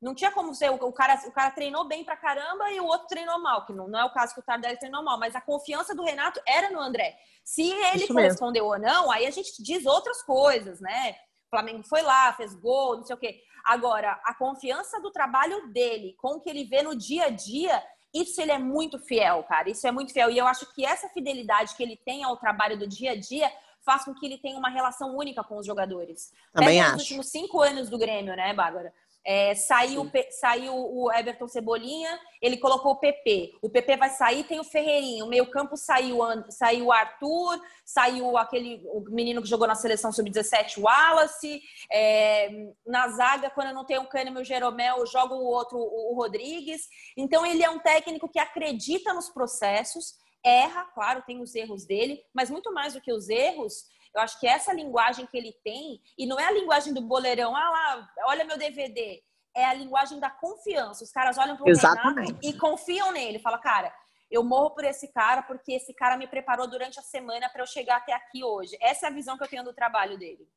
Não 0.00 0.14
tinha 0.14 0.30
como 0.30 0.54
ser, 0.54 0.70
o 0.70 0.92
cara, 0.92 1.20
o 1.26 1.32
cara 1.32 1.50
treinou 1.50 1.84
bem 1.84 2.04
pra 2.04 2.16
caramba 2.16 2.70
e 2.70 2.78
o 2.78 2.84
outro 2.84 3.08
treinou 3.08 3.40
mal, 3.40 3.66
que 3.66 3.72
não, 3.72 3.88
não 3.88 3.98
é 3.98 4.04
o 4.04 4.12
caso 4.12 4.32
que 4.32 4.38
o 4.38 4.44
Tardelli 4.44 4.78
treinou 4.78 5.02
mal, 5.02 5.18
mas 5.18 5.34
a 5.34 5.40
confiança 5.40 5.92
do 5.92 6.04
Renato 6.04 6.40
era 6.46 6.70
no 6.70 6.78
André. 6.78 7.16
Se 7.44 7.62
ele 7.62 8.04
Isso 8.04 8.14
correspondeu 8.14 8.68
mesmo. 8.68 8.86
ou 8.86 8.92
não, 8.92 9.10
aí 9.10 9.26
a 9.26 9.30
gente 9.30 9.60
diz 9.60 9.86
outras 9.86 10.22
coisas, 10.22 10.80
né? 10.80 11.16
O 11.46 11.50
Flamengo 11.50 11.82
foi 11.82 12.02
lá, 12.02 12.32
fez 12.34 12.54
gol, 12.54 12.98
não 12.98 13.04
sei 13.04 13.16
o 13.16 13.18
quê. 13.18 13.42
Agora, 13.64 14.20
a 14.24 14.34
confiança 14.34 15.00
do 15.00 15.10
trabalho 15.10 15.68
dele 15.72 16.14
com 16.18 16.36
o 16.36 16.40
que 16.40 16.48
ele 16.48 16.64
vê 16.64 16.82
no 16.82 16.96
dia 16.96 17.26
a 17.26 17.30
dia, 17.30 17.82
isso 18.12 18.40
ele 18.40 18.52
é 18.52 18.58
muito 18.58 18.98
fiel, 18.98 19.42
cara. 19.44 19.70
Isso 19.70 19.86
é 19.86 19.92
muito 19.92 20.12
fiel. 20.12 20.30
E 20.30 20.38
eu 20.38 20.46
acho 20.46 20.72
que 20.74 20.84
essa 20.84 21.08
fidelidade 21.08 21.74
que 21.74 21.82
ele 21.82 21.96
tem 21.96 22.24
ao 22.24 22.36
trabalho 22.36 22.78
do 22.78 22.86
dia 22.86 23.12
a 23.12 23.16
dia 23.16 23.50
faz 23.84 24.04
com 24.04 24.14
que 24.14 24.26
ele 24.26 24.38
tenha 24.38 24.58
uma 24.58 24.68
relação 24.68 25.16
única 25.16 25.42
com 25.42 25.56
os 25.56 25.66
jogadores. 25.66 26.32
Também 26.52 26.78
Pega 26.78 26.84
acho. 26.84 26.92
nos 26.92 27.02
últimos 27.02 27.28
cinco 27.28 27.60
anos 27.60 27.88
do 27.88 27.98
Grêmio, 27.98 28.36
né, 28.36 28.52
Bárbara? 28.52 28.92
É, 29.30 29.54
saiu, 29.54 30.10
saiu 30.30 30.74
o 30.74 31.12
Everton 31.12 31.46
Cebolinha, 31.46 32.18
ele 32.40 32.56
colocou 32.56 32.92
o 32.92 32.96
PP. 32.96 33.52
O 33.60 33.68
PP 33.68 33.98
vai 33.98 34.08
sair, 34.08 34.42
tem 34.44 34.58
o 34.58 34.64
Ferreirinho. 34.64 35.26
O 35.26 35.28
meio-campo 35.28 35.76
saiu, 35.76 36.20
saiu 36.48 36.86
o 36.86 36.92
Arthur, 36.92 37.60
saiu 37.84 38.38
aquele 38.38 38.80
o 38.86 39.04
menino 39.10 39.42
que 39.42 39.48
jogou 39.48 39.66
na 39.66 39.74
seleção 39.74 40.10
sub-17, 40.10 40.78
o 40.78 40.84
Wallace. 40.84 41.60
É, 41.92 42.48
na 42.86 43.06
zaga, 43.08 43.50
quando 43.50 43.74
não 43.74 43.84
tem 43.84 43.98
o 43.98 44.08
Kahneman 44.08 44.38
e 44.38 44.42
o 44.42 44.46
Jeromel, 44.46 45.04
joga 45.04 45.34
o 45.34 45.44
outro, 45.44 45.76
o 45.76 46.14
Rodrigues. 46.14 46.88
Então, 47.14 47.44
ele 47.44 47.62
é 47.62 47.68
um 47.68 47.80
técnico 47.80 48.30
que 48.30 48.38
acredita 48.38 49.12
nos 49.12 49.28
processos 49.28 50.14
erra, 50.42 50.84
claro, 50.94 51.22
tem 51.26 51.42
os 51.42 51.54
erros 51.54 51.84
dele, 51.84 52.22
mas 52.32 52.48
muito 52.48 52.72
mais 52.72 52.94
do 52.94 53.00
que 53.00 53.12
os 53.12 53.28
erros, 53.28 53.84
eu 54.18 54.22
acho 54.22 54.38
que 54.40 54.46
essa 54.46 54.72
linguagem 54.72 55.26
que 55.26 55.36
ele 55.36 55.52
tem, 55.64 56.00
e 56.16 56.26
não 56.26 56.38
é 56.38 56.44
a 56.44 56.50
linguagem 56.50 56.92
do 56.92 57.00
boleirão, 57.00 57.54
ah 57.54 57.70
lá, 57.70 58.10
olha 58.26 58.44
meu 58.44 58.58
DVD, 58.58 59.22
é 59.54 59.64
a 59.64 59.72
linguagem 59.72 60.18
da 60.18 60.28
confiança. 60.28 61.04
Os 61.04 61.12
caras 61.12 61.38
olham 61.38 61.56
para 61.56 61.64
o 61.64 61.66
Renato 61.66 62.38
e 62.42 62.52
confiam 62.52 63.12
nele. 63.12 63.38
Fala, 63.38 63.58
cara, 63.58 63.92
eu 64.30 64.42
morro 64.44 64.70
por 64.70 64.84
esse 64.84 65.08
cara 65.12 65.42
porque 65.42 65.72
esse 65.72 65.94
cara 65.94 66.16
me 66.16 66.26
preparou 66.26 66.68
durante 66.68 66.98
a 66.98 67.02
semana 67.02 67.48
para 67.48 67.62
eu 67.62 67.66
chegar 67.66 67.98
até 67.98 68.12
aqui 68.12 68.44
hoje. 68.44 68.76
Essa 68.80 69.06
é 69.06 69.08
a 69.08 69.12
visão 69.12 69.38
que 69.38 69.44
eu 69.44 69.48
tenho 69.48 69.64
do 69.64 69.72
trabalho 69.72 70.18
dele. 70.18 70.48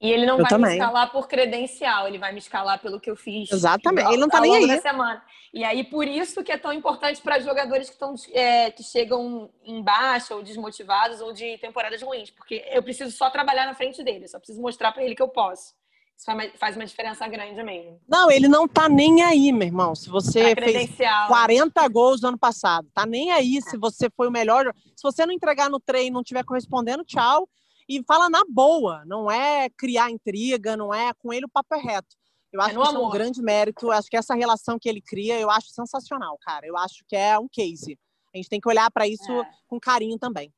E 0.00 0.12
ele 0.12 0.26
não 0.26 0.36
eu 0.36 0.42
vai 0.42 0.48
também. 0.48 0.70
me 0.70 0.76
escalar 0.76 1.10
por 1.10 1.26
credencial, 1.26 2.06
ele 2.06 2.18
vai 2.18 2.32
me 2.32 2.38
escalar 2.38 2.80
pelo 2.80 3.00
que 3.00 3.10
eu 3.10 3.16
fiz. 3.16 3.50
Exatamente, 3.50 4.08
ele 4.08 4.20
não 4.20 4.28
tá 4.28 4.40
nem 4.40 4.54
aí. 4.54 4.80
semana. 4.80 5.22
E 5.52 5.64
aí, 5.64 5.82
por 5.82 6.06
isso 6.06 6.44
que 6.44 6.52
é 6.52 6.58
tão 6.58 6.72
importante 6.72 7.20
para 7.20 7.40
jogadores 7.40 7.88
que, 7.88 7.94
estão, 7.94 8.14
é, 8.32 8.70
que 8.70 8.84
chegam 8.84 9.50
em 9.64 9.82
baixa, 9.82 10.36
ou 10.36 10.42
desmotivados, 10.42 11.20
ou 11.20 11.32
de 11.32 11.58
temporadas 11.58 12.00
ruins, 12.00 12.30
porque 12.30 12.64
eu 12.70 12.82
preciso 12.82 13.10
só 13.10 13.28
trabalhar 13.28 13.66
na 13.66 13.74
frente 13.74 14.02
dele, 14.04 14.28
só 14.28 14.38
preciso 14.38 14.60
mostrar 14.60 14.92
para 14.92 15.02
ele 15.02 15.16
que 15.16 15.22
eu 15.22 15.28
posso. 15.28 15.74
Isso 16.16 16.26
faz 16.58 16.74
uma 16.74 16.84
diferença 16.84 17.26
grande 17.28 17.62
mesmo. 17.62 18.00
Não, 18.08 18.28
ele 18.28 18.48
não 18.48 18.66
tá 18.66 18.88
nem 18.88 19.22
aí, 19.22 19.52
meu 19.52 19.68
irmão. 19.68 19.94
Se 19.94 20.10
você 20.10 20.52
fez 20.56 20.90
40 21.28 21.88
gols 21.88 22.20
no 22.20 22.28
ano 22.28 22.38
passado, 22.38 22.88
tá 22.92 23.06
nem 23.06 23.30
aí 23.30 23.62
se 23.62 23.78
você 23.78 24.10
foi 24.10 24.26
o 24.26 24.30
melhor. 24.30 24.74
Se 24.96 25.02
você 25.02 25.24
não 25.24 25.32
entregar 25.32 25.70
no 25.70 25.78
treino, 25.78 26.14
não 26.14 26.22
estiver 26.22 26.44
correspondendo, 26.44 27.04
tchau. 27.04 27.48
E 27.88 28.02
fala 28.04 28.28
na 28.28 28.42
boa, 28.48 29.02
não 29.06 29.30
é 29.30 29.70
criar 29.70 30.10
intriga, 30.10 30.76
não 30.76 30.92
é 30.92 31.12
com 31.14 31.32
ele 31.32 31.46
o 31.46 31.48
papo 31.48 31.74
é 31.74 31.78
reto. 31.78 32.16
Eu 32.52 32.60
acho 32.60 32.70
é 32.70 32.74
que 32.74 32.82
isso 32.82 32.96
é 32.96 32.98
um 32.98 33.10
grande 33.10 33.42
mérito. 33.42 33.90
Acho 33.90 34.08
que 34.08 34.16
essa 34.16 34.34
relação 34.34 34.78
que 34.78 34.88
ele 34.88 35.00
cria, 35.00 35.38
eu 35.38 35.50
acho 35.50 35.68
sensacional, 35.68 36.36
cara. 36.40 36.66
Eu 36.66 36.76
acho 36.76 37.04
que 37.06 37.16
é 37.16 37.38
um 37.38 37.48
case. 37.48 37.98
A 38.32 38.36
gente 38.36 38.48
tem 38.48 38.60
que 38.60 38.68
olhar 38.68 38.90
para 38.90 39.06
isso 39.06 39.30
é. 39.32 39.50
com 39.66 39.80
carinho 39.80 40.18
também. 40.18 40.52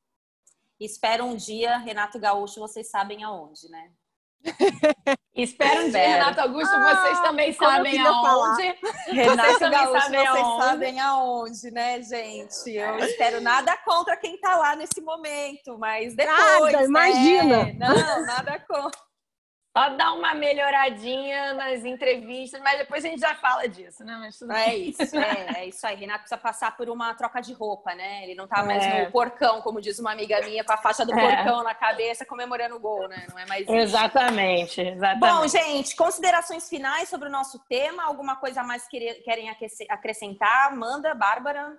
Espero 0.79 1.25
um 1.25 1.37
dia, 1.37 1.77
Renato 1.79 2.19
Gaúcho, 2.19 2.59
vocês 2.59 2.89
sabem 2.89 3.23
aonde, 3.23 3.69
né? 3.69 3.93
Espero 5.35 5.87
um 5.87 5.91
dia, 5.91 6.01
Renato 6.01 6.41
Augusto, 6.41 6.75
ah, 6.75 6.95
vocês 6.95 7.21
também 7.21 7.53
sabem 7.53 7.99
aonde. 8.01 8.75
Renato 9.09 9.53
vocês 9.53 9.71
Gaúcho, 9.71 10.01
sabem 10.01 10.21
vocês 10.21 10.45
aonde. 10.45 10.65
sabem 10.65 11.01
aonde, 11.01 11.71
né, 11.71 12.03
gente? 12.03 12.71
Eu 12.71 12.99
espero 13.05 13.41
nada 13.41 13.77
contra 13.85 14.17
quem 14.17 14.39
tá 14.39 14.57
lá 14.57 14.77
nesse 14.77 15.01
momento, 15.01 15.79
mas 15.79 16.15
depois. 16.15 16.39
Nada, 16.39 16.79
né? 16.79 16.85
imagina. 16.85 17.73
Não, 17.79 18.27
nada 18.27 18.59
contra. 18.67 19.10
Só 19.77 19.89
dar 19.91 20.15
uma 20.15 20.35
melhoradinha 20.35 21.55
nas 21.55 21.85
entrevistas, 21.85 22.61
mas 22.61 22.79
depois 22.79 23.05
a 23.05 23.09
gente 23.09 23.21
já 23.21 23.37
fala 23.37 23.69
disso, 23.69 24.05
né? 24.05 24.17
Mas 24.19 24.37
tudo 24.37 24.53
é 24.53 24.75
isso, 24.75 25.17
é, 25.17 25.47
é, 25.63 25.67
isso 25.67 25.87
aí. 25.87 25.95
Renato 25.95 26.21
precisa 26.21 26.41
passar 26.41 26.77
por 26.77 26.89
uma 26.89 27.15
troca 27.15 27.41
de 27.41 27.53
roupa, 27.53 27.95
né? 27.95 28.25
Ele 28.25 28.35
não 28.35 28.49
tá 28.49 28.65
mais 28.65 28.85
é. 28.85 29.05
no 29.05 29.13
porcão, 29.13 29.63
como 29.63 29.81
diz 29.81 30.01
uma 30.01 30.11
amiga 30.11 30.41
minha, 30.41 30.65
com 30.65 30.73
a 30.73 30.77
faixa 30.77 31.07
do 31.07 31.17
é. 31.17 31.37
porcão 31.37 31.63
na 31.63 31.73
cabeça 31.73 32.27
comemorando 32.27 32.75
o 32.75 32.81
gol, 32.81 33.09
né? 33.09 33.27
Não 33.31 33.39
é 33.39 33.47
mais 33.47 33.63
isso. 33.63 33.73
Exatamente, 33.73 34.81
exatamente. 34.81 35.21
Bom, 35.21 35.47
gente, 35.47 35.95
considerações 35.95 36.69
finais 36.69 37.09
sobre 37.09 37.29
o 37.29 37.33
nosso 37.33 37.61
tema? 37.69 38.05
Alguma 38.05 38.37
coisa 38.37 38.65
mais 38.65 38.89
que 38.89 38.99
querem 39.23 39.49
acrescentar? 39.89 40.75
Manda, 40.77 41.15
Bárbara. 41.15 41.77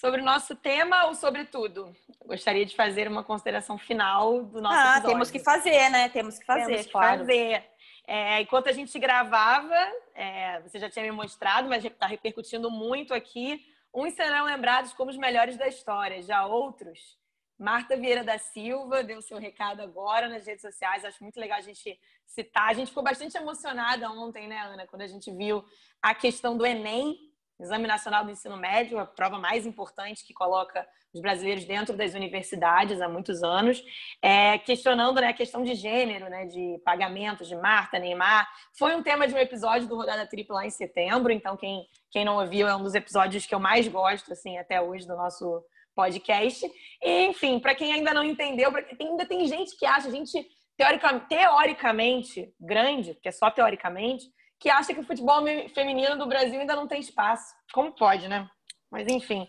Sobre 0.00 0.22
o 0.22 0.24
nosso 0.24 0.56
tema 0.56 1.08
ou 1.08 1.14
sobre 1.14 1.44
tudo? 1.44 1.94
Gostaria 2.24 2.64
de 2.64 2.74
fazer 2.74 3.06
uma 3.06 3.22
consideração 3.22 3.76
final 3.76 4.44
do 4.44 4.58
nosso 4.58 4.74
ah, 4.74 4.92
episódio. 4.92 5.10
temos 5.10 5.30
que 5.30 5.38
fazer, 5.40 5.90
né? 5.90 6.08
Temos 6.08 6.38
que 6.38 6.46
fazer, 6.46 6.66
temos 6.68 6.86
que 6.86 6.92
claro. 6.92 7.18
fazer. 7.18 7.66
É, 8.06 8.40
enquanto 8.40 8.70
a 8.70 8.72
gente 8.72 8.98
gravava, 8.98 9.76
é, 10.14 10.58
você 10.62 10.78
já 10.78 10.88
tinha 10.88 11.04
me 11.04 11.10
mostrado, 11.10 11.68
mas 11.68 11.84
está 11.84 12.06
repercutindo 12.06 12.70
muito 12.70 13.12
aqui. 13.12 13.62
Uns 13.92 14.14
serão 14.14 14.46
lembrados 14.46 14.94
como 14.94 15.10
os 15.10 15.18
melhores 15.18 15.58
da 15.58 15.68
história, 15.68 16.22
já 16.22 16.46
outros. 16.46 17.18
Marta 17.58 17.94
Vieira 17.94 18.24
da 18.24 18.38
Silva 18.38 19.04
deu 19.04 19.20
seu 19.20 19.36
recado 19.36 19.82
agora 19.82 20.30
nas 20.30 20.46
redes 20.46 20.62
sociais. 20.62 21.04
Acho 21.04 21.22
muito 21.22 21.38
legal 21.38 21.58
a 21.58 21.60
gente 21.60 22.00
citar. 22.24 22.70
A 22.70 22.72
gente 22.72 22.88
ficou 22.88 23.02
bastante 23.02 23.36
emocionada 23.36 24.10
ontem, 24.10 24.48
né, 24.48 24.60
Ana, 24.60 24.86
quando 24.86 25.02
a 25.02 25.06
gente 25.06 25.30
viu 25.30 25.62
a 26.00 26.14
questão 26.14 26.56
do 26.56 26.64
Enem 26.64 27.29
Exame 27.60 27.86
Nacional 27.86 28.24
do 28.24 28.30
Ensino 28.30 28.56
Médio, 28.56 28.98
a 28.98 29.06
prova 29.06 29.38
mais 29.38 29.66
importante 29.66 30.24
que 30.24 30.32
coloca 30.32 30.86
os 31.12 31.20
brasileiros 31.20 31.64
dentro 31.64 31.96
das 31.96 32.14
universidades 32.14 33.00
há 33.00 33.08
muitos 33.08 33.42
anos, 33.42 33.82
é, 34.22 34.58
questionando 34.58 35.20
né, 35.20 35.28
a 35.28 35.32
questão 35.32 35.62
de 35.62 35.74
gênero, 35.74 36.28
né, 36.30 36.46
de 36.46 36.80
pagamentos 36.84 37.48
de 37.48 37.56
Marta, 37.56 37.98
Neymar. 37.98 38.48
Foi 38.78 38.94
um 38.94 39.02
tema 39.02 39.26
de 39.26 39.34
um 39.34 39.38
episódio 39.38 39.88
do 39.88 39.96
Rodada 39.96 40.26
Tripla 40.26 40.56
lá 40.56 40.66
em 40.66 40.70
setembro, 40.70 41.32
então 41.32 41.56
quem, 41.56 41.84
quem 42.10 42.24
não 42.24 42.38
ouviu 42.38 42.68
é 42.68 42.76
um 42.76 42.82
dos 42.82 42.94
episódios 42.94 43.44
que 43.44 43.54
eu 43.54 43.60
mais 43.60 43.88
gosto 43.88 44.32
assim 44.32 44.56
até 44.56 44.80
hoje 44.80 45.06
do 45.06 45.16
nosso 45.16 45.62
podcast. 45.94 46.64
E, 47.02 47.26
enfim, 47.26 47.58
para 47.58 47.74
quem 47.74 47.92
ainda 47.92 48.14
não 48.14 48.24
entendeu, 48.24 48.72
ainda 48.98 49.26
tem 49.26 49.46
gente 49.46 49.76
que 49.76 49.84
acha, 49.84 50.10
gente 50.10 50.46
teoricamente, 50.76 51.26
teoricamente 51.28 52.54
grande, 52.58 53.14
que 53.14 53.28
é 53.28 53.32
só 53.32 53.50
teoricamente, 53.50 54.24
que 54.60 54.68
acha 54.68 54.92
que 54.92 55.00
o 55.00 55.04
futebol 55.04 55.42
feminino 55.74 56.18
do 56.18 56.26
Brasil 56.26 56.60
ainda 56.60 56.76
não 56.76 56.86
tem 56.86 57.00
espaço. 57.00 57.54
Como 57.72 57.92
pode, 57.92 58.28
né? 58.28 58.48
Mas 58.90 59.08
enfim. 59.08 59.48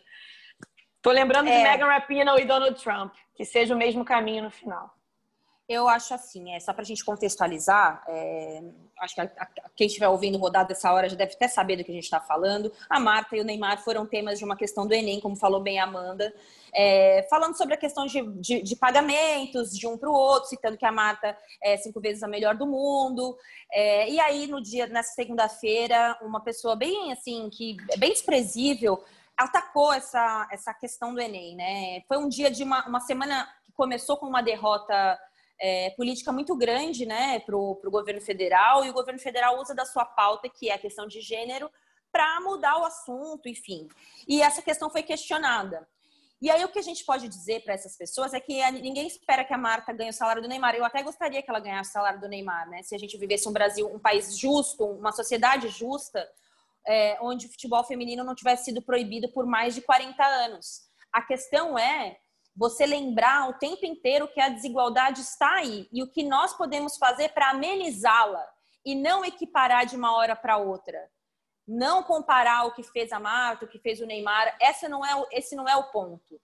Tô 1.02 1.12
lembrando 1.12 1.50
é... 1.50 1.58
de 1.58 1.64
Megan 1.64 1.88
Rapinoe 1.88 2.42
e 2.42 2.46
Donald 2.46 2.82
Trump, 2.82 3.14
que 3.36 3.44
seja 3.44 3.76
o 3.76 3.78
mesmo 3.78 4.06
caminho 4.06 4.44
no 4.44 4.50
final. 4.50 4.90
Eu 5.72 5.88
acho 5.88 6.14
assim, 6.14 6.54
é, 6.54 6.60
só 6.60 6.74
para 6.74 6.82
a 6.82 6.86
gente 6.86 7.06
contextualizar, 7.06 8.04
é, 8.06 8.62
acho 9.00 9.16
que 9.16 9.22
a, 9.22 9.24
a, 9.24 9.48
quem 9.74 9.88
estiver 9.88 10.10
ouvindo 10.10 10.38
rodar 10.38 10.68
dessa 10.68 10.92
hora 10.92 11.08
já 11.08 11.16
deve 11.16 11.34
até 11.34 11.48
saber 11.48 11.78
do 11.78 11.84
que 11.86 11.92
a 11.92 11.94
gente 11.94 12.04
está 12.04 12.20
falando. 12.20 12.70
A 12.90 13.00
Marta 13.00 13.38
e 13.38 13.40
o 13.40 13.44
Neymar 13.46 13.82
foram 13.82 14.06
temas 14.06 14.38
de 14.38 14.44
uma 14.44 14.58
questão 14.58 14.86
do 14.86 14.94
Enem, 14.94 15.22
como 15.22 15.38
falou 15.38 15.62
bem 15.62 15.80
a 15.80 15.86
Amanda, 15.86 16.34
é, 16.74 17.26
falando 17.30 17.58
sobre 17.58 17.76
a 17.76 17.78
questão 17.78 18.06
de, 18.06 18.22
de, 18.34 18.62
de 18.62 18.76
pagamentos 18.76 19.72
de 19.72 19.88
um 19.88 19.98
para 19.98 20.10
o 20.10 20.14
outro, 20.14 20.50
citando 20.50 20.78
que 20.78 20.86
a 20.86 20.92
Marta 20.92 21.38
é 21.64 21.78
cinco 21.78 22.02
vezes 22.02 22.22
a 22.22 22.28
melhor 22.28 22.56
do 22.56 22.68
mundo. 22.68 23.38
É, 23.72 24.10
e 24.10 24.20
aí, 24.20 24.48
no 24.48 24.62
dia, 24.62 24.88
nessa 24.88 25.14
segunda-feira, 25.14 26.18
uma 26.22 26.42
pessoa 26.42 26.76
bem 26.76 27.14
assim, 27.14 27.50
que 27.50 27.78
é 27.90 27.96
bem 27.96 28.12
desprezível, 28.12 29.02
atacou 29.38 29.94
essa, 29.94 30.50
essa 30.52 30.74
questão 30.74 31.14
do 31.14 31.22
Enem, 31.22 31.56
né? 31.56 32.02
Foi 32.10 32.18
um 32.18 32.28
dia 32.28 32.52
de 32.52 32.62
uma, 32.62 32.86
uma 32.86 33.00
semana 33.00 33.48
que 33.64 33.72
começou 33.72 34.18
com 34.18 34.26
uma 34.26 34.44
derrota 34.44 35.18
é, 35.62 35.92
política 35.92 36.32
muito 36.32 36.56
grande 36.56 37.06
né, 37.06 37.40
para 37.40 37.56
o 37.56 37.80
governo 37.86 38.20
federal, 38.20 38.84
e 38.84 38.90
o 38.90 38.94
governo 38.94 39.20
federal 39.20 39.62
usa 39.62 39.76
da 39.76 39.86
sua 39.86 40.04
pauta, 40.04 40.50
que 40.50 40.70
é 40.70 40.74
a 40.74 40.80
questão 40.80 41.06
de 41.06 41.22
gênero, 41.22 41.70
para 42.12 42.42
mudar 42.42 42.80
o 42.80 42.84
assunto, 42.84 43.48
enfim. 43.48 43.88
E 44.28 44.42
essa 44.42 44.62
questão 44.62 44.90
foi 44.90 45.04
questionada. 45.04 45.88
E 46.42 46.50
aí 46.50 46.66
o 46.66 46.70
que 46.70 46.80
a 46.80 46.82
gente 46.82 47.06
pode 47.06 47.30
dizer 47.30 47.64
para 47.64 47.76
essas 47.76 47.96
pessoas 47.96 48.34
é 48.34 48.40
que 48.40 48.60
ninguém 48.72 49.06
espera 49.06 49.46
que 49.46 49.54
a 49.54 49.58
Marta 49.58 49.94
ganhe 49.94 50.10
o 50.10 50.14
salário 50.14 50.42
do 50.42 50.48
Neymar. 50.48 50.74
Eu 50.74 50.84
até 50.84 51.04
gostaria 51.04 51.42
que 51.44 51.50
ela 51.50 51.60
ganhasse 51.60 51.92
o 51.92 51.94
salário 51.94 52.20
do 52.20 52.28
Neymar, 52.28 52.68
né? 52.68 52.82
Se 52.82 52.96
a 52.96 52.98
gente 52.98 53.16
vivesse 53.16 53.48
um 53.48 53.54
Brasil, 53.54 53.88
um 53.88 54.00
país 54.00 54.36
justo, 54.36 54.84
uma 54.84 55.12
sociedade 55.12 55.68
justa, 55.70 56.28
é, 56.88 57.20
onde 57.22 57.46
o 57.46 57.52
futebol 57.52 57.84
feminino 57.84 58.24
não 58.24 58.34
tivesse 58.34 58.66
sido 58.66 58.82
proibido 58.82 59.32
por 59.32 59.46
mais 59.46 59.76
de 59.76 59.82
40 59.82 60.26
anos. 60.26 60.82
A 61.14 61.22
questão 61.22 61.78
é 61.78 62.18
você 62.56 62.86
lembrar 62.86 63.50
o 63.50 63.54
tempo 63.54 63.86
inteiro 63.86 64.28
que 64.28 64.40
a 64.40 64.50
desigualdade 64.50 65.22
está 65.22 65.56
aí 65.56 65.88
e 65.92 66.04
o 66.04 66.12
que 66.12 66.24
nós 66.24 66.54
podemos 66.54 66.98
fazer 66.98 67.30
para 67.30 67.52
amenizá-la 67.52 68.46
e 68.86 68.96
não 68.96 69.24
equiparar 69.24 69.86
de 69.86 69.96
uma 69.96 70.16
hora 70.16 70.36
para 70.36 70.58
outra. 70.58 71.10
Não 71.68 72.04
comparar 72.04 72.66
o 72.66 72.74
que 72.74 72.84
fez 72.84 73.12
a 73.12 73.20
Marta, 73.20 73.66
o 73.66 73.68
que 73.68 73.80
fez 73.80 74.02
o 74.02 74.06
Neymar, 74.06 74.56
essa 74.60 74.90
não 74.90 75.06
é, 75.06 75.26
esse 75.32 75.56
não 75.56 75.68
é 75.68 75.76
o 75.76 75.92
ponto. 75.92 76.40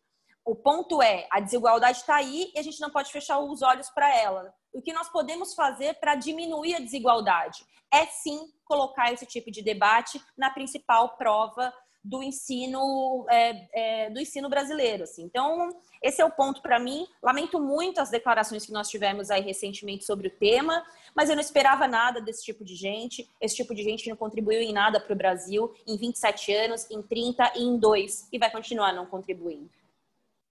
O 0.46 0.56
ponto 0.56 1.02
é, 1.02 1.28
a 1.30 1.42
desigualdade 1.42 1.98
está 1.98 2.16
aí 2.16 2.52
e 2.56 2.60
a 2.60 2.62
gente 2.62 2.80
não 2.80 2.90
pode 2.90 3.12
fechar 3.12 3.40
os 3.40 3.62
olhos 3.62 3.90
para 3.90 4.16
ela. 4.16 4.54
O 4.72 4.82
que 4.82 4.94
nós 4.94 5.10
podemos 5.10 5.54
fazer 5.54 5.96
para 5.96 6.16
diminuir 6.16 6.76
a 6.76 6.80
desigualdade 6.80 7.66
é 7.92 8.06
sim 8.06 8.54
colocar 8.64 9.12
esse 9.12 9.26
tipo 9.26 9.52
de 9.52 9.62
debate 9.62 10.22
na 10.38 10.50
principal 10.50 11.18
prova 11.18 11.74
do 12.08 12.24
ensino 12.24 13.26
é, 13.30 13.68
é, 13.74 14.10
do 14.10 14.20
ensino 14.20 14.50
brasileiro. 14.50 15.04
Assim. 15.04 15.24
Então, 15.24 15.70
esse 16.02 16.22
é 16.22 16.26
o 16.26 16.32
ponto 16.32 16.62
para 16.62 16.80
mim. 16.80 17.06
Lamento 17.22 17.60
muito 17.60 18.00
as 18.00 18.10
declarações 18.10 18.66
que 18.66 18.72
nós 18.72 18.90
tivemos 18.90 19.30
aí 19.30 19.42
recentemente 19.42 20.06
sobre 20.06 20.30
o 20.30 20.32
tema, 20.32 20.86
mas 21.14 21.30
eu 21.30 21.36
não 21.36 21.42
esperava 21.42 21.88
nada 21.88 22.22
desse 22.22 22.44
tipo 22.44 22.64
de 22.64 22.76
gente. 22.76 23.30
Esse 23.42 23.58
tipo 23.58 23.76
de 23.76 23.84
gente 23.84 24.10
não 24.10 24.16
contribuiu 24.16 24.62
em 24.62 24.72
nada 24.72 25.00
para 25.02 25.14
o 25.14 25.18
Brasil 25.18 25.74
em 25.86 25.98
27 25.98 26.54
anos, 26.54 26.90
em 26.90 27.02
30 27.02 27.54
e 27.58 27.64
em 27.64 27.78
2, 27.78 28.30
e 28.32 28.40
vai 28.40 28.50
continuar 28.50 28.94
não 28.94 29.06
contribuindo. 29.06 29.70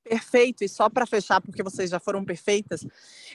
Perfeito, 0.04 0.62
e 0.62 0.68
só 0.68 0.88
para 0.88 1.06
fechar, 1.06 1.40
porque 1.40 1.64
vocês 1.64 1.90
já 1.90 1.98
foram 1.98 2.24
perfeitas, 2.24 2.86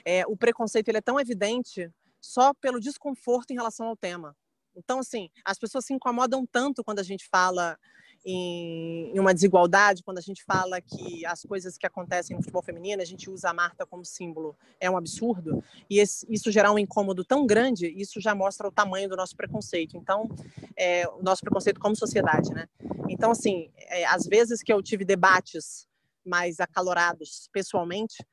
é, 0.06 0.26
o 0.26 0.38
preconceito 0.38 0.88
ele 0.88 1.00
é 1.00 1.02
tão 1.02 1.20
evidente 1.20 1.92
só 2.22 2.54
pelo 2.54 2.80
desconforto 2.80 3.52
em 3.52 3.56
relação 3.56 3.88
ao 3.88 3.98
tema. 3.98 4.38
Então, 4.76 5.00
assim, 5.00 5.30
as 5.44 5.60
pessoas 5.60 5.86
se 5.86 5.94
incomodam 5.94 6.46
tanto 6.46 6.84
quando 6.84 7.00
a 7.00 7.04
gente 7.04 7.28
fala 7.28 7.78
em, 8.26 9.12
em, 9.16 9.20
uma 9.20 9.34
desigualdade, 9.34 10.04
quando 10.04 10.18
a 10.18 10.22
gente 10.22 10.44
fala 10.44 10.80
que 10.80 11.26
as 11.26 11.44
coisas 11.44 11.78
que 11.78 11.86
acontecem 11.86 12.36
no 12.36 12.42
futebol 12.42 12.62
feminino, 12.62 13.02
a 13.02 13.06
gente 13.06 13.30
usa 13.30 13.50
a 13.50 13.54
Marta 13.54 13.86
como 13.86 14.06
símbolo, 14.06 14.56
é 14.80 14.90
um 14.90 14.98
absurdo, 14.98 15.64
e 15.90 16.00
esse, 16.00 16.26
isso 16.30 16.52
gerar 16.52 16.72
um 16.72 16.80
incômodo 16.80 17.26
tão 17.26 17.46
grande, 17.46 17.88
isso 17.88 18.22
já 18.22 18.36
mostra 18.36 18.68
o 18.68 18.72
tamanho 18.72 19.10
do 19.10 19.16
nosso 19.16 19.36
preconceito. 19.36 19.98
Então, 19.98 20.30
é, 20.76 21.08
o 21.08 21.24
nosso 21.24 21.42
preconceito 21.42 21.80
como 21.80 21.96
sociedade, 21.96 22.54
né? 22.54 22.68
Então, 23.10 23.32
assim, 23.32 23.70
é, 23.78 24.06
às 24.06 24.26
vezes 24.26 24.62
que 24.62 24.72
eu 24.72 24.82
tive 24.82 25.04
debates 25.04 25.88
mais 26.26 26.60
acalorados 26.60 27.50
pessoalmente, 27.52 28.24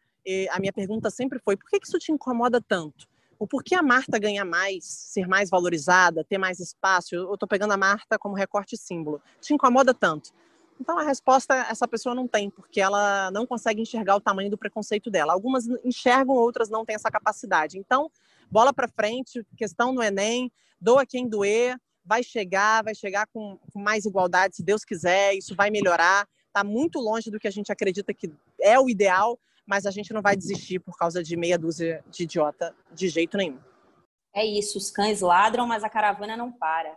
a 0.50 0.60
minha 0.60 0.72
pergunta 0.72 1.08
sempre 1.08 1.38
foi: 1.38 1.56
por 1.56 1.70
que 1.70 1.78
isso 1.82 1.98
te 1.98 2.12
incomoda 2.12 2.60
tanto? 2.60 3.08
O 3.38 3.46
porquê 3.46 3.74
a 3.74 3.82
Marta 3.82 4.18
ganha 4.18 4.44
mais, 4.44 4.84
ser 4.84 5.28
mais 5.28 5.48
valorizada, 5.48 6.24
ter 6.24 6.38
mais 6.38 6.58
espaço? 6.58 7.14
Eu 7.14 7.34
estou 7.34 7.48
pegando 7.48 7.72
a 7.72 7.76
Marta 7.76 8.18
como 8.18 8.34
recorte 8.34 8.76
símbolo. 8.76 9.20
Te 9.40 9.54
incomoda 9.54 9.94
tanto? 9.94 10.32
Então 10.80 10.98
a 10.98 11.02
resposta 11.02 11.54
essa 11.54 11.86
pessoa 11.86 12.14
não 12.14 12.26
tem, 12.26 12.50
porque 12.50 12.80
ela 12.80 13.30
não 13.30 13.46
consegue 13.46 13.82
enxergar 13.82 14.16
o 14.16 14.20
tamanho 14.20 14.50
do 14.50 14.58
preconceito 14.58 15.10
dela. 15.10 15.32
Algumas 15.32 15.66
enxergam, 15.84 16.34
outras 16.34 16.68
não 16.68 16.84
têm 16.84 16.94
essa 16.94 17.10
capacidade. 17.10 17.78
Então, 17.78 18.10
bola 18.50 18.72
para 18.72 18.88
frente, 18.88 19.44
questão 19.56 19.92
no 19.92 20.02
Enem, 20.02 20.50
doa 20.80 21.04
quem 21.04 21.28
doer, 21.28 21.76
vai 22.04 22.22
chegar, 22.22 22.82
vai 22.82 22.94
chegar 22.94 23.26
com, 23.26 23.58
com 23.72 23.80
mais 23.80 24.04
igualdade, 24.04 24.56
se 24.56 24.62
Deus 24.62 24.84
quiser, 24.84 25.34
isso 25.34 25.54
vai 25.54 25.70
melhorar. 25.70 26.26
Está 26.46 26.64
muito 26.64 26.98
longe 26.98 27.30
do 27.30 27.38
que 27.38 27.46
a 27.46 27.52
gente 27.52 27.70
acredita 27.70 28.14
que 28.14 28.32
é 28.60 28.78
o 28.80 28.88
ideal, 28.88 29.38
mas 29.68 29.84
a 29.84 29.90
gente 29.90 30.14
não 30.14 30.22
vai 30.22 30.34
desistir 30.34 30.78
por 30.78 30.96
causa 30.96 31.22
de 31.22 31.36
meia 31.36 31.58
dúzia 31.58 32.02
de 32.10 32.22
idiota 32.22 32.74
de 32.90 33.08
jeito 33.08 33.36
nenhum. 33.36 33.58
É 34.34 34.44
isso, 34.44 34.78
os 34.78 34.90
cães 34.90 35.20
ladram, 35.20 35.66
mas 35.66 35.84
a 35.84 35.90
caravana 35.90 36.36
não 36.36 36.50
para. 36.50 36.96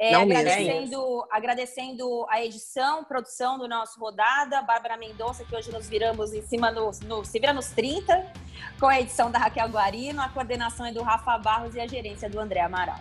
É, 0.00 0.12
não 0.12 0.22
agradecendo, 0.22 1.26
é 1.30 1.36
agradecendo 1.36 2.26
a 2.30 2.42
edição, 2.42 3.04
produção 3.04 3.58
do 3.58 3.68
nosso 3.68 3.98
Rodada, 3.98 4.62
Bárbara 4.62 4.96
Mendonça, 4.96 5.44
que 5.44 5.54
hoje 5.54 5.72
nos 5.72 5.88
viramos 5.88 6.32
em 6.32 6.40
cima 6.40 6.70
no, 6.70 6.92
no 7.04 7.24
Se 7.24 7.38
Vira 7.38 7.52
nos 7.52 7.70
30, 7.70 8.32
com 8.78 8.86
a 8.86 9.00
edição 9.00 9.30
da 9.30 9.40
Raquel 9.40 9.68
Guarino, 9.68 10.22
a 10.22 10.28
coordenação 10.28 10.86
é 10.86 10.92
do 10.92 11.02
Rafa 11.02 11.36
Barros 11.36 11.74
e 11.74 11.80
a 11.80 11.86
gerência 11.86 12.30
do 12.30 12.38
André 12.38 12.60
Amaral. 12.60 13.00